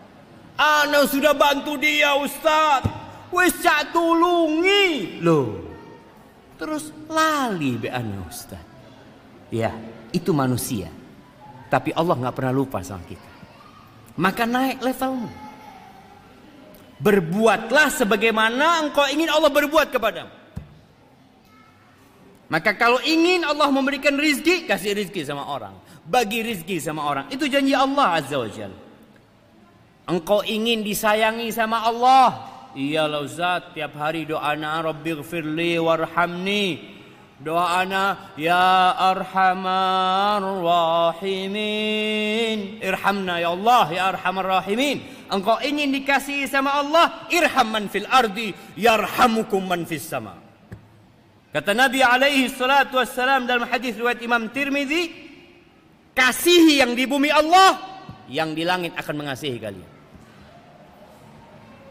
ana 0.59 1.07
sudah 1.07 1.35
bantu 1.35 1.79
dia 1.79 2.15
Ustaz. 2.19 2.87
Wis 3.35 3.55
cak 3.63 3.91
tulungi. 3.91 5.19
Loh 5.23 5.65
terus 6.65 6.95
lali 7.11 7.77
be 7.77 7.91
ana 7.91 8.25
Ustaz. 8.25 8.63
Ya 9.51 9.75
itu 10.15 10.31
manusia. 10.33 10.91
Tapi 11.69 11.91
Allah 11.93 12.15
nggak 12.17 12.35
pernah 12.35 12.55
lupa 12.55 12.81
sama 12.81 13.03
kita. 13.05 13.31
Maka 14.15 14.47
naik 14.47 14.79
levelmu. 14.81 15.31
Berbuatlah 17.03 17.91
sebagaimana 17.91 18.87
engkau 18.87 19.05
ingin 19.11 19.29
Allah 19.29 19.51
berbuat 19.51 19.91
kepadamu. 19.91 20.33
Maka 22.47 22.79
kalau 22.79 23.03
ingin 23.03 23.43
Allah 23.43 23.67
memberikan 23.75 24.15
rizki, 24.15 24.63
kasih 24.65 24.95
rizki 24.95 25.27
sama 25.27 25.43
orang. 25.51 25.75
Bagi 26.07 26.47
rizki 26.47 26.79
sama 26.79 27.03
orang. 27.03 27.27
Itu 27.35 27.51
janji 27.51 27.75
Allah 27.75 28.23
Azza 28.23 28.39
wa 28.39 28.47
Jal. 28.47 28.71
Engkau 30.05 30.45
ingin 30.45 30.85
disayangi 30.85 31.49
sama 31.49 31.81
Allah. 31.89 32.53
Iyalah 32.77 33.25
Ustaz, 33.25 33.73
tiap 33.73 33.97
hari 33.97 34.29
doana 34.29 34.85
Rabbi 34.85 35.17
gfirli 35.25 35.81
warhamni. 35.81 36.93
Doana 37.41 38.31
Ya 38.37 38.93
Arhamar 38.95 40.45
Rahimin. 41.21 41.59
Irhamna 42.85 43.41
ya 43.41 43.57
Allah, 43.57 43.85
ya 43.91 44.03
Arhamar 44.13 44.61
Rahimin. 44.61 45.01
Engkau 45.33 45.57
ingin 45.65 45.89
dikasihi 45.93 46.45
sama 46.47 46.77
Allah, 46.79 47.27
irham 47.33 47.69
man 47.73 47.89
fil 47.89 48.05
ardi, 48.13 48.53
yarhamukum 48.77 49.65
man 49.65 49.89
fis 49.89 50.05
sama. 50.05 50.37
Kata 51.49 51.73
Nabi 51.73 52.03
alaihi 52.03 52.51
salatu 52.51 52.99
wassalam 53.01 53.47
dalam 53.47 53.65
hadis 53.71 53.97
riwayat 53.97 54.21
Imam 54.21 54.51
Tirmidzi, 54.51 55.11
kasihi 56.13 56.83
yang 56.83 56.93
di 56.99 57.07
bumi 57.07 57.31
Allah, 57.31 57.79
yang 58.27 58.53
di 58.53 58.67
langit 58.67 58.93
akan 58.99 59.15
mengasihi 59.23 59.59
kalian. 59.63 59.94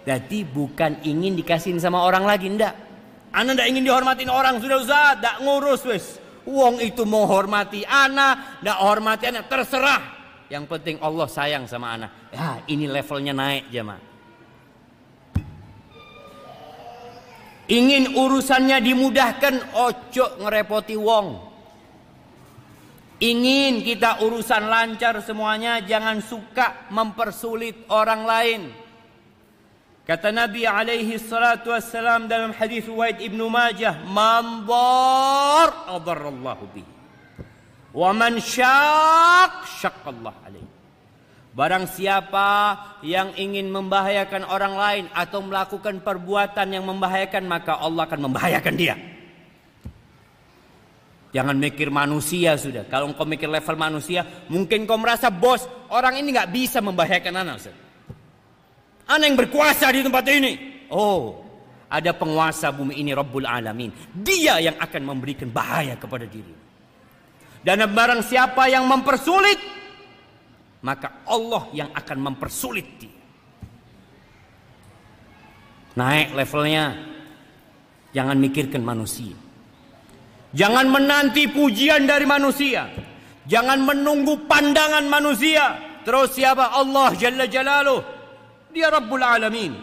Jadi 0.03 0.43
bukan 0.43 0.99
ingin 1.07 1.39
dikasihin 1.39 1.79
sama 1.79 2.03
orang 2.03 2.27
lagi, 2.27 2.51
ndak. 2.51 2.75
Anda 3.31 3.55
ndak 3.55 3.67
ingin 3.71 3.87
dihormatin 3.87 4.27
orang, 4.27 4.59
sudah 4.59 4.77
usah, 4.83 5.15
ndak 5.17 5.35
ngurus 5.41 5.81
wes. 5.87 6.05
Wong 6.43 6.83
itu 6.83 7.07
mau 7.07 7.23
hormati 7.23 7.87
anak, 7.87 8.59
ndak 8.59 8.77
hormati 8.83 9.31
anak, 9.31 9.47
terserah. 9.47 10.01
Yang 10.51 10.67
penting 10.67 10.95
Allah 10.99 11.27
sayang 11.31 11.63
sama 11.65 11.95
anak. 11.95 12.11
Ya, 12.35 12.59
ini 12.67 12.85
levelnya 12.85 13.31
naik 13.31 13.71
jemaah. 13.71 14.11
Ingin 17.71 18.11
urusannya 18.19 18.83
dimudahkan, 18.83 19.71
ojo 19.71 20.25
ngerepoti 20.43 20.99
wong. 20.99 21.27
Ingin 23.23 23.87
kita 23.87 24.19
urusan 24.19 24.67
lancar 24.67 25.23
semuanya, 25.23 25.79
jangan 25.79 26.19
suka 26.19 26.91
mempersulit 26.91 27.87
orang 27.87 28.27
lain. 28.27 28.82
Kata 30.03 30.35
Nabi 30.35 30.67
alaihi 30.67 31.15
salatu 31.15 31.71
wassalam 31.71 32.27
dalam 32.27 32.51
hadis 32.51 32.83
Waid 32.91 33.23
ibnu 33.23 33.47
Majah, 33.47 34.03
"Man 34.03 34.67
dar 34.67 35.95
adarallahu 35.95 36.67
bihi. 36.75 36.91
Wa 37.95 38.11
man 38.11 38.35
syaq 38.43 39.63
syaqqallah 39.79 40.35
alaihi." 40.43 40.67
Barang 41.55 41.87
siapa 41.87 42.75
yang 43.05 43.31
ingin 43.39 43.71
membahayakan 43.71 44.43
orang 44.43 44.73
lain 44.75 45.05
atau 45.13 45.39
melakukan 45.45 46.01
perbuatan 46.03 46.67
yang 46.67 46.83
membahayakan 46.83 47.45
maka 47.45 47.79
Allah 47.79 48.03
akan 48.03 48.27
membahayakan 48.27 48.73
dia. 48.75 48.97
Jangan 51.31 51.55
mikir 51.55 51.93
manusia 51.93 52.59
sudah. 52.59 52.89
Kalau 52.91 53.09
engkau 53.09 53.23
mikir 53.23 53.47
level 53.47 53.77
manusia, 53.79 54.25
mungkin 54.51 54.83
kau 54.83 54.99
merasa 54.99 55.31
bos, 55.31 55.63
orang 55.93 56.19
ini 56.19 56.33
nggak 56.33 56.51
bisa 56.51 56.81
membahayakan 56.83 57.45
anak. 57.45 57.55
Ustaz. 57.61 57.82
Anak 59.13 59.25
yang 59.29 59.37
berkuasa 59.37 59.93
di 59.93 60.01
tempat 60.01 60.25
ini. 60.33 60.53
Oh, 60.89 61.45
ada 61.85 62.09
penguasa 62.17 62.73
bumi 62.73 62.97
ini 62.97 63.13
Rabbul 63.13 63.45
Alamin. 63.45 63.93
Dia 64.09 64.57
yang 64.57 64.81
akan 64.81 65.01
memberikan 65.13 65.53
bahaya 65.53 65.93
kepada 65.93 66.25
diri. 66.25 66.53
Dan 67.61 67.85
barang 67.85 68.25
siapa 68.25 68.67
yang 68.67 68.89
mempersulit 68.89 69.73
maka 70.83 71.23
Allah 71.23 71.71
yang 71.71 71.89
akan 71.95 72.17
mempersulit 72.19 72.87
dia. 72.99 73.15
Naik 75.95 76.35
levelnya. 76.35 76.85
Jangan 78.13 78.37
mikirkan 78.37 78.83
manusia. 78.83 79.33
Jangan 80.53 80.85
menanti 80.85 81.49
pujian 81.49 82.05
dari 82.05 82.29
manusia. 82.29 82.85
Jangan 83.49 83.81
menunggu 83.81 84.45
pandangan 84.45 85.07
manusia. 85.09 85.79
Terus 86.05 86.35
siapa? 86.35 86.77
Allah 86.77 87.09
Jalla 87.17 87.47
Jalaluh. 87.49 88.03
Dia 88.73 88.89
Rabbul 88.89 89.21
Alamin. 89.21 89.73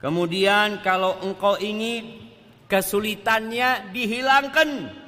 Kemudian 0.00 0.84
kalau 0.84 1.20
engkau 1.24 1.56
ingin 1.56 2.20
kesulitannya 2.68 3.90
dihilangkan 3.92 5.00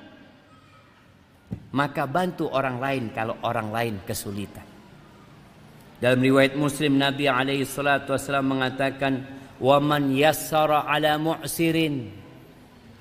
maka 1.72 2.04
bantu 2.04 2.52
orang 2.52 2.76
lain 2.76 3.04
kalau 3.16 3.36
orang 3.44 3.72
lain 3.72 3.94
kesulitan. 4.04 4.64
Dalam 5.98 6.20
riwayat 6.20 6.58
Muslim 6.58 7.00
Nabi 7.00 7.30
alaihi 7.30 7.64
salatu 7.64 8.12
wasallam 8.12 8.58
mengatakan, 8.58 9.24
"Wa 9.56 9.80
man 9.80 10.12
yassara 10.12 10.84
ala 10.84 11.16
mu'sirin." 11.16 12.10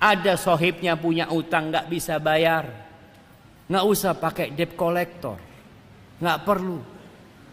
Ada 0.02 0.34
sohibnya 0.34 0.98
punya 0.98 1.30
utang 1.30 1.70
nggak 1.70 1.86
bisa 1.86 2.18
bayar. 2.18 2.66
Nggak 3.70 3.84
usah 3.86 4.12
pakai 4.18 4.50
debt 4.50 4.74
collector. 4.74 5.38
Nggak 6.18 6.38
perlu. 6.42 6.78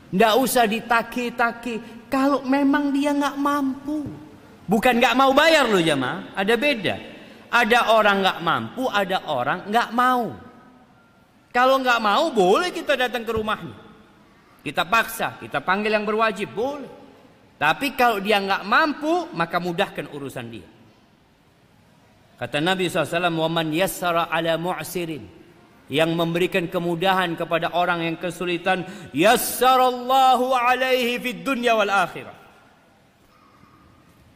Nggak 0.09 0.33
usah 0.41 0.65
ditaki-taki. 0.65 2.07
Kalau 2.09 2.41
memang 2.41 2.89
dia 2.89 3.13
nggak 3.13 3.37
mampu. 3.37 4.05
Bukan 4.65 4.97
nggak 4.97 5.17
mau 5.17 5.31
bayar 5.33 5.69
loh 5.69 5.81
jamaah. 5.81 6.33
Ada 6.33 6.53
beda. 6.57 6.95
Ada 7.49 7.79
orang 7.97 8.17
nggak 8.21 8.39
mampu, 8.45 8.83
ada 8.89 9.17
orang 9.25 9.59
nggak 9.69 9.89
mau. 9.93 10.37
Kalau 11.49 11.81
nggak 11.81 11.99
mau 12.01 12.29
boleh 12.29 12.69
kita 12.69 12.93
datang 12.93 13.25
ke 13.25 13.31
rumahnya. 13.33 13.73
Kita 14.61 14.85
paksa, 14.85 15.41
kita 15.41 15.65
panggil 15.65 15.97
yang 15.97 16.05
berwajib 16.05 16.53
boleh. 16.53 16.91
Tapi 17.57 17.97
kalau 17.97 18.21
dia 18.21 18.37
nggak 18.37 18.63
mampu, 18.69 19.33
maka 19.33 19.57
mudahkan 19.57 20.05
urusan 20.13 20.45
dia. 20.47 20.67
Kata 22.39 22.63
Nabi 22.63 22.87
SAW, 22.87 23.35
"Waman 23.35 23.73
yassara 23.75 24.31
ala 24.31 24.55
mu'sirin." 24.55 25.38
Yang 25.89 26.13
memberikan 26.13 26.69
kemudahan 26.69 27.33
kepada 27.33 27.73
orang 27.73 28.05
yang 28.05 28.15
kesulitan, 28.21 28.85
yassarallahu 29.09 30.53
alaihi 30.53 31.17
fid 31.17 31.41
dunya 31.41 31.73
wal 31.73 31.89
akhirah. 31.89 32.37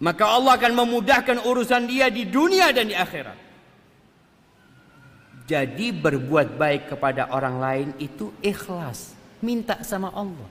Maka 0.03 0.25
Allah 0.27 0.59
akan 0.59 0.73
memudahkan 0.83 1.47
urusan 1.47 1.87
dia 1.87 2.11
di 2.11 2.27
dunia 2.27 2.75
dan 2.75 2.91
di 2.91 2.95
akhirat. 2.97 3.39
Jadi 5.47 5.95
berbuat 5.95 6.59
baik 6.59 6.91
kepada 6.91 7.31
orang 7.31 7.55
lain 7.59 7.87
itu 8.03 8.35
ikhlas, 8.43 9.15
minta 9.39 9.79
sama 9.85 10.11
Allah. 10.11 10.49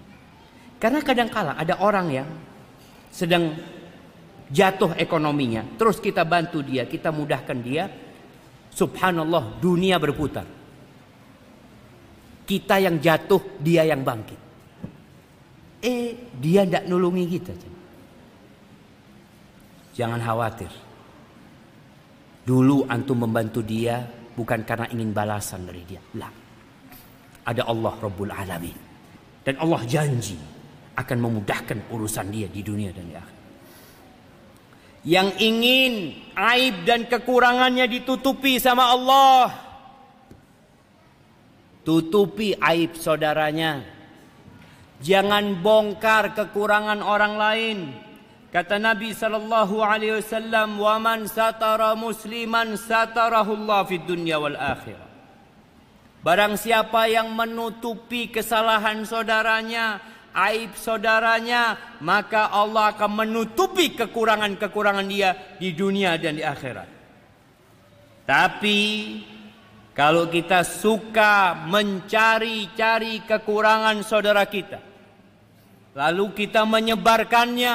Karena 0.81 1.05
kadang 1.05 1.29
kala 1.29 1.53
ada 1.57 1.81
orang 1.85 2.07
yang 2.13 2.29
sedang 3.13 3.57
jatuh 4.49 4.97
ekonominya, 4.97 5.65
terus 5.77 6.01
kita 6.01 6.25
bantu 6.25 6.65
dia, 6.65 6.89
kita 6.89 7.13
mudahkan 7.13 7.59
dia. 7.61 7.93
Subhanallah, 8.73 9.61
dunia 9.61 10.01
berputar. 10.01 10.49
Kita 12.43 12.79
yang 12.83 12.99
jatuh, 12.99 13.63
dia 13.63 13.87
yang 13.87 14.03
bangkit. 14.03 14.41
Eh, 15.83 16.31
dia 16.39 16.63
tidak 16.63 16.87
nulungi 16.87 17.25
kita. 17.27 17.53
Jangan 19.93 20.21
khawatir. 20.23 20.73
Dulu 22.43 22.87
antum 22.91 23.23
membantu 23.23 23.63
dia, 23.63 24.03
bukan 24.35 24.67
karena 24.67 24.91
ingin 24.91 25.15
balasan 25.15 25.67
dari 25.67 25.83
dia. 25.87 26.03
Lah. 26.19 26.33
Ada 27.43 27.67
Allah 27.67 27.95
Rabbul 27.99 28.31
Alamin. 28.31 28.79
Dan 29.43 29.59
Allah 29.59 29.83
janji 29.87 30.39
akan 30.95 31.19
memudahkan 31.19 31.91
urusan 31.91 32.27
dia 32.31 32.47
di 32.47 32.63
dunia 32.63 32.95
dan 32.95 33.05
di 33.11 33.15
akhirat. 33.15 33.41
Yang 35.03 35.29
ingin 35.43 35.93
aib 36.31 36.87
dan 36.87 37.11
kekurangannya 37.11 37.91
ditutupi 37.91 38.63
sama 38.63 38.87
Allah. 38.95 39.51
Tutupi 41.83 42.55
aib 42.55 42.95
saudaranya. 42.95 43.83
Jangan 45.03 45.59
bongkar 45.59 46.31
kekurangan 46.39 47.03
orang 47.03 47.35
lain. 47.35 47.79
Kata 48.55 48.79
Nabi 48.79 49.11
sallallahu 49.11 49.83
alaihi 49.83 50.23
wasallam, 50.23 50.79
"Wa 50.79 51.01
man 51.03 51.27
satara 51.27 51.99
musliman 51.99 52.79
satarahullah 52.79 53.83
fid 53.89 54.07
dunya 54.07 54.39
wal 54.39 54.55
akhirah." 54.55 55.11
Barang 56.23 56.55
siapa 56.55 57.11
yang 57.11 57.35
menutupi 57.35 58.31
kesalahan 58.31 59.03
saudaranya, 59.03 59.99
aib 60.31 60.71
saudaranya, 60.79 61.97
maka 61.99 62.47
Allah 62.55 62.95
akan 62.95 63.27
menutupi 63.27 63.99
kekurangan-kekurangan 63.99 65.07
dia 65.11 65.35
di 65.59 65.75
dunia 65.75 66.15
dan 66.23 66.39
di 66.39 66.45
akhirat. 66.47 66.87
Tapi 68.23 68.79
kalau 69.93 70.25
kita 70.33 70.65
suka 70.65 71.53
mencari-cari 71.69 73.21
kekurangan 73.29 74.01
saudara 74.01 74.49
kita, 74.49 74.81
lalu 75.93 76.33
kita 76.33 76.65
menyebarkannya, 76.65 77.75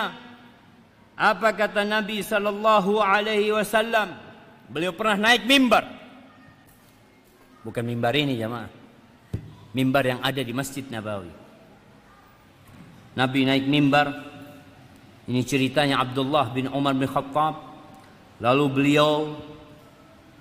apa 1.14 1.50
kata 1.54 1.86
Nabi 1.86 2.26
sallallahu 2.26 2.98
alaihi 2.98 3.54
wasallam? 3.54 4.18
Beliau 4.66 4.98
pernah 4.98 5.30
naik 5.30 5.46
mimbar. 5.46 5.86
Bukan 7.62 7.84
mimbar 7.86 8.18
ini 8.18 8.34
jemaah. 8.34 8.70
Mimbar 9.78 10.04
yang 10.10 10.20
ada 10.26 10.42
di 10.42 10.54
Masjid 10.56 10.84
Nabawi. 10.90 11.30
Nabi 13.14 13.40
naik 13.46 13.66
mimbar. 13.70 14.08
Ini 15.28 15.44
ceritanya 15.44 16.00
Abdullah 16.02 16.50
bin 16.50 16.72
Umar 16.72 16.96
bin 16.96 17.06
Khattab. 17.06 17.60
Lalu 18.40 18.66
beliau 18.72 19.38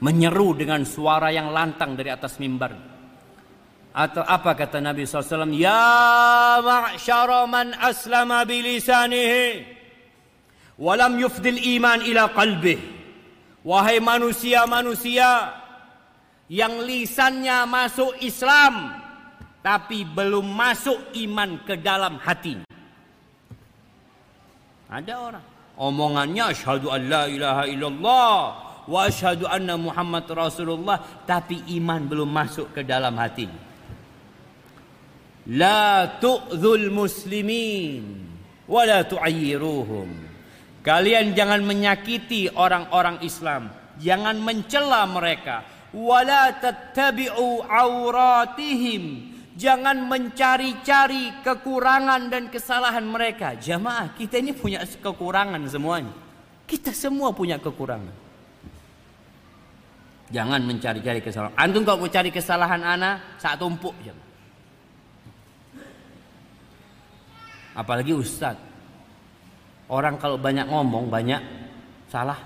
menyeru 0.00 0.52
dengan 0.56 0.84
suara 0.84 1.32
yang 1.32 1.52
lantang 1.52 1.96
dari 1.96 2.12
atas 2.12 2.36
mimbar. 2.36 2.72
Atau 3.96 4.20
apa 4.20 4.52
kata 4.52 4.76
Nabi 4.84 5.08
SAW? 5.08 5.48
Ya 5.56 6.60
ma'syara 6.60 7.48
man 7.48 7.72
aslama 7.80 8.44
bilisanihi. 8.44 9.64
Walam 10.76 11.16
yufdil 11.16 11.56
iman 11.80 12.04
ila 12.04 12.28
qalbih. 12.36 12.76
Wahai 13.64 13.98
manusia-manusia 13.98 15.56
yang 16.52 16.84
lisannya 16.84 17.64
masuk 17.66 18.14
Islam 18.22 18.94
tapi 19.64 20.06
belum 20.06 20.46
masuk 20.46 21.16
iman 21.26 21.58
ke 21.66 21.74
dalam 21.80 22.20
hati. 22.22 22.62
Ada 24.86 25.14
orang 25.18 25.46
omongannya 25.76 26.54
asyhadu 26.54 26.88
an 26.88 27.00
la 27.10 27.24
ilaha 27.28 27.64
illallah 27.68 28.32
wa 28.86 29.06
asyhadu 29.06 29.46
anna 29.46 29.74
Muhammad 29.74 30.26
Rasulullah 30.30 31.02
tapi 31.26 31.62
iman 31.78 32.06
belum 32.06 32.30
masuk 32.30 32.72
ke 32.72 32.82
dalam 32.86 33.14
hati. 33.18 33.50
La 35.46 36.18
tu'dzul 36.18 36.90
muslimin 36.90 38.02
wa 38.66 38.82
la 38.82 39.06
tu'ayyiruhum. 39.06 40.08
Kalian 40.82 41.34
jangan 41.34 41.66
menyakiti 41.66 42.50
orang-orang 42.54 43.18
Islam, 43.22 43.70
jangan 43.98 44.38
mencela 44.38 45.02
mereka. 45.06 45.66
Wala 45.94 46.54
tattabi'u 46.54 47.62
auratihim. 47.66 49.34
Jangan 49.56 50.04
mencari-cari 50.04 51.40
kekurangan 51.40 52.28
dan 52.28 52.52
kesalahan 52.52 53.08
mereka. 53.08 53.56
Jamaah, 53.56 54.12
kita 54.12 54.36
ini 54.36 54.52
punya 54.52 54.84
kekurangan 54.84 55.64
semuanya. 55.64 56.12
Kita 56.68 56.92
semua 56.92 57.32
punya 57.32 57.56
kekurangan. 57.56 58.25
Jangan 60.26 60.58
mencari-cari 60.66 61.22
kesalahan. 61.22 61.54
Antum 61.54 61.86
kalau 61.86 62.02
mau 62.02 62.10
cari 62.10 62.34
kesalahan 62.34 62.82
ana, 62.82 63.38
saat 63.38 63.62
tumpuk 63.62 63.94
jam. 64.02 64.18
Apalagi 67.76 68.10
ustaz. 68.16 68.58
Orang 69.86 70.18
kalau 70.18 70.34
banyak 70.34 70.66
ngomong, 70.66 71.06
banyak 71.06 71.38
salah. 72.10 72.42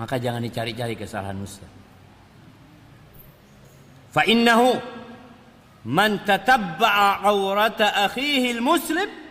Maka 0.00 0.16
jangan 0.16 0.40
dicari-cari 0.40 0.96
kesalahan 0.96 1.36
ustaz. 1.44 1.68
Fa 4.08 4.24
innahu 4.24 4.80
man 5.84 6.24
tatabba'a 6.24 7.28
aurata 7.28 8.08
akhihi 8.08 8.56
muslim 8.62 9.24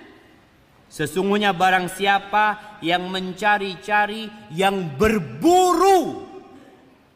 Sesungguhnya 0.94 1.58
barang 1.58 1.90
siapa 1.90 2.78
yang 2.86 3.10
mencari-cari, 3.10 4.30
yang 4.54 4.94
berburu 4.94 6.23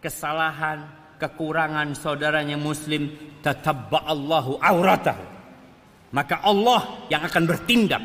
kesalahan, 0.08 0.88
kekurangan 1.20 1.92
saudaranya 1.92 2.56
muslim, 2.56 3.12
tatabba 3.44 4.08
Allahu 4.08 4.56
auratahu. 4.64 5.20
Maka 6.16 6.40
Allah 6.40 7.04
yang 7.12 7.28
akan 7.28 7.44
bertindak. 7.44 8.00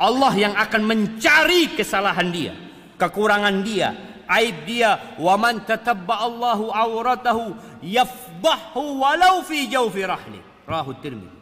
Allah 0.00 0.32
yang 0.34 0.56
akan 0.56 0.82
mencari 0.82 1.76
kesalahan 1.76 2.32
dia, 2.32 2.56
kekurangan 2.96 3.60
dia, 3.62 3.92
aib 4.40 4.64
dia. 4.64 5.14
Wa 5.20 5.36
man 5.36 5.62
tatabba 5.68 6.24
Allahu 6.24 6.72
auratahu 6.72 7.54
yafdahu 7.84 8.98
walau 8.98 9.44
fi 9.44 9.68
jawfi 9.68 10.02
rahli. 10.02 10.40
Rahu 10.66 10.96
Tirmidzi. 10.98 11.38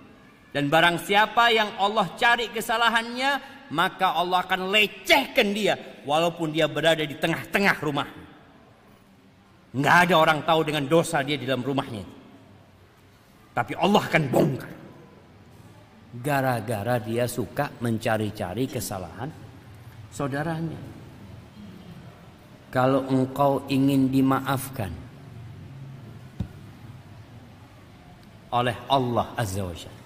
Dan 0.51 0.67
barang 0.67 1.07
siapa 1.07 1.55
yang 1.55 1.79
Allah 1.79 2.11
cari 2.19 2.51
kesalahannya, 2.51 3.63
maka 3.71 4.19
Allah 4.19 4.43
akan 4.43 4.75
lecehkan 4.75 5.55
dia 5.55 5.79
walaupun 6.03 6.51
dia 6.51 6.67
berada 6.67 7.07
di 7.07 7.15
tengah-tengah 7.15 7.79
rumahnya. 7.79 8.30
Nggak 9.71 9.97
ada 10.07 10.15
orang 10.19 10.41
tahu 10.43 10.61
dengan 10.67 10.85
dosa 10.91 11.23
dia 11.23 11.39
di 11.39 11.47
dalam 11.47 11.63
rumahnya. 11.63 12.03
Tapi 13.55 13.73
Allah 13.79 14.03
akan 14.03 14.25
bongkar. 14.31 14.73
Gara-gara 16.11 16.99
dia 16.99 17.31
suka 17.31 17.71
mencari-cari 17.79 18.67
kesalahan 18.67 19.31
saudaranya. 20.11 20.79
Kalau 22.71 23.07
engkau 23.07 23.63
ingin 23.71 24.11
dimaafkan 24.11 24.91
oleh 28.51 28.75
Allah 28.91 29.27
Azza 29.39 29.63
wa 29.63 29.75
Jalla. 29.75 30.03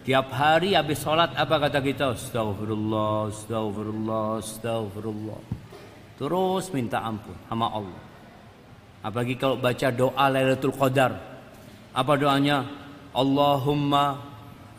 Tiap 0.00 0.28
hari 0.32 0.72
habis 0.72 1.00
sholat 1.00 1.32
apa 1.36 1.60
kata 1.60 1.80
kita? 1.84 2.16
Astagfirullah, 2.16 3.28
astagfirullah, 3.28 4.28
astagfirullah. 4.40 5.40
Terus 6.16 6.64
minta 6.72 7.04
ampun 7.04 7.36
sama 7.48 7.68
Allah. 7.68 8.09
Apalagi 9.00 9.34
kalau 9.40 9.56
baca 9.56 9.88
doa 9.88 10.24
Lailatul 10.28 10.76
Qadar. 10.76 11.16
Apa 11.96 12.20
doanya? 12.20 12.68
Allahumma 13.16 14.20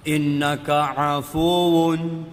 innaka 0.05 0.93
afuun 1.17 2.29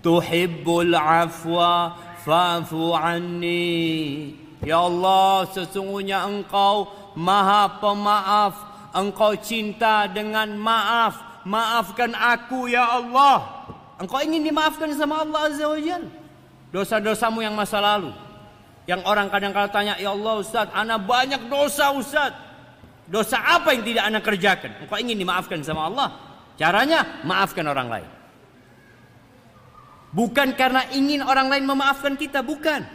tuhibbul 0.00 0.96
afwa 0.96 1.92
fa'fu 2.24 2.96
anni. 2.96 4.32
Ya 4.64 4.80
Allah, 4.82 5.46
sesungguhnya 5.52 6.24
Engkau 6.24 6.88
Maha 7.14 7.84
Pemaaf. 7.84 8.54
Engkau 8.96 9.36
cinta 9.36 10.08
dengan 10.08 10.56
maaf. 10.56 11.44
Maafkan 11.44 12.16
aku 12.16 12.66
ya 12.66 12.96
Allah. 12.96 13.68
Engkau 14.00 14.24
ingin 14.24 14.40
dimaafkan 14.40 14.88
sama 14.96 15.20
Allah 15.22 15.52
Azza 15.52 15.68
wa 15.68 15.78
Jalla. 15.78 16.10
Dosa-dosamu 16.72 17.44
yang 17.44 17.54
masa 17.54 17.78
lalu. 17.78 18.10
Yang 18.86 19.02
orang 19.02 19.26
kadang-kadang 19.34 19.72
tanya, 19.74 19.94
ya 19.98 20.14
Allah 20.14 20.34
Ustaz, 20.38 20.70
anak 20.70 21.02
banyak 21.10 21.50
dosa 21.50 21.90
Ustaz. 21.90 22.32
Dosa 23.06 23.38
apa 23.38 23.74
yang 23.74 23.82
tidak 23.86 24.04
anak 24.06 24.22
kerjakan? 24.22 24.70
Engkau 24.82 24.98
ingin 24.98 25.18
dimaafkan 25.18 25.58
sama 25.62 25.90
Allah. 25.90 26.08
Caranya, 26.54 27.22
maafkan 27.26 27.66
orang 27.66 27.90
lain. 27.90 28.08
Bukan 30.14 30.54
karena 30.54 30.86
ingin 30.94 31.20
orang 31.22 31.50
lain 31.50 31.66
memaafkan 31.66 32.14
kita, 32.14 32.40
bukan. 32.46 32.86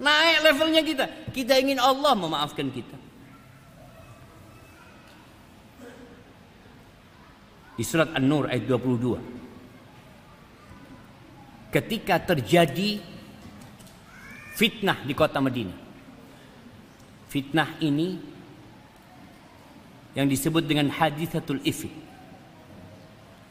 Naik 0.00 0.38
levelnya 0.44 0.80
kita. 0.84 1.04
Kita 1.32 1.56
ingin 1.60 1.80
Allah 1.80 2.16
memaafkan 2.16 2.72
kita. 2.72 2.96
Di 7.76 7.84
surat 7.84 8.12
An-Nur 8.12 8.48
ayat 8.52 8.68
22. 8.68 9.20
Ketika 11.72 12.20
terjadi 12.20 13.00
fitnah 14.60 15.00
di 15.08 15.16
kota 15.16 15.40
Madinah. 15.40 15.88
Fitnah 17.32 17.80
ini 17.80 18.20
yang 20.12 20.28
disebut 20.28 20.68
dengan 20.68 20.92
hadithatul 20.92 21.64
ifk. 21.64 21.88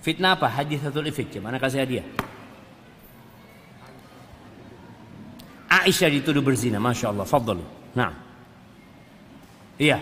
Fitnah 0.06 0.38
apa? 0.38 0.46
Hadithatul 0.54 1.10
ifk. 1.10 1.42
Mana 1.42 1.58
kasih 1.58 1.82
hadiah? 1.82 2.06
Aisyah 5.70 6.14
dituduh 6.14 6.46
berzina, 6.46 6.78
masya 6.78 7.10
Allah. 7.10 7.26
Fadlu. 7.26 7.66
Nah, 7.98 8.14
iya. 9.82 9.98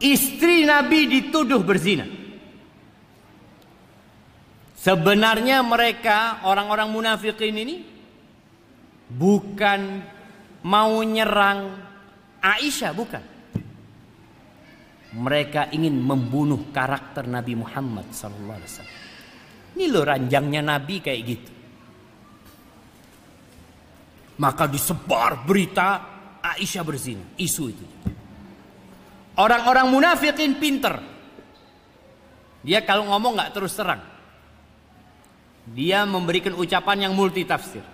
Istri 0.00 0.64
Nabi 0.64 1.04
dituduh 1.04 1.60
berzina. 1.60 2.08
Sebenarnya 4.80 5.60
mereka 5.60 6.40
orang-orang 6.48 6.88
munafikin 6.88 7.52
ini 7.52 7.99
bukan 9.10 9.80
mau 10.62 11.02
nyerang 11.02 11.90
Aisyah, 12.40 12.92
bukan. 12.96 13.24
Mereka 15.10 15.74
ingin 15.74 15.98
membunuh 15.98 16.70
karakter 16.70 17.26
Nabi 17.26 17.58
Muhammad 17.58 18.14
sallallahu 18.14 18.56
alaihi 18.56 18.70
wasallam. 18.70 18.98
Ini 19.76 19.84
loh 19.90 20.04
ranjangnya 20.06 20.62
Nabi 20.62 20.96
kayak 21.02 21.20
gitu. 21.26 21.52
Maka 24.40 24.64
disebar 24.70 25.44
berita 25.44 25.88
Aisyah 26.40 26.84
berzina, 26.86 27.24
isu 27.36 27.64
itu. 27.68 27.86
Orang-orang 29.36 29.92
munafikin 29.92 30.56
pinter. 30.56 30.96
Dia 32.64 32.84
kalau 32.84 33.08
ngomong 33.08 33.36
nggak 33.36 33.52
terus 33.52 33.76
terang. 33.76 34.00
Dia 35.70 36.08
memberikan 36.08 36.56
ucapan 36.56 37.08
yang 37.08 37.12
multi 37.12 37.44
tafsir. 37.44 37.84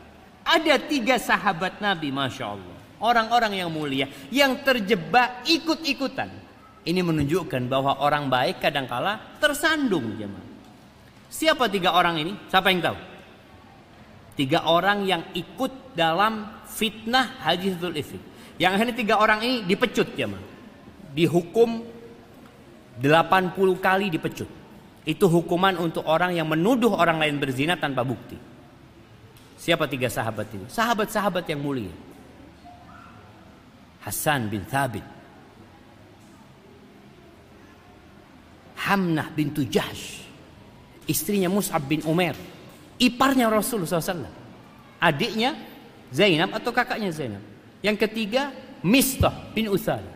Ada 0.47 0.79
tiga 0.79 1.19
sahabat 1.19 1.83
Nabi, 1.83 2.15
masya 2.15 2.55
Allah. 2.55 2.77
Orang-orang 3.03 3.59
yang 3.59 3.69
mulia 3.69 4.07
yang 4.31 4.63
terjebak 4.63 5.43
ikut-ikutan. 5.45 6.31
Ini 6.87 7.03
menunjukkan 7.03 7.67
bahwa 7.67 7.99
orang 7.99 8.31
baik 8.31 8.63
kadangkala 8.63 9.37
tersandung 9.43 10.15
jemaah. 10.15 10.47
Siapa 11.27 11.67
tiga 11.67 11.93
orang 11.99 12.23
ini? 12.23 12.33
Siapa 12.47 12.71
yang 12.71 12.81
tahu? 12.81 12.99
Tiga 14.39 14.63
orang 14.71 15.03
yang 15.03 15.27
ikut 15.35 15.99
dalam 15.99 16.63
fitnah 16.71 17.43
Haji 17.43 17.75
Dhul 17.75 17.99
Ifri. 17.99 18.23
Yang 18.57 18.87
ini 18.87 18.93
tiga 18.95 19.19
orang 19.19 19.43
ini 19.43 19.57
dipecut 19.67 20.15
jemaah. 20.15 20.41
Dihukum 21.11 21.83
80 23.03 23.53
kali 23.83 24.07
dipecut. 24.09 24.49
Itu 25.03 25.27
hukuman 25.29 25.77
untuk 25.77 26.07
orang 26.07 26.33
yang 26.39 26.49
menuduh 26.49 26.95
orang 26.95 27.21
lain 27.21 27.37
berzina 27.43 27.75
tanpa 27.77 28.07
bukti. 28.07 28.56
Siapa 29.67 29.91
tiga 29.91 30.07
sahabat 30.07 30.47
ini? 30.55 30.62
Sahabat-sahabat 30.71 31.43
yang 31.51 31.59
mulia. 31.59 31.91
Hasan 34.07 34.47
bin 34.47 34.62
Thabit. 34.62 35.03
Hamnah 38.79 39.27
bintu 39.35 39.67
Jahsh. 39.67 40.23
Istrinya 41.11 41.51
Mus'ab 41.51 41.83
bin 41.83 41.99
Umar. 42.07 42.39
Iparnya 43.03 43.51
Rasulullah 43.51 43.99
SAW. 43.99 44.31
Adiknya 45.03 45.59
Zainab 46.14 46.55
atau 46.55 46.71
kakaknya 46.71 47.11
Zainab. 47.11 47.43
Yang 47.83 48.07
ketiga 48.07 48.55
Mistah 48.87 49.35
bin 49.51 49.67
Uthal. 49.67 50.07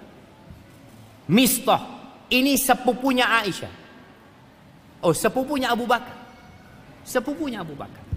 Mistah 1.27 1.83
ini 2.31 2.55
sepupunya 2.55 3.27
Aisyah. 3.43 3.75
Oh 5.03 5.11
sepupunya 5.11 5.75
Abu 5.75 5.91
Bakar. 5.91 6.15
Sepupunya 7.03 7.67
Abu 7.67 7.75
Bakar. 7.75 8.10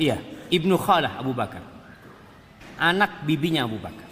Iya, 0.00 0.16
Ibnu 0.48 0.80
Khalah 0.80 1.20
Abu 1.20 1.36
Bakar. 1.36 1.60
Anak 2.80 3.28
bibinya 3.28 3.68
Abu 3.68 3.76
Bakar. 3.76 4.08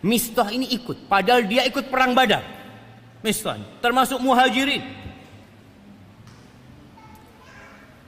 Mistah 0.00 0.48
ini 0.48 0.72
ikut, 0.72 1.04
padahal 1.04 1.44
dia 1.44 1.68
ikut 1.68 1.92
perang 1.92 2.16
Badar. 2.16 2.40
Mistah 3.20 3.60
termasuk 3.84 4.16
muhajirin. 4.24 4.80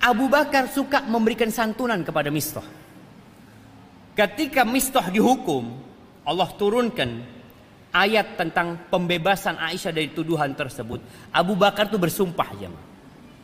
Abu 0.01 0.33
Bakar 0.33 0.73
suka 0.73 1.05
memberikan 1.05 1.53
santunan 1.53 2.01
kepada 2.01 2.33
Mistah. 2.33 2.65
Ketika 4.17 4.65
Mistah 4.65 5.13
dihukum, 5.13 5.77
Allah 6.25 6.49
turunkan 6.57 7.21
ayat 7.93 8.41
tentang 8.41 8.89
pembebasan 8.89 9.61
Aisyah 9.61 9.93
dari 9.93 10.09
tuduhan 10.17 10.57
tersebut. 10.57 11.05
Abu 11.29 11.53
Bakar 11.53 11.93
itu 11.93 12.01
bersumpah 12.01 12.49
jemaah. 12.57 12.89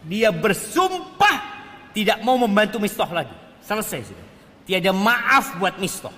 Dia 0.06 0.32
bersumpah 0.32 1.55
tidak 1.96 2.20
mau 2.20 2.36
membantu 2.36 2.76
Mistah 2.76 3.08
lagi. 3.08 3.32
Selesai 3.64 4.12
sudah. 4.12 4.26
Tiada 4.68 4.92
maaf 4.92 5.56
buat 5.56 5.80
Mistah. 5.80 6.12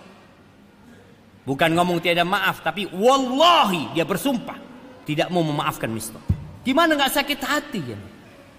Bukan 1.47 1.71
ngomong 1.79 2.03
tiada 2.03 2.27
maaf, 2.27 2.61
tapi 2.61 2.91
wallahi 2.91 3.95
dia 3.95 4.03
bersumpah 4.03 4.59
tidak 5.07 5.31
mau 5.31 5.47
memaafkan 5.47 5.89
Mistah. 5.89 6.21
Gimana 6.67 6.99
nggak 6.99 7.15
sakit 7.15 7.41
hati 7.41 7.81
ya? 7.95 7.99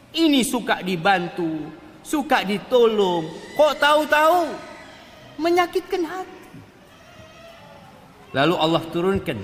Ini 0.09 0.41
suka 0.41 0.81
dibantu, 0.81 1.69
suka 2.01 2.41
ditolong, 2.41 3.29
kok 3.53 3.77
tahu-tahu 3.77 4.49
menyakitkan 5.37 6.01
hati. 6.01 6.41
Lalu 8.33 8.55
Allah 8.57 8.81
turunkan 8.89 9.37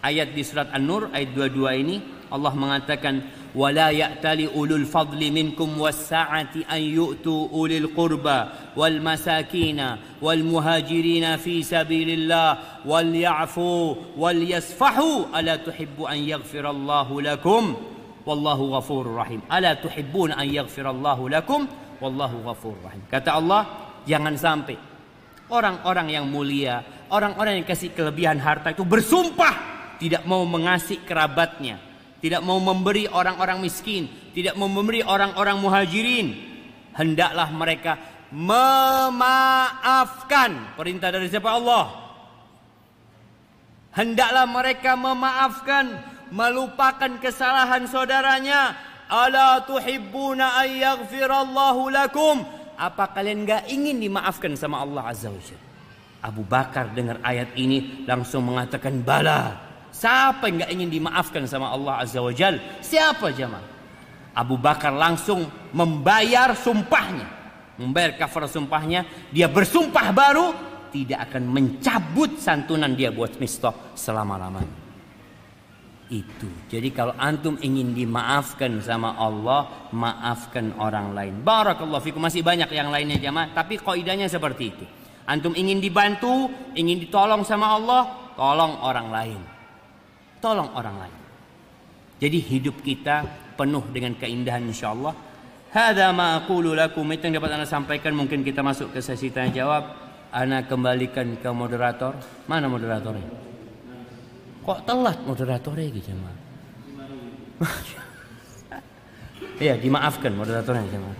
ayat 0.00 0.32
di 0.32 0.40
surat 0.40 0.72
An-Nur 0.72 1.12
ayat 1.12 1.36
22 1.36 1.82
ini 1.84 1.96
Allah 2.32 2.52
mengatakan 2.56 3.20
ولا 3.55 3.89
يأتل 3.89 4.49
أولو 4.55 4.75
الفضل 4.75 5.31
منكم 5.31 5.79
والسعة 5.79 6.53
أن 6.71 6.81
يؤتوا 6.81 7.49
أولي 7.49 7.77
القربى 7.77 8.43
والمساكين 8.75 9.95
والمهاجرين 10.21 11.37
في 11.37 11.63
سبيل 11.63 12.09
الله 12.09 12.57
وليعفوا 12.85 13.95
وليصفحوا 14.17 15.39
ألا 15.39 15.55
تحب 15.55 16.01
أن 16.01 16.17
يغفر 16.17 16.69
الله 16.69 17.21
لكم 17.21 17.75
والله 18.25 18.59
غفور 18.61 19.15
رحيم 19.15 19.41
ألا 19.53 19.73
تحبون 19.73 20.31
أن 20.31 20.47
يغفر 20.53 20.89
الله 20.89 21.29
لكم 21.29 21.67
والله 22.01 22.31
غفور 22.45 22.75
رحيم 22.85 23.01
kata 23.07 23.39
Allah 23.39 23.61
jangan 24.03 24.35
sampai 24.35 24.75
orang-orang 25.47 26.11
yang 26.11 26.25
mulia 26.27 26.81
orang-orang 27.13 27.61
yang 27.61 27.67
kasih 27.67 27.93
kelebihan 27.93 28.41
harta 28.41 28.73
itu 28.73 28.83
bersumpah 28.83 29.53
tidak 30.01 30.27
mau 30.27 30.43
mengasihi 30.43 31.05
kerabatnya 31.07 31.88
tidak 32.20 32.44
mau 32.44 32.60
memberi 32.60 33.08
orang-orang 33.08 33.64
miskin, 33.64 34.08
tidak 34.36 34.52
mau 34.60 34.68
memberi 34.68 35.00
orang-orang 35.00 35.56
muhajirin. 35.56 36.36
Hendaklah 36.92 37.48
mereka 37.48 37.96
memaafkan 38.28 39.16
perintah 40.76 41.08
dari 41.10 41.32
siapa 41.32 41.48
Allah. 41.48 42.12
Hendaklah 43.90 44.46
mereka 44.46 44.94
memaafkan, 44.94 45.98
melupakan 46.30 47.18
kesalahan 47.18 47.88
saudaranya. 47.88 48.76
Ala 49.10 49.66
tuhibbuna 49.66 50.62
an 50.62 50.94
lakum. 51.90 52.46
Apa 52.78 53.10
kalian 53.16 53.42
gak 53.44 53.66
ingin 53.66 53.98
dimaafkan 53.98 54.54
sama 54.54 54.80
Allah 54.86 55.10
Azza 55.10 55.28
wa 55.28 55.42
Abu 56.20 56.44
Bakar 56.44 56.92
dengar 56.92 57.16
ayat 57.24 57.56
ini 57.56 58.04
langsung 58.04 58.44
mengatakan 58.44 59.00
bala. 59.00 59.69
Siapa 60.00 60.48
yang 60.48 60.64
nggak 60.64 60.72
ingin 60.72 60.88
dimaafkan 60.88 61.44
sama 61.44 61.76
Allah 61.76 62.00
Azza 62.00 62.24
wa 62.24 62.32
Jal? 62.32 62.56
Siapa 62.80 63.36
jemaah? 63.36 63.60
Abu 64.32 64.56
Bakar 64.56 64.96
langsung 64.96 65.44
membayar 65.76 66.56
sumpahnya. 66.56 67.28
Membayar 67.76 68.16
kafar 68.16 68.48
sumpahnya. 68.48 69.04
Dia 69.28 69.52
bersumpah 69.52 70.08
baru 70.16 70.56
tidak 70.88 71.28
akan 71.28 71.52
mencabut 71.52 72.40
santunan 72.40 72.96
dia 72.96 73.12
buat 73.12 73.36
Mistah 73.36 73.92
selama-lamanya. 73.92 74.80
Itu. 76.08 76.48
Jadi 76.72 76.88
kalau 76.96 77.12
antum 77.20 77.60
ingin 77.60 77.92
dimaafkan 77.92 78.80
sama 78.80 79.20
Allah, 79.20 79.92
maafkan 79.92 80.80
orang 80.80 81.12
lain. 81.12 81.44
Barakallahu 81.44 82.00
fikum. 82.00 82.24
Masih 82.24 82.40
banyak 82.40 82.72
yang 82.72 82.88
lainnya 82.88 83.20
jamaah, 83.20 83.52
tapi 83.52 83.76
kaidahnya 83.76 84.32
seperti 84.32 84.64
itu. 84.72 84.84
Antum 85.28 85.52
ingin 85.52 85.76
dibantu, 85.76 86.48
ingin 86.72 87.04
ditolong 87.04 87.44
sama 87.44 87.76
Allah, 87.76 88.32
tolong 88.34 88.80
orang 88.80 89.08
lain 89.12 89.59
tolong 90.40 90.72
orang 90.74 90.96
lain. 91.06 91.16
Jadi 92.20 92.38
hidup 92.40 92.84
kita 92.84 93.24
penuh 93.56 93.84
dengan 93.92 94.16
keindahan 94.16 94.64
insyaallah. 94.64 95.14
Hada 95.70 96.10
ma 96.10 96.42
aqulu 96.42 96.74
lakum 96.74 97.06
itu 97.14 97.30
yang 97.30 97.38
dapat 97.38 97.54
anda 97.54 97.68
sampaikan 97.68 98.12
mungkin 98.12 98.42
kita 98.42 98.60
masuk 98.60 98.90
ke 98.92 99.00
sesi 99.00 99.30
tanya 99.30 99.64
jawab. 99.64 99.84
Ana 100.32 100.66
kembalikan 100.66 101.38
ke 101.38 101.50
moderator. 101.54 102.18
Mana 102.50 102.66
moderatornya? 102.66 103.28
Kok 104.60 104.80
telat 104.84 105.18
moderatornya 105.24 105.86
gitu 105.94 106.12
jemaah? 106.12 106.36
Iya 109.60 109.76
dimaafkan 109.76 110.32
moderatornya 110.32 110.88
jemaah. 110.88 111.18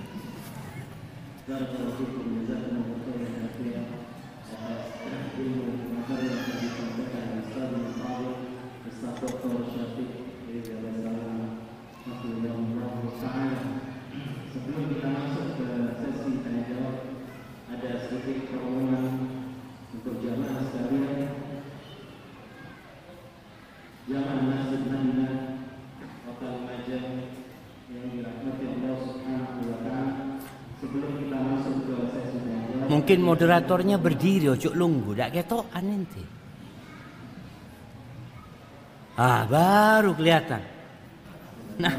Mungkin 33.11 33.27
moderatornya 33.27 33.99
berdiri 33.99 34.55
ojo 34.55 34.71
lunggu, 34.71 35.19
dak 35.19 35.35
ketokan 35.35 35.83
nanti. 35.83 36.23
Ah, 39.19 39.43
baru 39.51 40.15
kelihatan. 40.15 40.63
Nah. 41.83 41.91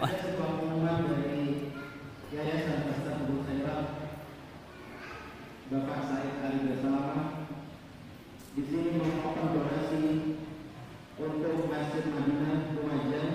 Wah. 0.00 0.08
Bapak 5.68 6.00
Said 6.00 6.32
Ali 6.48 6.60
Bersama 6.72 7.44
di 8.56 8.62
sini 8.72 8.96
merupakan 8.96 9.52
donasi 9.52 10.04
untuk 11.20 11.68
Masjid 11.68 12.08
Madinah 12.08 12.72
Lumajang 12.72 13.32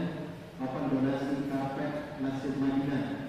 open 0.57 0.83
donasi 0.97 1.45
karpet 1.45 2.17
Masjid 2.25 2.57
Madinah 2.57 3.23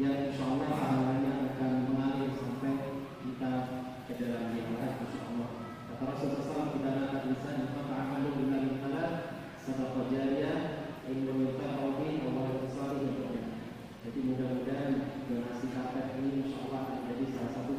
yang 0.00 0.32
insya 0.32 0.48
Allah 0.48 0.70
pahalanya 0.80 1.32
akan 1.50 1.92
mengalir 1.92 2.32
sampai 2.32 3.04
kita 3.20 3.52
ke 4.08 4.12
dalam 4.16 4.56
yang 4.56 4.72
lain 4.80 4.96
insya 4.96 5.20
Allah 5.28 5.48
kata 5.92 6.02
Rasulullah 6.08 6.40
SAW 6.40 6.72
kita 6.72 6.90
akan 7.04 7.22
bisa 7.36 7.50
yang 7.52 7.68
amalu 7.76 8.30
dengan 8.40 8.80
halal 8.80 9.12
sadaqah 9.60 10.08
jariyah 10.08 10.88
ilmu 11.04 11.52
yutaqawbi 11.52 12.22
Allah 12.32 12.48
salih 12.72 13.12
jadi 14.08 14.18
mudah-mudahan 14.24 14.94
donasi 15.28 15.66
karpet 15.68 16.06
ini 16.16 16.48
insya 16.48 16.64
Allah 16.64 16.80
akan 16.80 16.96
menjadi 17.04 17.24
salah 17.36 17.52
satu 17.52 17.72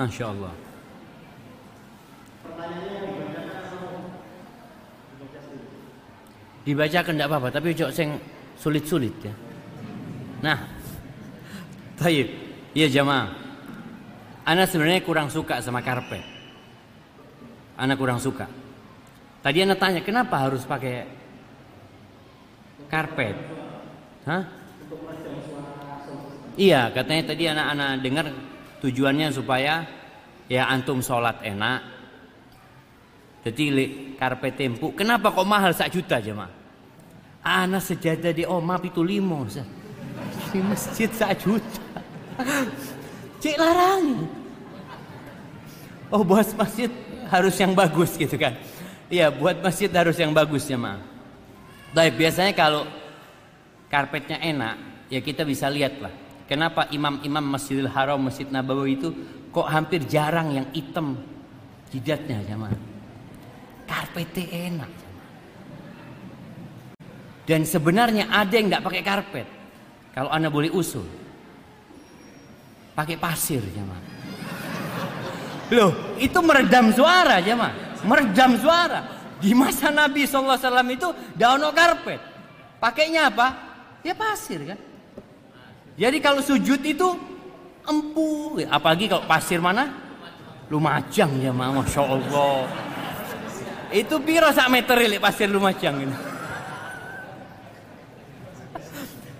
Masya 0.00 0.24
Allah. 0.32 0.54
Dibacakan 6.64 7.12
tidak 7.16 7.28
apa-apa, 7.28 7.48
tapi 7.52 7.76
cok 7.76 7.92
sing 7.92 8.16
sulit-sulit 8.56 9.12
ya. 9.20 9.32
Nah, 10.40 10.58
baik, 12.00 12.28
ya 12.72 12.88
jamaah. 12.88 13.28
Anak 14.48 14.72
sebenarnya 14.72 15.04
kurang 15.04 15.28
suka 15.28 15.60
sama 15.60 15.84
karpet. 15.84 16.24
Anak 17.76 17.96
kurang 18.00 18.20
suka. 18.20 18.48
Tadi 19.40 19.58
anak 19.64 19.80
tanya, 19.80 20.00
kenapa 20.04 20.48
harus 20.48 20.64
pakai 20.64 21.04
karpet? 22.88 23.36
Hah? 24.28 24.44
Iya, 26.60 26.92
katanya 26.92 27.22
tadi 27.24 27.44
anak-anak 27.48 27.88
dengar 28.04 28.26
tujuannya 28.80 29.28
supaya 29.30 29.86
ya 30.50 30.66
antum 30.66 30.98
sholat 31.04 31.40
enak. 31.44 31.80
Jadi 33.40 33.64
karpet 34.20 34.60
tempu, 34.60 34.92
kenapa 34.92 35.32
kok 35.32 35.48
mahal 35.48 35.72
sak 35.72 35.88
juta 35.96 36.20
aja 36.20 36.36
mah? 36.36 36.52
Anak 37.40 37.80
sejadah 37.80 38.36
di 38.36 38.44
oma 38.44 38.76
itu 38.84 39.00
limo, 39.00 39.48
di 40.52 40.60
masjid 40.60 41.08
sak 41.08 41.40
juta. 41.40 41.80
Cik 43.40 43.56
larang. 43.56 44.28
Oh 46.12 46.20
buat 46.20 46.44
masjid 46.52 46.92
harus 47.32 47.56
yang 47.56 47.72
bagus 47.72 48.12
gitu 48.20 48.36
kan? 48.36 48.52
Iya 49.08 49.32
buat 49.32 49.56
masjid 49.64 49.88
harus 49.88 50.20
yang 50.20 50.36
bagus 50.36 50.68
ya 50.68 50.76
mah. 50.76 51.00
Tapi 51.96 52.12
biasanya 52.12 52.52
kalau 52.52 52.84
karpetnya 53.88 54.36
enak, 54.36 54.76
ya 55.08 55.24
kita 55.24 55.48
bisa 55.48 55.72
lihat 55.72 55.96
lah. 55.98 56.12
Kenapa 56.50 56.90
imam-imam 56.90 57.54
Masjidil 57.54 57.86
Haram, 57.86 58.26
Masjid 58.26 58.50
Nabawi 58.50 58.98
itu 58.98 59.14
kok 59.54 59.70
hampir 59.70 60.02
jarang 60.10 60.50
yang 60.50 60.66
hitam 60.74 61.14
jidatnya 61.94 62.42
jamaah. 62.42 62.74
Karpetnya 63.86 64.46
enak. 64.50 64.90
Dan 67.46 67.62
sebenarnya 67.62 68.26
ada 68.34 68.50
yang 68.50 68.66
nggak 68.66 68.82
pakai 68.82 69.02
karpet. 69.06 69.46
Kalau 70.10 70.26
anda 70.34 70.50
boleh 70.50 70.74
usul, 70.74 71.06
pakai 72.98 73.14
pasir 73.14 73.62
jamaah. 73.70 74.02
Loh, 75.70 76.18
itu 76.18 76.38
meredam 76.42 76.90
suara 76.90 77.38
jamaah, 77.38 78.02
meredam 78.02 78.58
suara. 78.58 79.06
Di 79.38 79.54
masa 79.54 79.94
Nabi 79.94 80.26
SAW 80.26 80.58
itu 80.90 81.14
daun 81.38 81.62
karpet. 81.70 82.18
Pakainya 82.82 83.30
apa? 83.30 83.54
Ya 84.02 84.18
pasir 84.18 84.66
kan. 84.66 84.89
Jadi 85.98 86.18
kalau 86.22 86.42
sujud 86.44 86.80
itu 86.82 87.08
empu, 87.86 88.60
apalagi 88.68 89.10
kalau 89.10 89.24
pasir 89.26 89.58
mana? 89.58 89.90
Lumajang 90.70 91.34
ya 91.42 91.50
mama, 91.50 91.82
masya 91.82 92.06
Allah. 92.06 92.62
Itu 93.90 94.22
piro 94.22 94.54
sak 94.54 94.70
meter 94.70 94.94
ini 95.02 95.18
pasir 95.18 95.50
Lumajang 95.50 96.06
ini. 96.06 96.16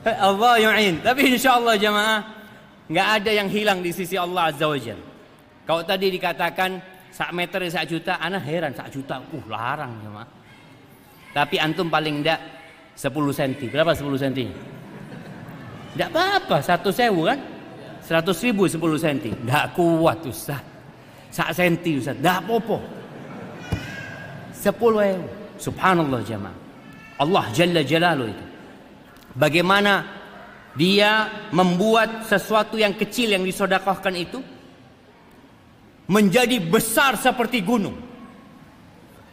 Allah 0.27 0.55
yu'in. 0.59 0.99
Tapi 1.07 1.39
insya 1.39 1.55
Allah 1.55 1.79
jamaah 1.79 2.19
nggak 2.91 3.09
ada 3.23 3.31
yang 3.31 3.47
hilang 3.47 3.79
di 3.79 3.95
sisi 3.95 4.19
Allah 4.19 4.51
Azza 4.51 4.67
wa 4.67 4.75
Jalla. 4.75 5.07
Kalau 5.63 5.87
tadi 5.87 6.11
dikatakan 6.11 6.83
sak 7.15 7.31
meter 7.31 7.63
sak 7.71 7.87
juta, 7.87 8.19
anak 8.19 8.43
heran 8.43 8.75
sak 8.75 8.91
juta, 8.91 9.23
uh 9.23 9.45
larang 9.47 9.95
jamaah. 10.03 10.29
Tapi 11.31 11.63
antum 11.63 11.87
paling 11.87 12.27
enggak 12.27 12.43
10 12.99 13.15
cm. 13.31 13.71
Berapa 13.71 13.95
10 13.95 14.19
cm? 14.19 14.51
Tidak 15.91 16.09
apa-apa, 16.11 16.63
satu 16.63 16.95
sewu 16.95 17.27
kan? 17.27 17.39
Seratus 18.01 18.39
ribu 18.43 18.67
sepuluh 18.67 18.99
senti. 18.99 19.31
Tidak 19.31 19.75
kuat 19.75 20.23
Ustaz. 20.27 20.63
Sak 21.31 21.51
senti 21.55 21.99
Ustaz. 21.99 22.19
Tidak 22.19 22.37
apa-apa. 22.47 22.79
Sepuluh 24.55 25.01
ewu. 25.03 25.27
Subhanallah 25.61 26.21
jemaah. 26.25 26.57
Allah 27.21 27.45
Jalla 27.53 27.83
Jalalu 27.85 28.33
itu. 28.33 28.45
Bagaimana 29.37 30.07
dia 30.75 31.29
membuat 31.51 32.27
sesuatu 32.27 32.79
yang 32.79 32.95
kecil 32.95 33.35
yang 33.35 33.45
disodakohkan 33.45 34.15
itu 34.17 34.41
menjadi 36.11 36.59
besar 36.59 37.15
seperti 37.19 37.63
gunung. 37.63 37.95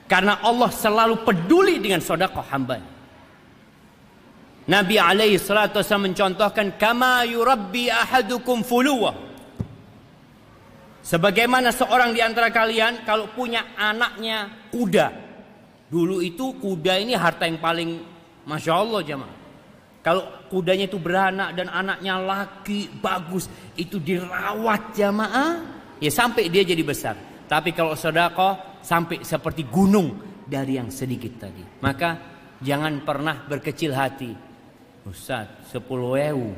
Karena 0.06 0.40
Allah 0.42 0.70
selalu 0.70 1.26
peduli 1.26 1.82
dengan 1.82 2.00
sodakoh 2.00 2.46
hambanya. 2.48 2.97
Nabi 4.68 5.00
alaihi 5.00 5.40
salatu 5.40 5.80
wasallam 5.80 6.12
mencontohkan 6.12 6.76
kama 6.76 7.24
yurabbi 7.24 7.88
ahadukum 7.88 8.68
fuluwa. 8.68 9.16
Sebagaimana 11.08 11.72
seorang 11.72 12.12
di 12.12 12.20
antara 12.20 12.52
kalian 12.52 13.08
kalau 13.08 13.32
punya 13.32 13.64
anaknya 13.80 14.68
kuda. 14.68 15.08
Dulu 15.88 16.20
itu 16.20 16.60
kuda 16.60 17.00
ini 17.00 17.16
harta 17.16 17.48
yang 17.48 17.64
paling 17.64 18.04
Masya 18.44 18.74
Allah 18.76 19.02
jemaah. 19.08 19.36
Kalau 20.04 20.24
kudanya 20.52 20.84
itu 20.88 21.00
beranak 21.00 21.56
dan 21.56 21.72
anaknya 21.72 22.20
laki 22.20 22.92
bagus. 23.00 23.48
Itu 23.80 24.04
dirawat 24.04 24.92
jamaah. 24.92 25.52
Ya 26.04 26.12
sampai 26.12 26.52
dia 26.52 26.68
jadi 26.68 26.84
besar. 26.84 27.16
Tapi 27.48 27.72
kalau 27.72 27.96
sodako 27.96 28.84
sampai 28.84 29.24
seperti 29.24 29.64
gunung 29.64 30.44
dari 30.44 30.76
yang 30.76 30.92
sedikit 30.92 31.48
tadi. 31.48 31.64
Maka 31.80 32.20
jangan 32.60 33.00
pernah 33.08 33.48
berkecil 33.48 33.96
hati 33.96 34.47
Ustaz, 35.08 35.48
10 35.72 36.20
ewu. 36.20 36.52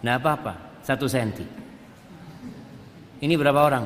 Nah 0.00 0.16
apa-apa, 0.16 0.80
satu 0.80 1.04
senti. 1.04 1.44
Ini 3.20 3.36
berapa 3.36 3.60
orang? 3.60 3.84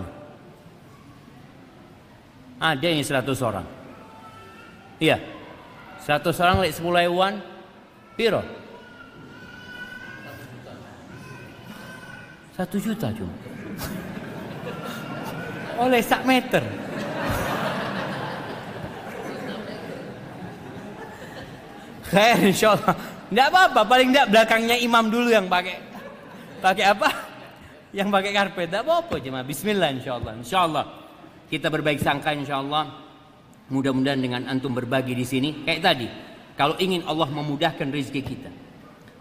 Ada 2.59 2.91
yang 2.91 3.03
100 3.03 3.43
orang. 3.43 3.67
Iya. 5.03 5.19
100 6.03 6.43
orang 6.43 6.59
lek 6.63 6.75
10 6.75 7.07
ewuan, 7.11 7.43
piro? 8.15 8.43
Satu 12.55 12.79
juta 12.83 13.13
cuma. 13.15 13.31
Oleh 15.79 16.03
sak 16.03 16.27
meter. 16.27 16.63
Khair 22.11 22.39
insyaallah. 22.43 23.18
Tidak 23.29 23.47
apa-apa, 23.53 23.81
paling 23.85 24.09
tidak 24.13 24.27
belakangnya 24.33 24.77
imam 24.81 25.05
dulu 25.13 25.29
yang 25.29 25.47
pakai 25.47 25.77
pakai 26.65 26.85
apa? 26.89 27.09
Yang 27.93 28.09
pakai 28.09 28.31
karpet. 28.33 28.67
Tidak 28.69 28.83
apa-apa 28.85 29.15
cuma 29.21 29.41
Bismillah 29.45 29.91
insya 29.93 30.17
Allah. 30.17 30.33
Insya 30.37 30.59
Allah 30.65 30.85
kita 31.49 31.73
berbaik 31.73 32.01
sangka 32.01 32.33
insya 32.37 32.61
Allah. 32.61 33.05
Mudah-mudahan 33.69 34.21
dengan 34.21 34.49
antum 34.49 34.73
berbagi 34.73 35.13
di 35.13 35.25
sini 35.29 35.65
kayak 35.65 35.81
tadi. 35.85 36.09
Kalau 36.57 36.75
ingin 36.81 37.05
Allah 37.05 37.29
memudahkan 37.31 37.87
rezeki 37.87 38.23
kita, 38.25 38.51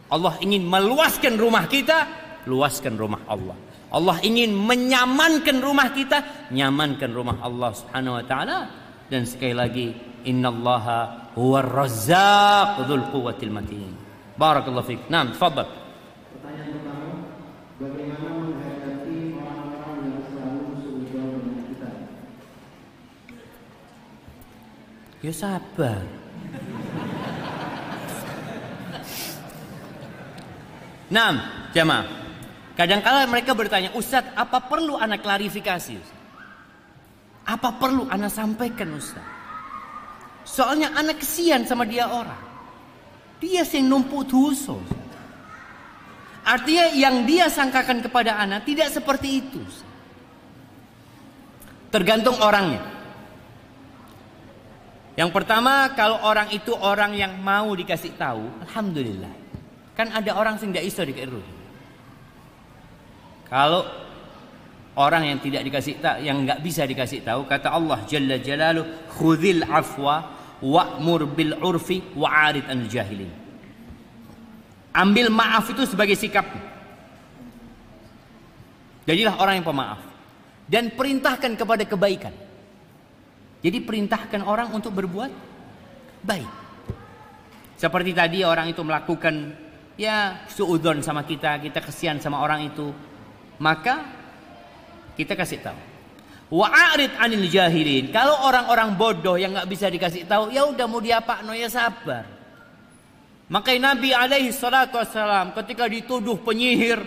Allah 0.10 0.40
ingin 0.42 0.64
meluaskan 0.66 1.36
rumah 1.38 1.68
kita, 1.68 2.08
luaskan 2.48 2.96
rumah 2.96 3.22
Allah. 3.28 3.54
Allah 3.88 4.18
ingin 4.24 4.52
menyamankan 4.52 5.64
rumah 5.64 5.92
kita, 5.96 6.50
nyamankan 6.52 7.12
rumah 7.12 7.40
Allah 7.40 7.72
Subhanahu 7.76 8.20
wa 8.20 8.24
taala. 8.26 8.58
Dan 9.08 9.24
sekali 9.24 9.56
lagi, 9.56 9.88
innallaha 10.26 11.30
huwa 11.38 11.62
razzaq 11.62 12.88
dzul 12.88 13.06
quwwatil 13.14 13.54
matin. 13.54 13.94
Barakallahu 14.38 14.86
fik. 14.86 15.10
Naam, 15.10 15.34
tafadhal. 15.34 15.70
Ya 25.18 25.34
sabar. 25.34 26.06
Naam, 31.10 31.36
jamaah. 31.74 32.06
Kadang-kala 32.78 33.26
mereka 33.26 33.58
bertanya, 33.58 33.90
Ustadz, 33.98 34.38
apa 34.38 34.62
perlu 34.62 34.94
anak 35.02 35.26
klarifikasi? 35.26 35.98
Apa 37.50 37.74
perlu 37.82 38.06
anak 38.06 38.30
sampaikan 38.30 38.94
Ustadz? 38.94 39.37
Soalnya 40.48 40.96
anak 40.96 41.20
kesian 41.20 41.68
sama 41.68 41.84
dia 41.84 42.08
orang. 42.08 42.40
Dia 43.44 43.68
yang 43.68 43.92
numpuk 43.92 44.24
dosa. 44.32 44.80
Artinya 46.48 46.96
yang 46.96 47.28
dia 47.28 47.52
sangkakan 47.52 48.00
kepada 48.00 48.40
anak 48.40 48.64
tidak 48.64 48.88
seperti 48.88 49.44
itu. 49.44 49.60
Tergantung 51.92 52.40
orangnya. 52.40 52.80
Yang 55.20 55.36
pertama 55.36 55.92
kalau 55.92 56.24
orang 56.24 56.48
itu 56.56 56.72
orang 56.72 57.12
yang 57.18 57.36
mau 57.44 57.68
dikasih 57.76 58.16
tahu, 58.16 58.48
alhamdulillah. 58.64 59.34
Kan 59.98 60.14
ada 60.16 60.32
orang 60.40 60.56
yang 60.62 60.72
tidak 60.72 60.86
iso 60.88 61.02
dikasih 61.04 61.42
Kalau 63.50 63.82
orang 64.96 65.24
yang 65.26 65.40
tidak 65.42 65.66
dikasih 65.66 65.98
tahu, 66.00 66.18
yang 66.22 66.38
nggak 66.46 66.62
bisa 66.64 66.86
dikasih 66.86 67.26
tahu, 67.26 67.50
kata 67.50 67.74
Allah 67.74 68.00
Jalla 68.06 68.38
Jalalu, 68.40 68.86
khudil 69.18 69.66
afwa 69.66 70.37
wa'mur 70.62 71.30
bil 71.32 71.54
urfi 71.62 72.02
wa'arid 72.16 72.66
an 72.70 72.88
jahilin. 72.90 73.30
Ambil 74.94 75.30
maaf 75.30 75.70
itu 75.70 75.86
sebagai 75.86 76.18
sikap. 76.18 76.46
Jadilah 79.06 79.38
orang 79.40 79.62
yang 79.62 79.68
pemaaf. 79.68 80.02
dan 80.68 80.92
perintahkan 80.92 81.56
kepada 81.56 81.88
kebaikan. 81.88 82.36
Jadi 83.64 83.82
perintahkan 83.82 84.44
orang 84.44 84.70
untuk 84.76 84.94
berbuat 84.94 85.32
baik. 86.22 86.52
Seperti 87.80 88.12
tadi 88.12 88.44
orang 88.44 88.70
itu 88.70 88.84
melakukan 88.84 89.56
ya 89.98 90.46
suudon 90.52 91.02
sama 91.02 91.24
kita, 91.26 91.58
kita 91.64 91.80
kesian 91.82 92.22
sama 92.22 92.44
orang 92.44 92.68
itu, 92.70 92.92
maka 93.58 94.06
kita 95.18 95.34
kasih 95.34 95.64
tahu. 95.64 95.80
Wa'arid 96.48 97.12
anil 97.20 97.48
jahilin. 97.52 98.08
Kalau 98.16 98.48
orang-orang 98.48 98.96
bodoh 98.96 99.36
yang 99.36 99.52
nggak 99.52 99.68
bisa 99.68 99.92
dikasih 99.92 100.24
tahu, 100.24 100.48
ya 100.56 100.64
udah 100.64 100.86
mau 100.88 101.04
diapa 101.04 101.44
no 101.44 101.52
ya 101.52 101.68
sabar. 101.68 102.24
Makanya 103.52 103.96
Nabi 103.96 104.16
alaihi 104.16 104.56
salatu 104.56 105.00
wassalam 105.00 105.52
ketika 105.56 105.88
dituduh 105.88 106.40
penyihir, 106.40 107.00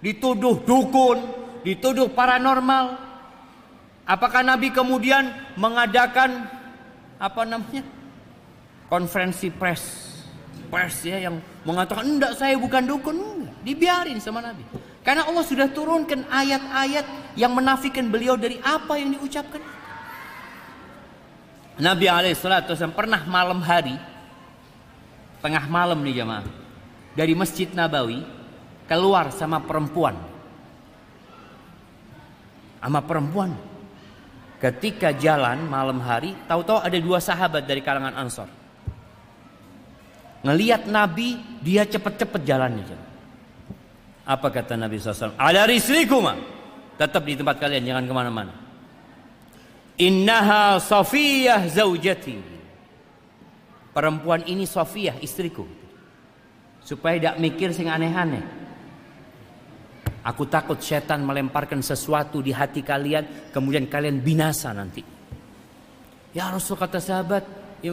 dituduh 0.00 0.64
dukun, 0.64 1.20
dituduh 1.60 2.08
paranormal, 2.12 2.96
apakah 4.08 4.40
Nabi 4.40 4.72
kemudian 4.72 5.28
mengadakan 5.60 6.48
apa 7.20 7.42
namanya? 7.44 7.84
konferensi 8.84 9.48
pers 9.48 10.14
pers 10.68 11.02
ya 11.02 11.18
yang 11.18 11.40
mengatakan 11.64 12.04
enggak 12.04 12.36
saya 12.36 12.54
bukan 12.54 12.84
dukun 12.84 13.16
enggak 13.16 13.56
dibiarin 13.64 14.18
sama 14.20 14.44
Nabi 14.44 14.62
karena 15.04 15.28
Allah 15.28 15.44
sudah 15.44 15.68
turunkan 15.68 16.24
ayat-ayat 16.32 17.36
yang 17.36 17.52
menafikan 17.52 18.08
beliau 18.08 18.40
dari 18.40 18.56
apa 18.64 18.96
yang 18.96 19.12
diucapkan. 19.12 19.60
Nabi 21.76 22.08
alaihissalam 22.08 22.96
pernah 22.96 23.20
malam 23.28 23.60
hari 23.60 24.00
tengah 25.44 25.68
malam 25.68 26.00
nih 26.00 26.24
jamaah 26.24 26.48
dari 27.12 27.36
masjid 27.36 27.68
Nabawi 27.68 28.24
keluar 28.88 29.28
sama 29.28 29.60
perempuan. 29.60 30.16
Sama 32.80 33.00
perempuan. 33.04 33.52
Ketika 34.56 35.12
jalan 35.12 35.68
malam 35.68 36.00
hari 36.00 36.32
tahu-tahu 36.48 36.80
ada 36.80 36.96
dua 36.96 37.20
sahabat 37.20 37.68
dari 37.68 37.84
kalangan 37.84 38.16
Ansor. 38.16 38.48
Ngeliat 40.44 40.88
Nabi, 40.88 41.40
dia 41.60 41.84
cepet-cepet 41.84 42.44
jalannya. 42.44 43.03
Apa 44.24 44.48
kata 44.48 44.80
Nabi 44.80 44.96
SAW? 44.96 45.36
Ada 45.36 45.68
risrikuma. 45.68 46.36
Tetap 46.96 47.22
di 47.28 47.36
tempat 47.36 47.60
kalian, 47.60 47.84
jangan 47.84 48.04
ke 48.08 48.14
mana-mana. 48.16 48.54
Innaha 50.00 50.80
Safiyah 50.80 51.68
zaujati. 51.68 52.40
Perempuan 53.92 54.42
ini 54.48 54.64
Safiyah, 54.64 55.20
istriku. 55.20 55.68
Supaya 56.80 57.20
tidak 57.20 57.36
mikir 57.40 57.70
sing 57.76 57.92
aneh-aneh. 57.92 58.42
Aku 60.24 60.48
takut 60.48 60.80
setan 60.80 61.20
melemparkan 61.20 61.84
sesuatu 61.84 62.40
di 62.40 62.48
hati 62.48 62.80
kalian, 62.80 63.52
kemudian 63.52 63.84
kalian 63.84 64.24
binasa 64.24 64.72
nanti. 64.72 65.04
Ya 66.32 66.48
Rasul 66.48 66.80
kata 66.80 66.96
sahabat, 66.96 67.44
Ya, 67.84 67.92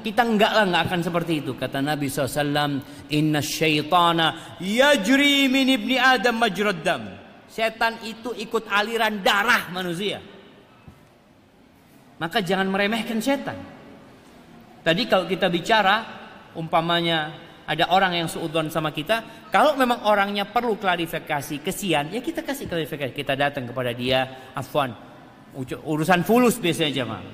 kita 0.00 0.24
enggak 0.24 0.48
lah 0.48 0.64
enggak 0.64 0.82
akan 0.88 1.00
seperti 1.04 1.44
itu. 1.44 1.52
Kata 1.52 1.84
Nabi 1.84 2.08
SAW 2.08 2.80
inna 3.12 3.44
syaitana 3.44 4.56
yajri 4.64 5.44
min 5.52 5.76
ibni 5.76 6.00
adam 6.00 6.40
majrad 6.40 6.80
dam. 6.80 7.04
Setan 7.44 8.00
itu 8.08 8.32
ikut 8.32 8.64
aliran 8.64 9.20
darah 9.20 9.68
manusia. 9.76 10.24
Maka 12.16 12.40
jangan 12.40 12.64
meremehkan 12.64 13.20
setan. 13.20 13.60
Tadi 14.80 15.04
kalau 15.04 15.28
kita 15.28 15.52
bicara 15.52 16.00
umpamanya 16.56 17.36
ada 17.68 17.92
orang 17.92 18.16
yang 18.16 18.32
seudon 18.32 18.72
sama 18.72 18.88
kita 18.88 19.20
kalau 19.52 19.76
memang 19.76 20.08
orangnya 20.08 20.48
perlu 20.48 20.80
klarifikasi 20.80 21.60
kesian 21.60 22.08
ya 22.08 22.24
kita 22.24 22.40
kasih 22.40 22.72
klarifikasi. 22.72 23.12
Kita 23.12 23.36
datang 23.36 23.68
kepada 23.68 23.92
dia 23.92 24.48
afwan 24.56 24.96
urusan 25.84 26.24
fulus 26.24 26.56
biasanya 26.56 27.04
jemaah. 27.04 27.24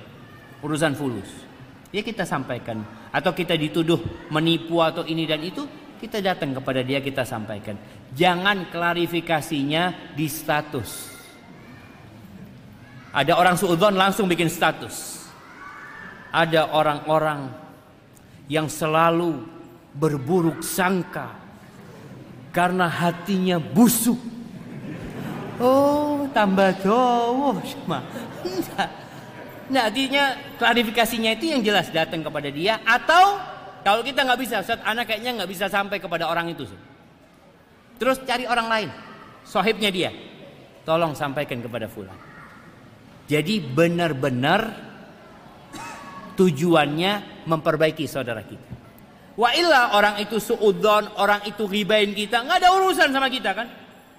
Urusan 0.66 0.99
fulus 0.99 1.52
ya 1.93 2.01
kita 2.01 2.24
sampaikan. 2.27 2.82
Atau 3.12 3.36
kita 3.36 3.55
dituduh 3.55 4.01
menipu 4.32 4.81
atau 4.81 5.05
ini 5.05 5.28
dan 5.28 5.44
itu 5.44 5.69
kita 6.01 6.19
datang 6.19 6.56
kepada 6.56 6.82
dia 6.82 6.98
kita 6.98 7.23
sampaikan. 7.23 7.78
Jangan 8.16 8.73
klarifikasinya 8.73 10.16
di 10.19 10.27
status. 10.27 11.12
Ada 13.12 13.36
orang 13.36 13.60
suudon 13.60 13.94
langsung 13.94 14.27
bikin 14.27 14.48
status. 14.48 15.28
Ada 16.32 16.73
orang-orang 16.73 17.52
yang 18.48 18.66
selalu 18.73 19.44
berburuk 19.93 20.64
sangka 20.64 21.36
karena 22.56 22.89
hatinya 22.89 23.60
busuk. 23.60 24.16
Oh 25.60 26.24
tambah 26.32 26.73
dowo 26.81 27.60
Nah, 29.71 29.87
artinya 29.87 30.57
klarifikasinya 30.59 31.39
itu 31.39 31.55
yang 31.55 31.63
jelas 31.63 31.93
datang 31.95 32.25
kepada 32.27 32.51
dia 32.51 32.83
atau 32.83 33.39
kalau 33.83 34.03
kita 34.07 34.23
nggak 34.23 34.41
bisa, 34.41 34.63
Ustaz, 34.63 34.79
anak 34.83 35.11
kayaknya 35.11 35.43
nggak 35.43 35.51
bisa 35.51 35.67
sampai 35.67 35.99
kepada 35.99 36.31
orang 36.31 36.51
itu. 36.51 36.67
Terus 37.99 38.19
cari 38.27 38.47
orang 38.47 38.67
lain, 38.71 38.89
sohibnya 39.47 39.91
dia. 39.91 40.11
Tolong 40.83 41.15
sampaikan 41.15 41.63
kepada 41.63 41.87
fulan. 41.87 42.15
Jadi 43.31 43.63
benar-benar 43.63 44.61
tujuannya 46.35 47.47
memperbaiki 47.47 48.07
saudara 48.11 48.43
kita. 48.43 48.71
Wa 49.39 49.55
illa 49.57 49.97
orang 49.97 50.21
itu 50.21 50.37
suudon, 50.43 51.09
orang 51.17 51.47
itu 51.49 51.65
ribain 51.65 52.11
kita, 52.13 52.43
nggak 52.43 52.59
ada 52.63 52.69
urusan 52.77 53.09
sama 53.15 53.31
kita 53.33 53.51
kan? 53.55 53.67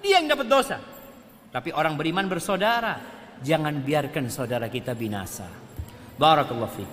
Dia 0.03 0.19
yang 0.19 0.27
dapat 0.27 0.47
dosa. 0.49 0.79
Tapi 1.53 1.69
orang 1.69 1.93
beriman 1.93 2.25
bersaudara. 2.25 3.12
Jangan 3.43 3.83
biarkan 3.83 4.31
saudara 4.31 4.71
kita 4.71 4.95
binasa. 4.95 5.51
Barakallahu 6.15 6.71
fiik. 6.79 6.91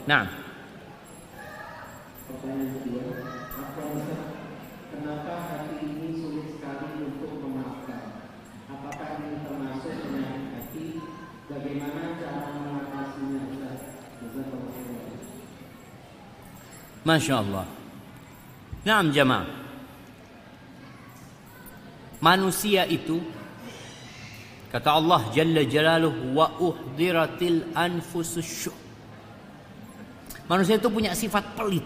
Kenapa 4.91 5.35
hati 5.47 5.75
ini 5.79 6.09
sulit 6.19 6.47
sekali 6.59 7.07
untuk 7.07 7.39
memaafkan? 7.39 8.03
Apakah 8.67 9.09
ini 9.23 9.47
termasuk 9.47 9.95
penyakit 9.95 10.47
hati? 10.59 10.87
Bagaimana 11.47 12.19
cara 12.19 12.51
mengatasinya? 12.51 13.43
Masya 17.01 17.35
Allah. 17.41 17.67
Nah, 18.85 19.03
jamaah. 19.09 19.49
Manusia 22.21 22.85
itu 22.85 23.25
Kata 24.71 25.03
Allah 25.03 25.27
Jalla 25.35 25.67
Jalaluh 25.67 26.31
wa 26.31 26.47
uhdiratil 26.63 27.75
anfusus 27.75 28.71
Manusia 30.47 30.79
itu 30.79 30.91
punya 30.91 31.15
sifat 31.15 31.59
pelit. 31.59 31.83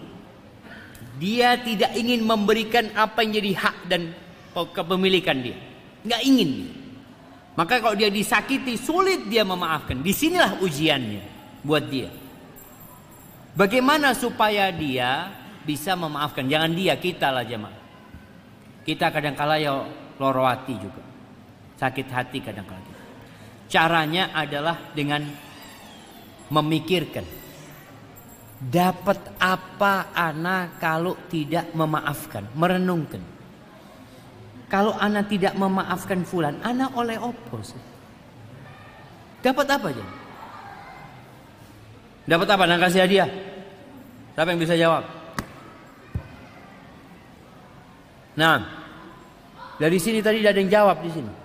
Dia 1.17 1.57
tidak 1.61 1.97
ingin 1.97 2.25
memberikan 2.25 2.93
apa 2.97 3.25
yang 3.25 3.41
jadi 3.41 3.53
hak 3.57 3.77
dan 3.89 4.13
kepemilikan 4.53 5.37
dia. 5.41 5.57
Nggak 6.05 6.23
ingin. 6.25 6.51
Maka 7.57 7.81
kalau 7.81 7.97
dia 7.97 8.09
disakiti 8.09 8.77
sulit 8.77 9.29
dia 9.29 9.45
memaafkan. 9.45 10.01
Di 10.01 10.13
sinilah 10.13 10.61
ujiannya 10.65 11.23
buat 11.65 11.85
dia. 11.89 12.09
Bagaimana 13.53 14.17
supaya 14.17 14.73
dia 14.73 15.29
bisa 15.63 15.95
memaafkan? 15.95 16.49
Jangan 16.49 16.73
dia, 16.75 16.99
kita 16.99 17.31
lah 17.31 17.47
jemaah. 17.47 17.79
Kita 18.83 19.13
kadang 19.13 19.39
kala 19.39 19.61
ya 19.61 19.87
lorowati 20.19 20.75
juga 20.77 21.14
sakit 21.79 22.07
hati 22.11 22.39
kadang-kadang. 22.41 22.99
Caranya 23.69 24.31
adalah 24.37 24.93
dengan 24.93 25.25
memikirkan 26.53 27.25
dapat 28.61 29.19
apa 29.41 30.15
anak 30.15 30.79
kalau 30.81 31.19
tidak 31.29 31.69
memaafkan, 31.77 32.49
merenungkan. 32.57 33.21
Kalau 34.71 34.97
anak 34.97 35.29
tidak 35.29 35.55
memaafkan 35.55 36.25
fulan, 36.25 36.57
anak 36.65 36.97
oleh 36.97 37.21
opos. 37.21 37.77
Dapat 39.45 39.67
apa 39.69 39.87
aja? 39.93 40.07
Dapat 42.25 42.49
apa? 42.49 42.63
Anak 42.65 42.81
kasih 42.89 43.05
hadiah. 43.05 43.29
Siapa 44.33 44.49
yang 44.51 44.61
bisa 44.61 44.75
jawab? 44.75 45.05
Nah, 48.35 48.67
dari 49.79 49.99
sini 50.01 50.25
tadi 50.25 50.43
ada 50.43 50.59
yang 50.59 50.73
jawab 50.73 51.05
di 51.05 51.11
sini. 51.13 51.44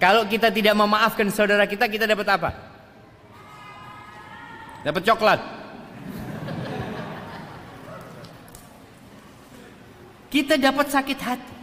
Kalau 0.00 0.24
kita 0.24 0.48
tidak 0.48 0.72
memaafkan 0.72 1.28
saudara 1.28 1.68
kita, 1.68 1.84
kita 1.84 2.08
dapat 2.08 2.24
apa? 2.24 2.50
Dapat 4.80 5.02
coklat. 5.04 5.40
Kita 10.32 10.56
dapat 10.56 10.86
sakit 10.88 11.18
hati. 11.20 11.54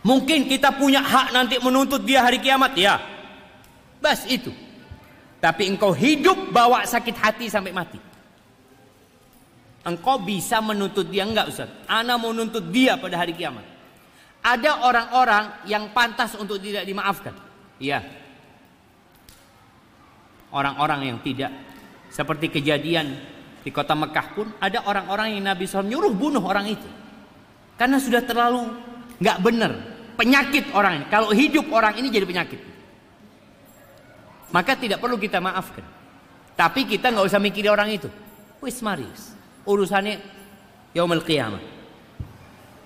Mungkin 0.00 0.48
kita 0.48 0.72
punya 0.80 1.04
hak 1.04 1.36
nanti 1.36 1.60
menuntut 1.60 2.08
dia 2.08 2.24
hari 2.24 2.40
kiamat, 2.40 2.72
ya. 2.72 2.96
Bas 4.00 4.24
itu. 4.24 4.48
Tapi 5.44 5.68
engkau 5.68 5.92
hidup 5.92 6.56
bawa 6.56 6.88
sakit 6.88 7.16
hati 7.20 7.52
sampai 7.52 7.76
mati. 7.76 8.00
Engkau 9.84 10.20
bisa 10.24 10.60
menuntut 10.64 11.08
dia 11.08 11.28
enggak 11.28 11.52
Ustaz? 11.52 11.68
Ana 11.84 12.16
mau 12.16 12.32
nuntut 12.32 12.64
dia 12.72 12.96
pada 12.96 13.20
hari 13.20 13.36
kiamat. 13.36 13.79
Ada 14.40 14.88
orang-orang 14.88 15.68
yang 15.68 15.92
pantas 15.92 16.32
untuk 16.36 16.56
tidak 16.56 16.88
dimaafkan. 16.88 17.36
Iya. 17.76 18.00
Orang-orang 20.50 21.12
yang 21.12 21.18
tidak. 21.20 21.52
Seperti 22.08 22.48
kejadian 22.48 23.20
di 23.60 23.70
kota 23.70 23.92
Mekah 23.92 24.26
pun 24.32 24.48
ada 24.56 24.82
orang-orang 24.88 25.36
yang 25.36 25.44
Nabi 25.44 25.68
SAW 25.68 25.84
nyuruh 25.84 26.12
bunuh 26.16 26.40
orang 26.40 26.72
itu. 26.72 26.88
Karena 27.76 28.00
sudah 28.00 28.24
terlalu 28.24 28.72
nggak 29.20 29.38
benar. 29.44 29.72
Penyakit 30.16 30.72
orang 30.76 31.00
ini. 31.00 31.06
Kalau 31.08 31.32
hidup 31.32 31.68
orang 31.72 31.96
ini 31.96 32.08
jadi 32.12 32.24
penyakit. 32.28 32.60
Maka 34.50 34.74
tidak 34.76 35.00
perlu 35.00 35.16
kita 35.16 35.38
maafkan. 35.38 35.84
Tapi 36.56 36.84
kita 36.84 37.08
nggak 37.08 37.24
usah 37.28 37.40
mikirin 37.40 37.72
orang 37.72 37.88
itu. 37.92 38.08
Wis 38.60 38.84
maris. 38.84 39.32
Urusannya 39.64 40.20
yaumul 40.92 41.24
qiyamah. 41.24 41.79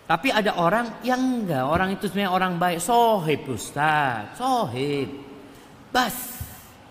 Tapi 0.05 0.28
ada 0.28 0.52
orang 0.60 1.01
yang 1.01 1.16
enggak, 1.16 1.64
orang 1.64 1.97
itu 1.97 2.12
sebenarnya 2.12 2.32
orang 2.36 2.52
baik, 2.60 2.76
sohib 2.76 3.48
Ustaz, 3.48 4.36
sohib. 4.36 5.09
Bas. 5.89 6.12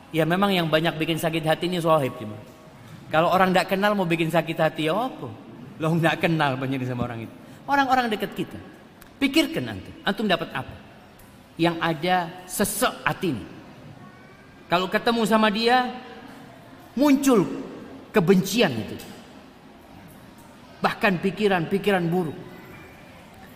Ya 0.09 0.25
memang 0.25 0.49
yang 0.49 0.65
banyak 0.69 0.97
bikin 0.97 1.21
sakit 1.21 1.45
hati 1.45 1.69
ini 1.69 1.77
sohib 1.77 2.13
cuma. 2.17 2.37
Kalau 3.13 3.29
orang 3.29 3.53
tidak 3.53 3.69
kenal 3.69 3.93
mau 3.93 4.09
bikin 4.09 4.33
sakit 4.33 4.57
hati 4.57 4.89
ya 4.89 4.97
apa? 4.97 5.29
Lo 5.77 5.87
nggak 5.93 6.25
kenal 6.25 6.57
banyak 6.57 6.81
sama 6.89 7.05
orang 7.05 7.29
itu. 7.29 7.35
Orang-orang 7.69 8.09
dekat 8.09 8.33
kita. 8.33 8.57
Pikirkan 9.21 9.77
antum, 9.77 9.93
antum 10.01 10.25
dapat 10.25 10.49
apa? 10.49 10.73
Yang 11.57 11.75
ada 11.85 12.15
sesek 12.49 12.93
hati 13.05 13.37
ini. 13.37 13.45
Kalau 14.65 14.89
ketemu 14.89 15.21
sama 15.29 15.53
dia 15.53 15.85
muncul 16.97 17.45
kebencian 18.09 18.73
itu. 18.73 18.97
Bahkan 20.81 21.21
pikiran-pikiran 21.21 22.05
buruk. 22.09 22.52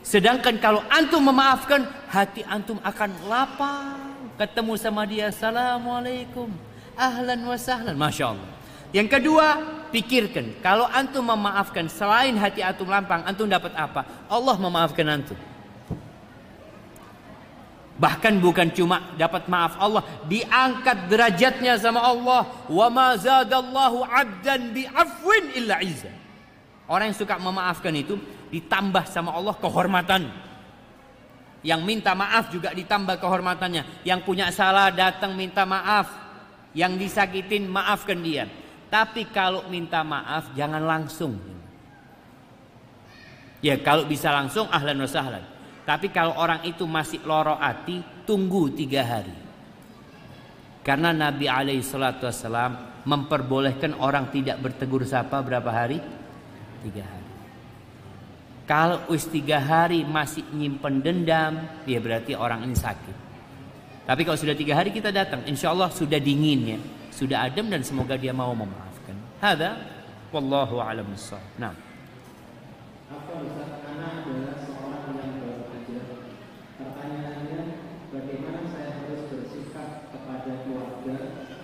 Sedangkan 0.07 0.55
kalau 0.63 0.79
antum 0.87 1.19
memaafkan, 1.19 1.83
hati 2.07 2.39
antum 2.47 2.79
akan 2.79 3.11
lapang. 3.27 4.31
Ketemu 4.39 4.73
sama 4.79 5.03
dia, 5.03 5.27
Assalamualaikum. 5.27 6.47
Ahlan 6.95 7.43
wa 7.43 7.59
sahlan. 7.59 7.99
Masya 7.99 8.31
Allah. 8.31 8.49
Yang 8.95 9.19
kedua, 9.19 9.45
pikirkan. 9.91 10.63
Kalau 10.63 10.87
antum 10.87 11.27
memaafkan 11.27 11.91
selain 11.91 12.39
hati 12.39 12.63
antum 12.63 12.87
lapang, 12.87 13.19
antum 13.27 13.51
dapat 13.51 13.75
apa? 13.75 14.07
Allah 14.31 14.55
memaafkan 14.55 15.03
antum. 15.11 15.35
Bahkan 17.99 18.39
bukan 18.39 18.71
cuma 18.71 19.11
dapat 19.19 19.51
maaf 19.51 19.75
Allah, 19.75 20.07
diangkat 20.31 21.11
derajatnya 21.11 21.75
sama 21.83 21.99
Allah. 21.99 22.47
Wa 22.71 22.87
ma 22.87 23.19
zadallahu 23.19 24.07
'abdan 24.07 24.71
bi 24.71 24.87
afwin 24.87 25.51
illa 25.51 25.83
izza. 25.83 26.26
Orang 26.87 27.11
yang 27.11 27.19
suka 27.19 27.35
memaafkan 27.35 27.91
itu 27.91 28.15
ditambah 28.47 29.11
sama 29.11 29.35
Allah 29.35 29.55
kehormatan. 29.59 30.31
Yang 31.59 31.81
minta 31.83 32.15
maaf 32.15 32.47
juga 32.47 32.71
ditambah 32.71 33.19
kehormatannya. 33.19 34.07
Yang 34.07 34.19
punya 34.23 34.47
salah 34.55 34.87
datang 34.87 35.35
minta 35.35 35.67
maaf. 35.67 36.07
Yang 36.71 37.07
disakitin 37.07 37.67
maafkan 37.67 38.23
dia. 38.23 38.47
Tapi 38.87 39.27
kalau 39.35 39.67
minta 39.67 39.99
maaf 39.99 40.47
jangan 40.55 40.79
langsung. 40.79 41.35
Ya 43.59 43.75
kalau 43.83 44.07
bisa 44.07 44.31
langsung 44.31 44.71
ahlan 44.71 44.95
wa 45.03 45.09
sahlan. 45.11 45.43
Tapi 45.83 46.07
kalau 46.11 46.39
orang 46.39 46.63
itu 46.63 46.87
masih 46.87 47.19
loro 47.27 47.59
hati, 47.59 47.99
tunggu 48.23 48.71
tiga 48.71 49.03
hari. 49.03 49.35
Karena 50.87 51.11
Nabi 51.11 51.51
alaihi 51.51 51.83
memperbolehkan 53.07 53.95
orang 53.99 54.31
tidak 54.31 54.59
bertegur 54.63 55.03
sapa 55.03 55.39
berapa 55.43 55.67
hari? 55.67 55.99
Tiga 56.83 57.03
hari. 57.03 57.37
Kalau 58.67 59.07
us 59.07 59.23
tiga 59.31 59.63
hari 59.63 60.03
masih 60.03 60.43
nyimpen 60.51 60.99
dendam, 60.99 61.55
ya 61.87 62.03
berarti 62.03 62.35
orang 62.35 62.67
ini 62.67 62.75
sakit. 62.75 63.15
Tapi 64.03 64.27
kalau 64.27 64.35
sudah 64.35 64.59
tiga 64.59 64.75
hari 64.75 64.91
kita 64.91 65.07
datang, 65.07 65.47
insya 65.47 65.71
Allah 65.71 65.87
sudah 65.87 66.19
dingin 66.19 66.75
ya, 66.75 66.79
sudah 67.15 67.47
adem 67.47 67.71
dan 67.71 67.79
semoga 67.79 68.19
dia 68.19 68.35
mau 68.35 68.51
memaafkan. 68.51 69.15
Hada, 69.39 69.79
wallahu 70.35 70.83
a'lam 70.83 71.07
Nah. 71.55 71.71
Apa 73.07 73.33
bisa 73.39 73.63
anak 73.87 74.27
adalah 74.27 74.59
seorang 74.59 75.15
yang 75.15 75.33
baru 75.39 75.63
ajar? 75.71 76.05
Pertanyaannya, 76.75 77.61
bagaimana 78.11 78.59
saya 78.67 78.91
harus 78.99 79.31
bersikap 79.31 80.11
kepada 80.11 80.51
keluarga 80.67 81.17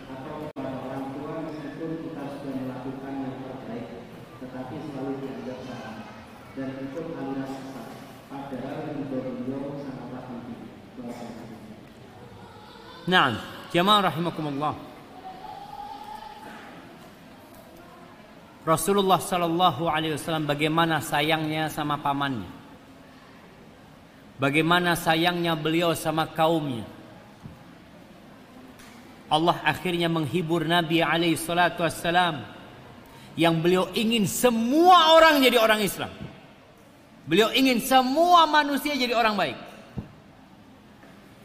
atau 0.07 0.35
kepada 0.55 0.77
orang 0.87 1.05
tua 1.19 1.33
meskipun 1.51 1.91
kita 1.99 2.23
sudah 2.39 2.55
melakukan 2.63 3.13
yang 3.27 3.35
terbaik, 3.43 3.87
tetapi 4.39 4.75
selalu 4.87 5.11
dianggap 5.19 5.59
salah 5.67 6.03
dan 6.53 6.69
itu 6.85 7.01
alias 7.17 7.49
sesat. 7.49 7.87
Padahal 8.29 8.93
ridho 8.93 9.19
beliau 9.25 9.73
sangatlah 9.81 10.21
tinggi. 10.29 10.57
Barakallahu. 11.01 11.53
Naam, 13.13 13.37
jamaah 13.69 14.09
rahimakumullah. 14.09 14.73
Rasulullah 18.65 19.21
sallallahu 19.21 19.85
alaihi 19.85 20.17
wasallam 20.17 20.49
bagaimana 20.49 20.97
sayangnya 20.97 21.69
sama 21.69 22.01
pamannya. 22.01 22.49
Bagaimana 24.41 24.97
sayangnya 24.97 25.53
beliau 25.53 25.93
sama 25.93 26.25
kaumnya. 26.25 26.89
Allah 29.29 29.61
akhirnya 29.61 30.09
menghibur 30.09 30.65
Nabi 30.65 31.05
alaihi 31.05 31.37
salatu 31.37 31.85
wassalam 31.85 32.41
yang 33.37 33.61
beliau 33.61 33.93
ingin 33.93 34.25
semua 34.25 35.13
orang 35.13 35.37
jadi 35.37 35.61
orang 35.61 35.85
Islam. 35.85 36.09
Beliau 37.29 37.53
ingin 37.53 37.77
semua 37.77 38.49
manusia 38.49 38.97
jadi 38.97 39.13
orang 39.13 39.37
baik. 39.37 39.57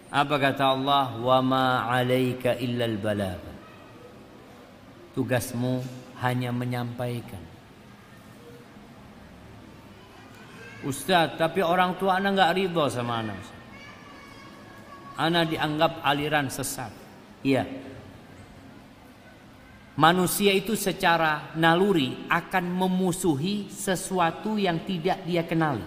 Apa 0.09 0.41
kata 0.41 0.73
Allah? 0.73 1.13
Wa 1.21 1.39
ma 1.45 1.85
'alaika 1.85 2.57
illal 2.57 2.97
balagh. 2.97 3.45
Tugasmu 5.13 5.85
hanya 6.25 6.49
menyampaikan. 6.49 7.45
Ustaz, 10.87 11.35
tapi 11.37 11.61
orang 11.61 11.99
tua 11.99 12.23
anak 12.23 12.39
nggak 12.39 12.55
ridho 12.55 12.85
sama 12.89 13.21
anak. 13.21 13.43
Anak 15.19 15.51
dianggap 15.51 15.93
aliran 16.07 16.47
sesat. 16.47 16.95
Iya. 17.43 17.67
Manusia 19.99 20.55
itu 20.55 20.79
secara 20.79 21.51
naluri 21.59 22.31
akan 22.31 22.71
memusuhi 22.71 23.67
sesuatu 23.67 24.55
yang 24.55 24.79
tidak 24.87 25.27
dia 25.27 25.43
kenali. 25.43 25.83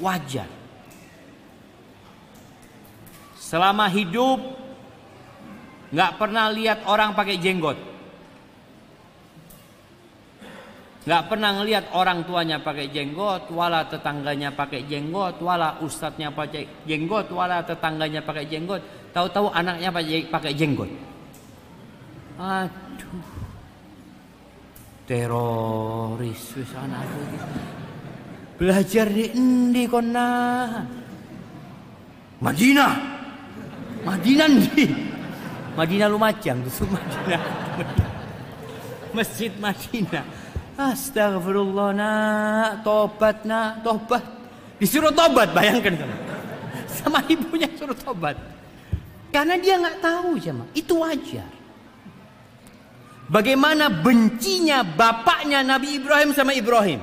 Wajar. 0.00 0.63
Selama 3.44 3.92
hidup 3.92 4.40
nggak 5.92 6.16
pernah 6.16 6.48
lihat 6.48 6.88
orang 6.88 7.12
pakai 7.12 7.36
jenggot. 7.36 7.76
Nggak 11.04 11.28
pernah 11.28 11.52
ngelihat 11.60 11.92
orang 11.92 12.24
tuanya 12.24 12.64
pakai 12.64 12.88
jenggot, 12.88 13.52
wala 13.52 13.84
tetangganya 13.84 14.48
pakai 14.56 14.88
jenggot, 14.88 15.36
wala 15.44 15.76
ustadznya 15.84 16.32
pakai 16.32 16.64
jenggot, 16.88 17.28
wala 17.28 17.60
tetangganya 17.60 18.24
pakai 18.24 18.48
jenggot. 18.48 18.80
Tahu-tahu 19.12 19.52
anaknya 19.52 19.92
pakai 20.32 20.56
jenggot. 20.56 20.88
Aduh. 22.40 23.28
Teroris 25.04 26.56
wis. 26.56 26.72
Belajar 28.56 29.06
di 29.12 29.28
endi 29.28 29.84
kon 29.84 30.08
Madinah. 32.40 33.13
Madinah 34.04 34.48
ndi? 34.52 34.86
Madinah 35.74 36.08
Lumajang, 36.12 36.62
itu 36.62 36.84
Madinah. 36.86 37.42
Masjid 39.16 39.52
Madinah. 39.58 40.24
Astagfirullah 40.74 41.90
nak, 41.94 42.70
tobat 42.84 43.42
nak, 43.48 43.82
tobat. 43.82 44.22
Disuruh 44.78 45.14
tobat, 45.14 45.50
bayangkan 45.54 45.98
sama. 46.90 47.18
Ibunya 47.26 47.70
suruh 47.74 47.96
tobat. 47.96 48.36
Karena 49.32 49.58
dia 49.58 49.80
nggak 49.80 49.98
tahu 49.98 50.38
jemaah, 50.38 50.68
itu 50.78 50.94
wajar. 50.94 51.50
Bagaimana 53.24 53.88
bencinya 53.88 54.84
bapaknya 54.84 55.64
Nabi 55.64 55.96
Ibrahim 55.96 56.30
sama 56.36 56.52
Ibrahim. 56.52 57.00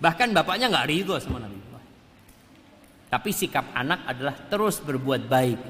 Bahkan 0.00 0.32
bapaknya 0.32 0.72
nggak 0.72 0.88
ridho 0.88 1.14
sama. 1.20 1.43
Tapi 3.14 3.30
sikap 3.30 3.70
anak 3.78 4.10
adalah 4.10 4.34
terus 4.50 4.82
berbuat 4.82 5.30
baik. 5.30 5.62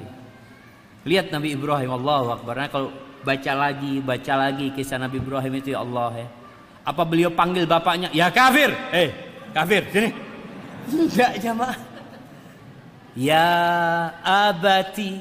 Lihat 1.05 1.29
Nabi 1.29 1.53
Ibrahim, 1.53 1.93
Allah 1.93 2.41
Akbar. 2.41 2.57
Nah, 2.57 2.73
kalau 2.73 2.89
baca 3.21 3.53
lagi, 3.53 4.01
baca 4.01 4.49
lagi 4.49 4.73
kisah 4.73 4.97
Nabi 4.97 5.21
Ibrahim 5.21 5.53
itu 5.61 5.77
ya 5.77 5.85
Allah 5.85 6.25
ya. 6.25 6.29
Apa 6.89 7.05
beliau 7.05 7.29
panggil 7.29 7.69
bapaknya? 7.69 8.09
Ya 8.17 8.33
kafir. 8.33 8.73
Eh, 8.89 9.13
kafir, 9.53 9.85
sini. 9.93 10.09
Enggak 10.89 11.37
jamaah. 11.45 11.77
Ya 13.13 13.53
abati 14.25 15.21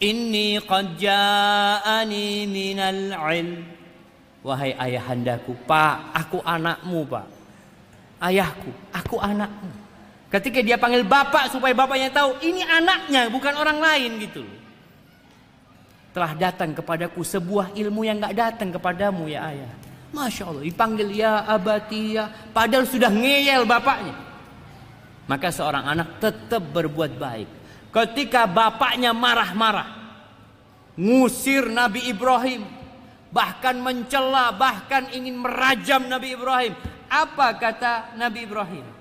inni 0.00 0.56
qad 0.64 0.96
ja'ani 0.96 2.48
minal 2.48 3.12
ilm. 3.12 3.60
Wahai 4.40 4.72
ayahandaku, 4.72 5.52
Pak, 5.68 6.16
aku 6.16 6.40
anakmu, 6.40 7.04
Pak. 7.04 7.28
Ayahku, 8.24 8.72
aku 8.88 9.20
anakmu. 9.20 9.84
Ketika 10.26 10.58
dia 10.58 10.74
panggil 10.74 11.06
bapak 11.06 11.54
supaya 11.54 11.70
bapaknya 11.70 12.10
tahu 12.10 12.34
ini 12.42 12.66
anaknya 12.66 13.30
bukan 13.30 13.54
orang 13.54 13.78
lain 13.78 14.10
gitu 14.26 14.42
Telah 16.16 16.32
datang 16.32 16.72
kepadaku 16.72 17.20
sebuah 17.20 17.76
ilmu 17.76 18.08
yang 18.08 18.16
nggak 18.16 18.32
datang 18.32 18.72
kepadamu 18.72 19.28
ya 19.28 19.52
ayah. 19.52 19.68
Masya 20.16 20.48
Allah 20.48 20.64
dipanggil 20.64 21.12
ya 21.12 21.44
abati 21.44 22.16
ya. 22.16 22.32
Padahal 22.56 22.88
sudah 22.88 23.12
ngeyel 23.12 23.68
bapaknya. 23.68 24.16
Maka 25.28 25.52
seorang 25.52 25.84
anak 25.84 26.16
tetap 26.16 26.64
berbuat 26.72 27.20
baik. 27.20 27.48
Ketika 27.92 28.48
bapaknya 28.48 29.12
marah-marah. 29.12 29.92
Ngusir 30.96 31.68
Nabi 31.68 32.08
Ibrahim. 32.08 32.64
Bahkan 33.28 33.76
mencela, 33.76 34.56
bahkan 34.56 35.12
ingin 35.12 35.36
merajam 35.36 36.00
Nabi 36.08 36.32
Ibrahim. 36.32 36.72
Apa 37.12 37.60
kata 37.60 38.16
Nabi 38.16 38.48
Ibrahim? 38.48 38.95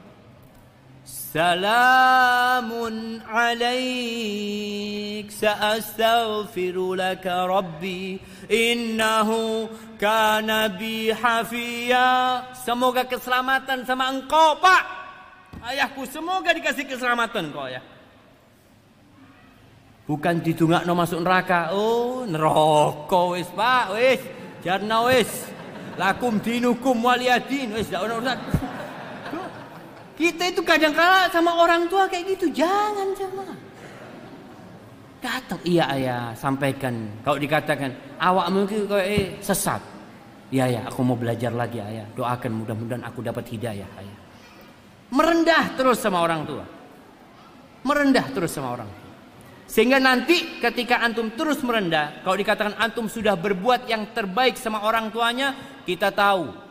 سلام 1.35 2.71
عليك 3.27 5.27
سأستغفر 5.31 6.77
لك 6.95 7.27
ربي 7.27 8.21
إنه 8.51 9.31
كان 10.01 10.51
بي 10.75 11.15
حفيا 11.15 12.11
Semoga 12.67 13.07
keselamatan 13.07 13.87
sama 13.87 14.11
engkau 14.11 14.59
pak 14.59 14.83
Ayahku 15.63 16.03
semoga 16.07 16.51
dikasih 16.51 16.87
keselamatan 16.87 17.55
kau 17.55 17.71
ya 17.71 17.83
Bukan 20.11 20.43
no 20.83 20.99
masuk 20.99 21.23
neraka 21.23 21.71
Oh 21.71 22.27
neraka 22.27 23.21
wis 23.39 23.51
pak 23.55 23.95
wis 23.95 24.21
Jarna 24.67 25.07
wis 25.07 25.31
Lakum 25.95 26.43
dinukum 26.43 26.99
waliyadin 27.03 27.71
Wis 27.71 27.87
dak 27.87 28.03
urusan 28.03 28.39
kita 30.16 30.44
itu 30.48 30.62
kadang 30.64 30.96
kala 30.96 31.28
sama 31.30 31.52
orang 31.60 31.92
tua 31.92 32.08
kayak 32.08 32.40
gitu. 32.40 32.48
Jangan 32.52 33.12
sama. 33.16 33.44
Datang, 35.20 35.60
iya 35.66 35.90
ayah, 35.92 36.24
sampaikan. 36.38 37.10
Kalau 37.26 37.42
dikatakan, 37.42 37.92
awak 38.22 38.48
mungkin 38.54 38.86
kayak 38.86 39.08
eh, 39.10 39.26
sesat. 39.42 39.82
Iya 40.54 40.66
ya, 40.70 40.82
aku 40.86 41.02
mau 41.02 41.18
belajar 41.18 41.50
lagi 41.50 41.82
ayah. 41.82 42.06
Doakan 42.14 42.52
mudah-mudahan 42.62 43.04
aku 43.04 43.26
dapat 43.26 43.50
hidayah 43.50 43.90
ayah. 44.00 44.18
Merendah 45.10 45.74
terus 45.74 45.98
sama 45.98 46.22
orang 46.22 46.46
tua. 46.46 46.66
Merendah 47.82 48.26
terus 48.32 48.54
sama 48.54 48.78
orang 48.78 48.86
tua. 48.86 49.06
Sehingga 49.66 49.98
nanti 49.98 50.62
ketika 50.62 51.02
antum 51.02 51.34
terus 51.34 51.66
merendah, 51.66 52.22
kalau 52.22 52.38
dikatakan 52.38 52.78
antum 52.78 53.10
sudah 53.10 53.34
berbuat 53.34 53.90
yang 53.90 54.14
terbaik 54.14 54.62
sama 54.62 54.86
orang 54.86 55.10
tuanya, 55.10 55.58
kita 55.90 56.14
tahu 56.14 56.65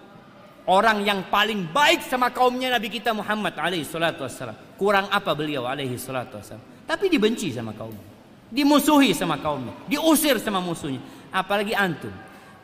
orang 0.69 1.05
yang 1.05 1.29
paling 1.29 1.69
baik 1.69 2.01
sama 2.05 2.33
kaumnya 2.33 2.73
Nabi 2.73 2.89
kita 2.89 3.13
Muhammad 3.13 3.57
alaihi 3.57 3.85
salatu 3.85 4.25
wassalam. 4.25 4.57
Kurang 4.81 5.13
apa 5.13 5.33
beliau 5.37 5.69
alaihi 5.69 6.01
salatu 6.01 6.41
wassalam? 6.41 6.65
Tapi 6.85 7.09
dibenci 7.09 7.53
sama 7.53 7.73
kaum. 7.77 7.97
Dimusuhi 8.55 9.11
sama 9.17 9.41
kaumnya, 9.43 9.75
diusir 9.91 10.39
sama 10.39 10.63
musuhnya, 10.63 11.03
apalagi 11.35 11.75
antum. 11.75 12.13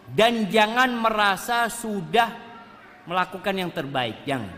Dan 0.07 0.47
jangan 0.47 0.87
merasa 0.95 1.67
sudah 1.67 2.31
melakukan 3.11 3.55
yang 3.59 3.71
terbaik, 3.75 4.23
jangan. 4.23 4.55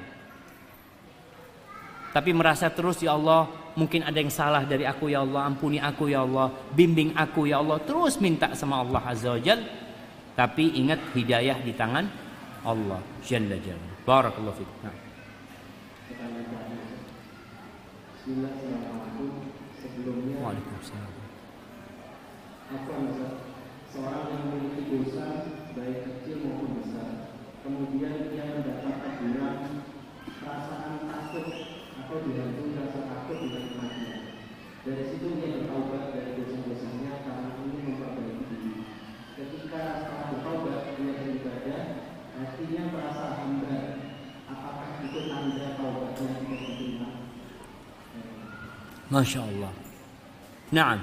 Tapi 2.12 2.30
merasa 2.36 2.68
terus 2.68 3.00
ya 3.00 3.16
Allah, 3.16 3.48
mungkin 3.72 4.04
ada 4.04 4.18
yang 4.20 4.28
salah 4.28 4.68
dari 4.68 4.84
aku 4.84 5.08
ya 5.08 5.24
Allah, 5.24 5.48
ampuni 5.48 5.80
aku 5.80 6.12
ya 6.12 6.20
Allah, 6.20 6.52
bimbing 6.76 7.16
aku 7.16 7.48
ya 7.48 7.64
Allah, 7.64 7.80
terus 7.80 8.20
minta 8.20 8.52
sama 8.52 8.84
Allah 8.84 9.00
Azza 9.00 9.32
wa 9.32 9.40
Tapi 10.36 10.84
ingat 10.84 11.16
hidayah 11.16 11.64
di 11.64 11.72
tangan 11.72 12.04
Allah 12.62 13.02
Jalla 13.26 13.58
Jalla. 13.58 13.90
Barakallahu 14.06 14.54
fiik. 14.54 14.70
Nah. 14.86 14.94
Bismillahirrahmanirrahim. 18.14 19.50
Sebelumnya 19.82 20.38
Waalaikumsalam. 20.38 21.10
Apa 22.70 22.94
seorang 23.90 24.24
yang 24.30 24.42
memiliki 24.46 24.94
dosa 24.94 25.26
baik 25.74 26.06
kecil 26.06 26.46
maupun 26.46 26.86
besar, 26.86 27.34
kemudian 27.66 28.30
dia 28.30 28.46
mendapat 28.54 28.94
teguran 29.10 29.58
perasaan 30.22 31.10
takut 31.10 31.46
atau 31.98 32.16
dihantui 32.22 32.78
rasa 32.78 33.00
takut 33.10 33.42
dengan 33.42 33.74
kematian. 33.74 34.22
Dari 34.86 35.04
situ 35.10 35.26
dia 35.34 35.66
bertaubat 35.66 36.14
dari 36.14 36.38
dosa-dosanya 36.38 37.26
karena 37.26 37.58
ingin 37.58 37.82
memperbaiki 37.90 38.44
diri. 38.54 38.86
Ketika 39.34 39.82
setelah 39.98 40.26
bertaubat 40.30 40.94
dia 40.94 41.12
beribadah, 41.18 41.82
Artinya 42.32 42.82
merasa 42.90 43.24
hamba 43.38 43.76
Apakah 44.48 45.04
itu 45.04 45.20
tanda 45.28 45.78
taubatnya 45.78 46.42
tidak 46.42 46.60
diterima 46.64 47.08
Masya 49.12 49.40
Allah 49.44 49.72
Naam 50.72 51.00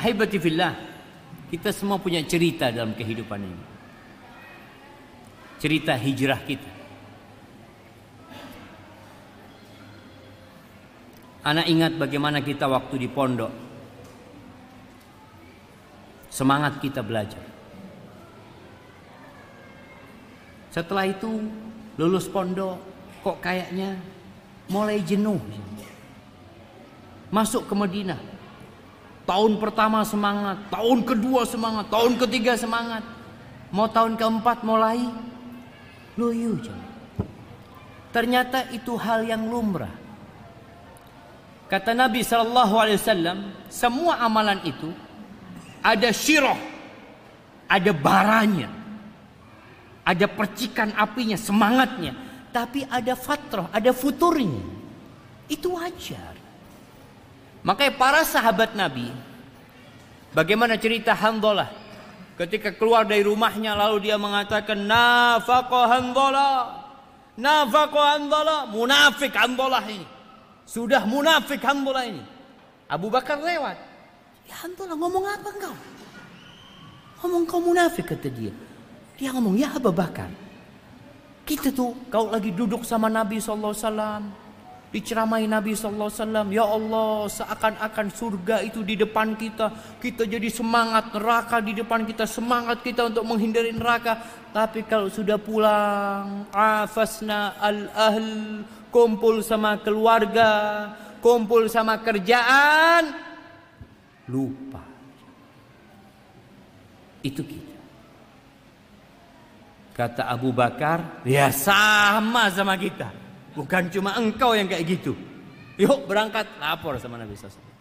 Ahibati 0.00 0.40
fillah 0.40 0.72
Kita 1.52 1.68
semua 1.68 2.00
punya 2.00 2.24
cerita 2.24 2.72
dalam 2.72 2.96
kehidupan 2.96 3.40
ini. 3.44 3.64
Cerita 5.60 5.92
hijrah 6.00 6.40
kita. 6.48 6.70
Anak 11.44 11.68
ingat 11.68 11.92
bagaimana 12.00 12.40
kita 12.40 12.64
waktu 12.64 13.04
di 13.04 13.08
pondok. 13.12 13.52
Semangat 16.32 16.80
kita 16.80 17.04
belajar. 17.04 17.44
Setelah 20.72 21.04
itu 21.04 21.52
lulus 22.00 22.32
pondok 22.32 22.80
kok 23.20 23.44
kayaknya 23.44 24.00
mulai 24.72 25.04
jenuh. 25.04 25.36
Masuk 27.32 27.64
ke 27.64 27.74
Madinah. 27.74 28.20
Tahun 29.24 29.56
pertama 29.56 30.04
semangat, 30.04 30.68
tahun 30.68 31.08
kedua 31.08 31.48
semangat, 31.48 31.88
tahun 31.88 32.20
ketiga 32.20 32.52
semangat. 32.58 33.00
Mau 33.72 33.88
tahun 33.88 34.20
keempat 34.20 34.60
mulai 34.62 35.00
loyo 36.20 36.60
Ternyata 38.12 38.68
itu 38.76 38.92
hal 39.00 39.24
yang 39.24 39.48
lumrah. 39.48 39.88
Kata 41.72 41.96
Nabi 41.96 42.20
Shallallahu 42.20 42.74
Alaihi 42.76 43.00
Wasallam, 43.00 43.38
semua 43.72 44.20
amalan 44.20 44.60
itu 44.68 44.92
ada 45.80 46.12
syirah, 46.12 46.60
ada 47.64 47.90
baranya 47.96 48.82
ada 50.02 50.26
percikan 50.26 50.90
apinya, 50.98 51.38
semangatnya. 51.38 52.14
Tapi 52.52 52.84
ada 52.84 53.16
fatrah, 53.16 53.70
ada 53.72 53.94
futurnya. 53.96 54.60
Itu 55.48 55.78
wajar. 55.78 56.31
Makanya 57.62 57.94
para 57.94 58.26
sahabat 58.26 58.74
Nabi, 58.74 59.14
bagaimana 60.34 60.74
cerita 60.74 61.14
Handolah 61.14 61.70
ketika 62.34 62.74
keluar 62.74 63.06
dari 63.06 63.22
rumahnya 63.22 63.78
lalu 63.78 64.10
dia 64.10 64.18
mengatakan 64.18 64.82
nafaqah 64.82 65.86
Handolah, 65.86 66.54
nafaqah 67.38 68.06
Handolah, 68.18 68.66
munafik 68.66 69.30
Handolah 69.30 69.84
ini. 69.86 70.06
Sudah 70.66 71.06
munafik 71.06 71.62
Handolah 71.62 72.02
ini. 72.02 72.22
Abu 72.90 73.06
Bakar 73.06 73.38
lewat. 73.38 73.78
Ya 74.50 74.58
Handolah 74.66 74.98
ngomong 74.98 75.24
apa 75.24 75.48
engkau? 75.54 75.74
Ngomong 77.22 77.42
kau 77.46 77.62
munafik 77.62 78.10
kata 78.10 78.26
dia. 78.26 78.50
Dia 79.14 79.30
ngomong, 79.30 79.54
ya 79.54 79.70
Abu 79.70 79.94
Bakar. 79.94 80.26
Kita 81.46 81.70
tuh 81.70 81.94
kau 82.10 82.26
lagi 82.26 82.50
duduk 82.50 82.82
sama 82.82 83.06
Nabi 83.06 83.38
SAW. 83.38 84.41
Diceramai 84.92 85.48
Nabi 85.48 85.72
SAW. 85.72 86.52
Ya 86.52 86.68
Allah 86.68 87.24
seakan-akan 87.32 88.06
surga 88.12 88.60
itu 88.60 88.84
di 88.84 89.00
depan 89.00 89.32
kita. 89.40 89.72
Kita 89.96 90.28
jadi 90.28 90.52
semangat 90.52 91.16
neraka 91.16 91.64
di 91.64 91.72
depan 91.72 92.04
kita. 92.04 92.28
Semangat 92.28 92.84
kita 92.84 93.08
untuk 93.08 93.24
menghindari 93.24 93.72
neraka. 93.72 94.20
Tapi 94.52 94.84
kalau 94.84 95.08
sudah 95.08 95.40
pulang. 95.40 96.44
Afasna 96.52 97.56
al-ahl. 97.56 98.60
Kumpul 98.92 99.40
sama 99.40 99.80
keluarga. 99.80 100.92
Kumpul 101.24 101.72
sama 101.72 101.96
kerjaan. 102.04 103.16
Lupa. 104.28 104.84
Itu 107.24 107.40
kita. 107.40 107.72
Kata 109.92 110.24
Abu 110.24 110.56
Bakar, 110.56 111.20
ya 111.20 111.52
sama 111.52 112.48
sama 112.48 112.80
kita. 112.80 113.21
Bukan 113.52 113.92
cuma 113.92 114.16
engkau 114.16 114.56
yang 114.56 114.68
kayak 114.68 114.84
gitu. 114.88 115.12
Yuk 115.76 116.08
berangkat 116.08 116.48
lapor 116.60 116.96
sama 117.00 117.20
Nabi 117.20 117.36
SAW. 117.36 117.72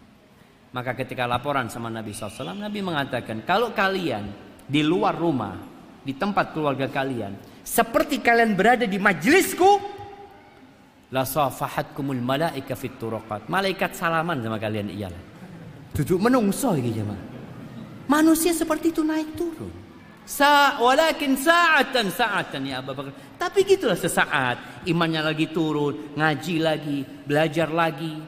Maka 0.71 0.95
ketika 0.95 1.27
laporan 1.27 1.67
sama 1.67 1.91
Nabi 1.91 2.15
SAW, 2.15 2.55
Nabi 2.55 2.79
mengatakan, 2.79 3.43
kalau 3.43 3.75
kalian 3.75 4.31
di 4.63 4.79
luar 4.79 5.15
rumah, 5.19 5.59
di 5.99 6.15
tempat 6.15 6.55
keluarga 6.55 6.87
kalian, 6.87 7.35
seperti 7.59 8.23
kalian 8.23 8.55
berada 8.55 8.87
di 8.87 8.95
majlisku, 8.95 9.83
la 11.11 11.27
safahatkumul 11.27 12.23
malaika 12.23 12.79
fit. 12.79 12.95
Malaikat 13.51 13.99
salaman 13.99 14.39
sama 14.39 14.55
kalian 14.55 14.87
iyalah. 14.95 15.23
Duduk 15.91 16.23
menungso 16.23 16.71
iki 16.79 16.95
jemaah. 16.95 17.19
Manusia 18.07 18.55
seperti 18.55 18.95
itu 18.95 19.03
naik 19.03 19.35
turun. 19.35 19.71
Sa 20.23 20.79
walakin 20.79 21.35
sa'atan 21.35 22.07
sa'atan 22.07 22.61
ya 22.63 22.79
Abu 22.79 22.95
Bakar. 22.95 23.11
Tapi 23.41 23.65
gitulah 23.65 23.97
sesaat. 23.97 24.85
imannya 24.85 25.25
lagi 25.25 25.49
turun, 25.49 26.13
ngaji 26.13 26.55
lagi, 26.61 27.01
belajar 27.25 27.73
lagi. 27.73 28.21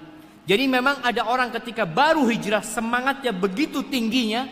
Jadi 0.50 0.66
memang 0.66 1.06
ada 1.06 1.30
orang 1.30 1.54
ketika 1.54 1.86
baru 1.86 2.26
hijrah 2.26 2.66
semangatnya 2.66 3.30
begitu 3.30 3.86
tingginya, 3.86 4.50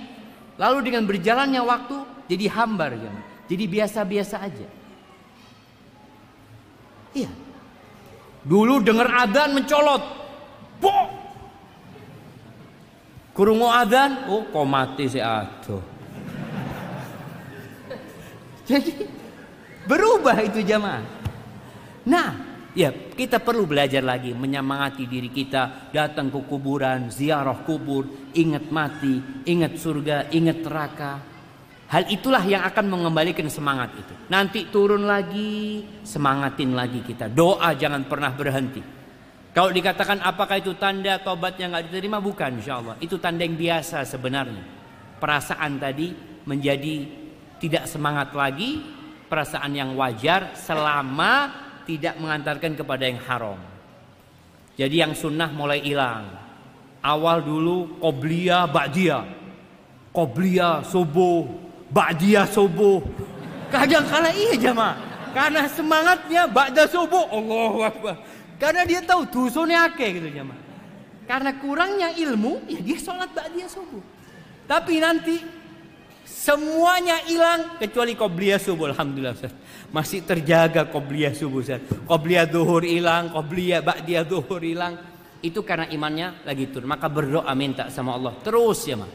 lalu 0.62 0.86
dengan 0.90 1.10
berjalannya 1.10 1.62
waktu 1.66 1.98
jadi 2.30 2.46
hambar 2.54 2.94
ya. 2.94 3.14
Jadi 3.50 3.64
biasa-biasa 3.70 4.36
aja. 4.38 4.68
Iya. 7.18 7.32
Dulu 8.46 8.86
dengar 8.86 9.10
adzan 9.26 9.58
mencolot. 9.58 10.04
Bo! 10.78 10.94
Kurungu 13.34 13.70
adzan, 13.70 14.30
oh 14.30 14.46
kok 14.50 14.66
mati 14.66 15.06
si 15.10 15.18
aduh. 15.22 15.82
Jadi 18.70 19.21
berubah 19.92 20.40
itu 20.40 20.64
jamaah. 20.64 21.04
Nah, 22.08 22.30
ya 22.72 22.96
kita 23.12 23.44
perlu 23.44 23.68
belajar 23.68 24.00
lagi 24.00 24.32
menyemangati 24.32 25.04
diri 25.04 25.28
kita 25.28 25.92
datang 25.92 26.32
ke 26.32 26.40
kuburan, 26.48 27.12
ziarah 27.12 27.60
kubur, 27.68 28.32
ingat 28.32 28.72
mati, 28.72 29.44
ingat 29.44 29.76
surga, 29.76 30.32
ingat 30.32 30.64
neraka. 30.64 31.14
Hal 31.92 32.08
itulah 32.08 32.40
yang 32.48 32.64
akan 32.64 32.88
mengembalikan 32.88 33.52
semangat 33.52 33.92
itu. 34.00 34.16
Nanti 34.32 34.72
turun 34.72 35.04
lagi, 35.04 35.84
semangatin 36.08 36.72
lagi 36.72 37.04
kita. 37.04 37.28
Doa 37.28 37.76
jangan 37.76 38.08
pernah 38.08 38.32
berhenti. 38.32 38.80
Kalau 39.52 39.76
dikatakan 39.76 40.24
apakah 40.24 40.64
itu 40.64 40.80
tanda 40.80 41.20
tobatnya 41.20 41.68
nggak 41.68 41.92
diterima, 41.92 42.24
bukan 42.24 42.64
insya 42.64 42.80
Allah. 42.80 42.96
Itu 43.04 43.20
tanda 43.20 43.44
yang 43.44 43.60
biasa 43.60 44.08
sebenarnya. 44.08 44.64
Perasaan 45.20 45.84
tadi 45.84 46.16
menjadi 46.48 46.96
tidak 47.60 47.92
semangat 47.92 48.32
lagi, 48.32 48.80
perasaan 49.32 49.72
yang 49.72 49.96
wajar 49.96 50.52
selama 50.60 51.56
tidak 51.88 52.20
mengantarkan 52.20 52.76
kepada 52.76 53.08
yang 53.08 53.24
haram. 53.24 53.60
Jadi 54.76 54.96
yang 55.00 55.16
sunnah 55.16 55.48
mulai 55.56 55.80
hilang. 55.80 56.28
Awal 57.00 57.40
dulu 57.40 57.96
qobliya 58.04 58.68
ba'diyah. 58.68 59.40
Qobliya 60.12 60.84
subuh, 60.84 61.48
Ba'diyah 61.92 62.48
subuh. 62.48 63.04
Kadang 63.68 64.08
kala 64.08 64.32
iya 64.32 64.56
jamaah. 64.56 64.96
Karena 65.36 65.68
semangatnya 65.68 66.48
ba'da 66.48 66.88
subuh. 66.88 67.28
Allah 67.32 67.92
Akbar. 67.92 68.16
Karena 68.60 68.84
dia 68.88 69.04
tahu 69.04 69.28
dosanya 69.28 69.92
akeh 69.92 70.20
gitu 70.20 70.28
jamaah. 70.32 70.60
Karena 71.28 71.56
kurangnya 71.60 72.12
ilmu, 72.16 72.68
ya 72.68 72.80
dia 72.80 73.00
sholat 73.00 73.32
ba'diyah 73.32 73.68
subuh. 73.68 74.04
Tapi 74.68 75.04
nanti 75.04 75.40
semuanya 76.42 77.22
hilang 77.30 77.78
kecuali 77.78 78.18
qobliyah 78.18 78.58
subuh. 78.58 78.90
Alhamdulillah 78.90 79.38
Ustaz. 79.38 79.54
Masih 79.94 80.26
terjaga 80.26 80.90
qobliyah 80.90 81.38
subuh 81.38 81.62
Ustaz. 81.62 81.86
Qobliyah 82.10 82.50
duhur 82.50 82.82
hilang, 82.82 83.30
qobliyah 83.30 83.86
ba'diyah 83.86 84.26
duhur 84.26 84.62
hilang. 84.66 84.98
Itu 85.46 85.62
karena 85.62 85.86
imannya 85.94 86.42
lagi 86.42 86.74
turun. 86.74 86.90
Maka 86.90 87.06
berdoa 87.06 87.54
minta 87.54 87.94
sama 87.94 88.18
Allah. 88.18 88.34
Terus 88.42 88.80
ya 88.90 88.98
mah. 88.98 89.12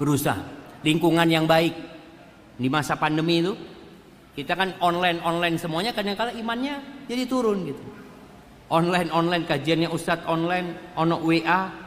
Berusaha 0.00 0.62
lingkungan 0.82 1.28
yang 1.28 1.44
baik 1.44 1.74
di 2.58 2.68
masa 2.68 2.98
pandemi 2.98 3.40
itu 3.40 3.54
kita 4.32 4.56
kan 4.56 4.74
online 4.82 5.22
online 5.22 5.56
semuanya 5.56 5.94
kadang-kala 5.94 6.34
imannya 6.34 7.06
jadi 7.06 7.22
turun 7.26 7.68
gitu 7.70 7.82
online 8.72 9.08
online 9.14 9.44
kajiannya 9.46 9.88
ustadz 9.88 10.26
online 10.26 10.94
ono 10.98 11.22
WA 11.22 11.81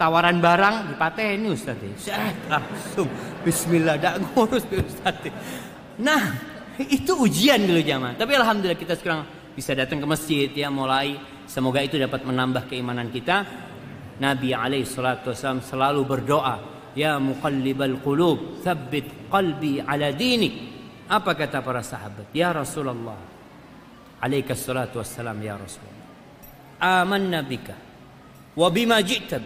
tawaran 0.00 0.40
barang 0.40 0.96
ini 1.20 1.52
ustadz. 1.52 2.08
Ya 2.08 2.32
langsung. 2.48 3.12
Bismillah 3.44 4.00
dak 4.00 4.16
ngurus 4.32 4.64
ustadz. 4.72 5.28
Nah 6.00 6.32
itu 6.80 7.12
ujian 7.12 7.60
dulu 7.60 7.84
zaman 7.84 8.16
tapi 8.16 8.32
alhamdulillah 8.40 8.80
kita 8.80 8.96
sekarang 8.96 9.28
bisa 9.52 9.76
datang 9.76 10.00
ke 10.00 10.06
masjid 10.08 10.48
ya 10.48 10.72
mulai. 10.72 11.20
Semoga 11.44 11.84
itu 11.84 12.00
dapat 12.00 12.24
menambah 12.24 12.72
keimanan 12.72 13.12
kita. 13.12 13.44
Nabi 14.16 14.56
alaihi 14.56 14.88
salatu 14.88 15.36
selalu 15.36 16.00
berdoa 16.04 16.80
Ya 16.92 17.16
muqallibal 17.16 18.02
qulub 18.04 18.60
Thabbit 18.60 19.30
qalbi 19.32 19.80
ala 19.80 20.10
dinik. 20.12 20.54
Apa 21.10 21.34
kata 21.34 21.64
para 21.64 21.82
sahabat? 21.82 22.30
Ya 22.30 22.54
Rasulullah 22.54 23.18
Alaika 24.20 24.52
salatu 24.52 25.00
ya 25.40 25.54
Rasulullah. 25.56 26.08
Amanna 26.78 27.40
bika 27.42 27.74
Wa 28.54 28.68
bima 28.68 29.00
ji'ta 29.00 29.40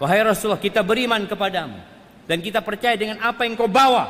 Wahai 0.00 0.24
Rasulullah 0.24 0.58
kita 0.58 0.80
beriman 0.80 1.28
kepadamu 1.28 1.76
Dan 2.24 2.40
kita 2.40 2.64
percaya 2.64 2.96
dengan 2.96 3.20
apa 3.20 3.44
yang 3.44 3.54
kau 3.54 3.68
bawa 3.68 4.08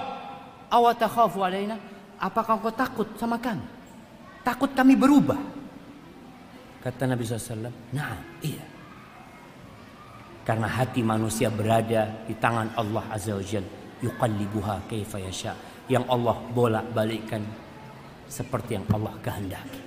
Awatakhafu 0.71 1.43
alaina 1.43 1.77
Apakah 2.23 2.63
kau 2.63 2.71
takut 2.71 3.11
sama 3.19 3.43
kami 3.43 3.67
Takut 4.47 4.71
kami 4.71 4.95
berubah 4.95 5.39
Kata 6.81 7.11
Nabi 7.11 7.27
SAW 7.27 7.75
Nah 7.91 8.15
iya 8.41 8.71
karena 10.51 10.67
hati 10.67 11.05
manusia 11.05 11.47
berada 11.47 12.27
di 12.27 12.35
tangan 12.35 12.75
Allah 12.75 13.05
Azza 13.13 13.37
wa 13.37 13.45
Jal. 13.45 13.63
Yuqallibuha 14.03 14.89
kaifa 14.91 15.23
yasha. 15.23 15.55
Yang 15.87 16.11
Allah 16.11 16.37
bolak-balikkan 16.51 17.43
seperti 18.27 18.75
yang 18.75 18.87
Allah 18.91 19.15
kehendaki. 19.23 19.81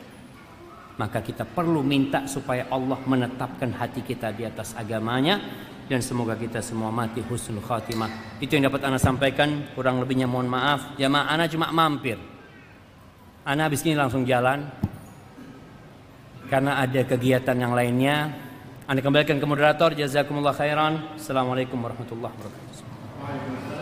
Maka 0.96 1.20
kita 1.20 1.44
perlu 1.44 1.84
minta 1.84 2.24
supaya 2.32 2.70
Allah 2.72 2.96
menetapkan 3.02 3.76
hati 3.76 4.08
kita 4.08 4.32
di 4.32 4.48
atas 4.48 4.72
agamanya 4.78 5.42
dan 5.92 6.00
semoga 6.00 6.38
kita 6.38 6.64
semua 6.64 6.90
mati 6.90 7.20
husnul 7.20 7.64
khatimah. 7.64 8.40
Itu 8.40 8.56
yang 8.56 8.72
dapat 8.72 8.88
Anda 8.88 9.00
sampaikan, 9.00 9.74
kurang 9.76 10.00
lebihnya 10.00 10.30
mohon 10.30 10.48
maaf. 10.48 10.96
Jamaah 10.96 11.32
Anda 11.32 11.46
cuma 11.52 11.72
mampir. 11.74 12.18
Anda 13.44 13.68
habis 13.68 13.84
ini 13.84 14.00
langsung 14.00 14.24
jalan 14.24 14.64
karena 16.48 16.80
ada 16.80 17.02
kegiatan 17.04 17.58
yang 17.60 17.76
lainnya 17.76 18.32
anda 18.84 19.00
kembalikan 19.00 19.40
ke 19.40 19.48
moderator. 19.48 19.96
Jazakumullah 19.96 20.52
khairan. 20.52 21.16
Assalamualaikum 21.16 21.80
warahmatullahi 21.80 22.36
wabarakatuh. 22.36 23.73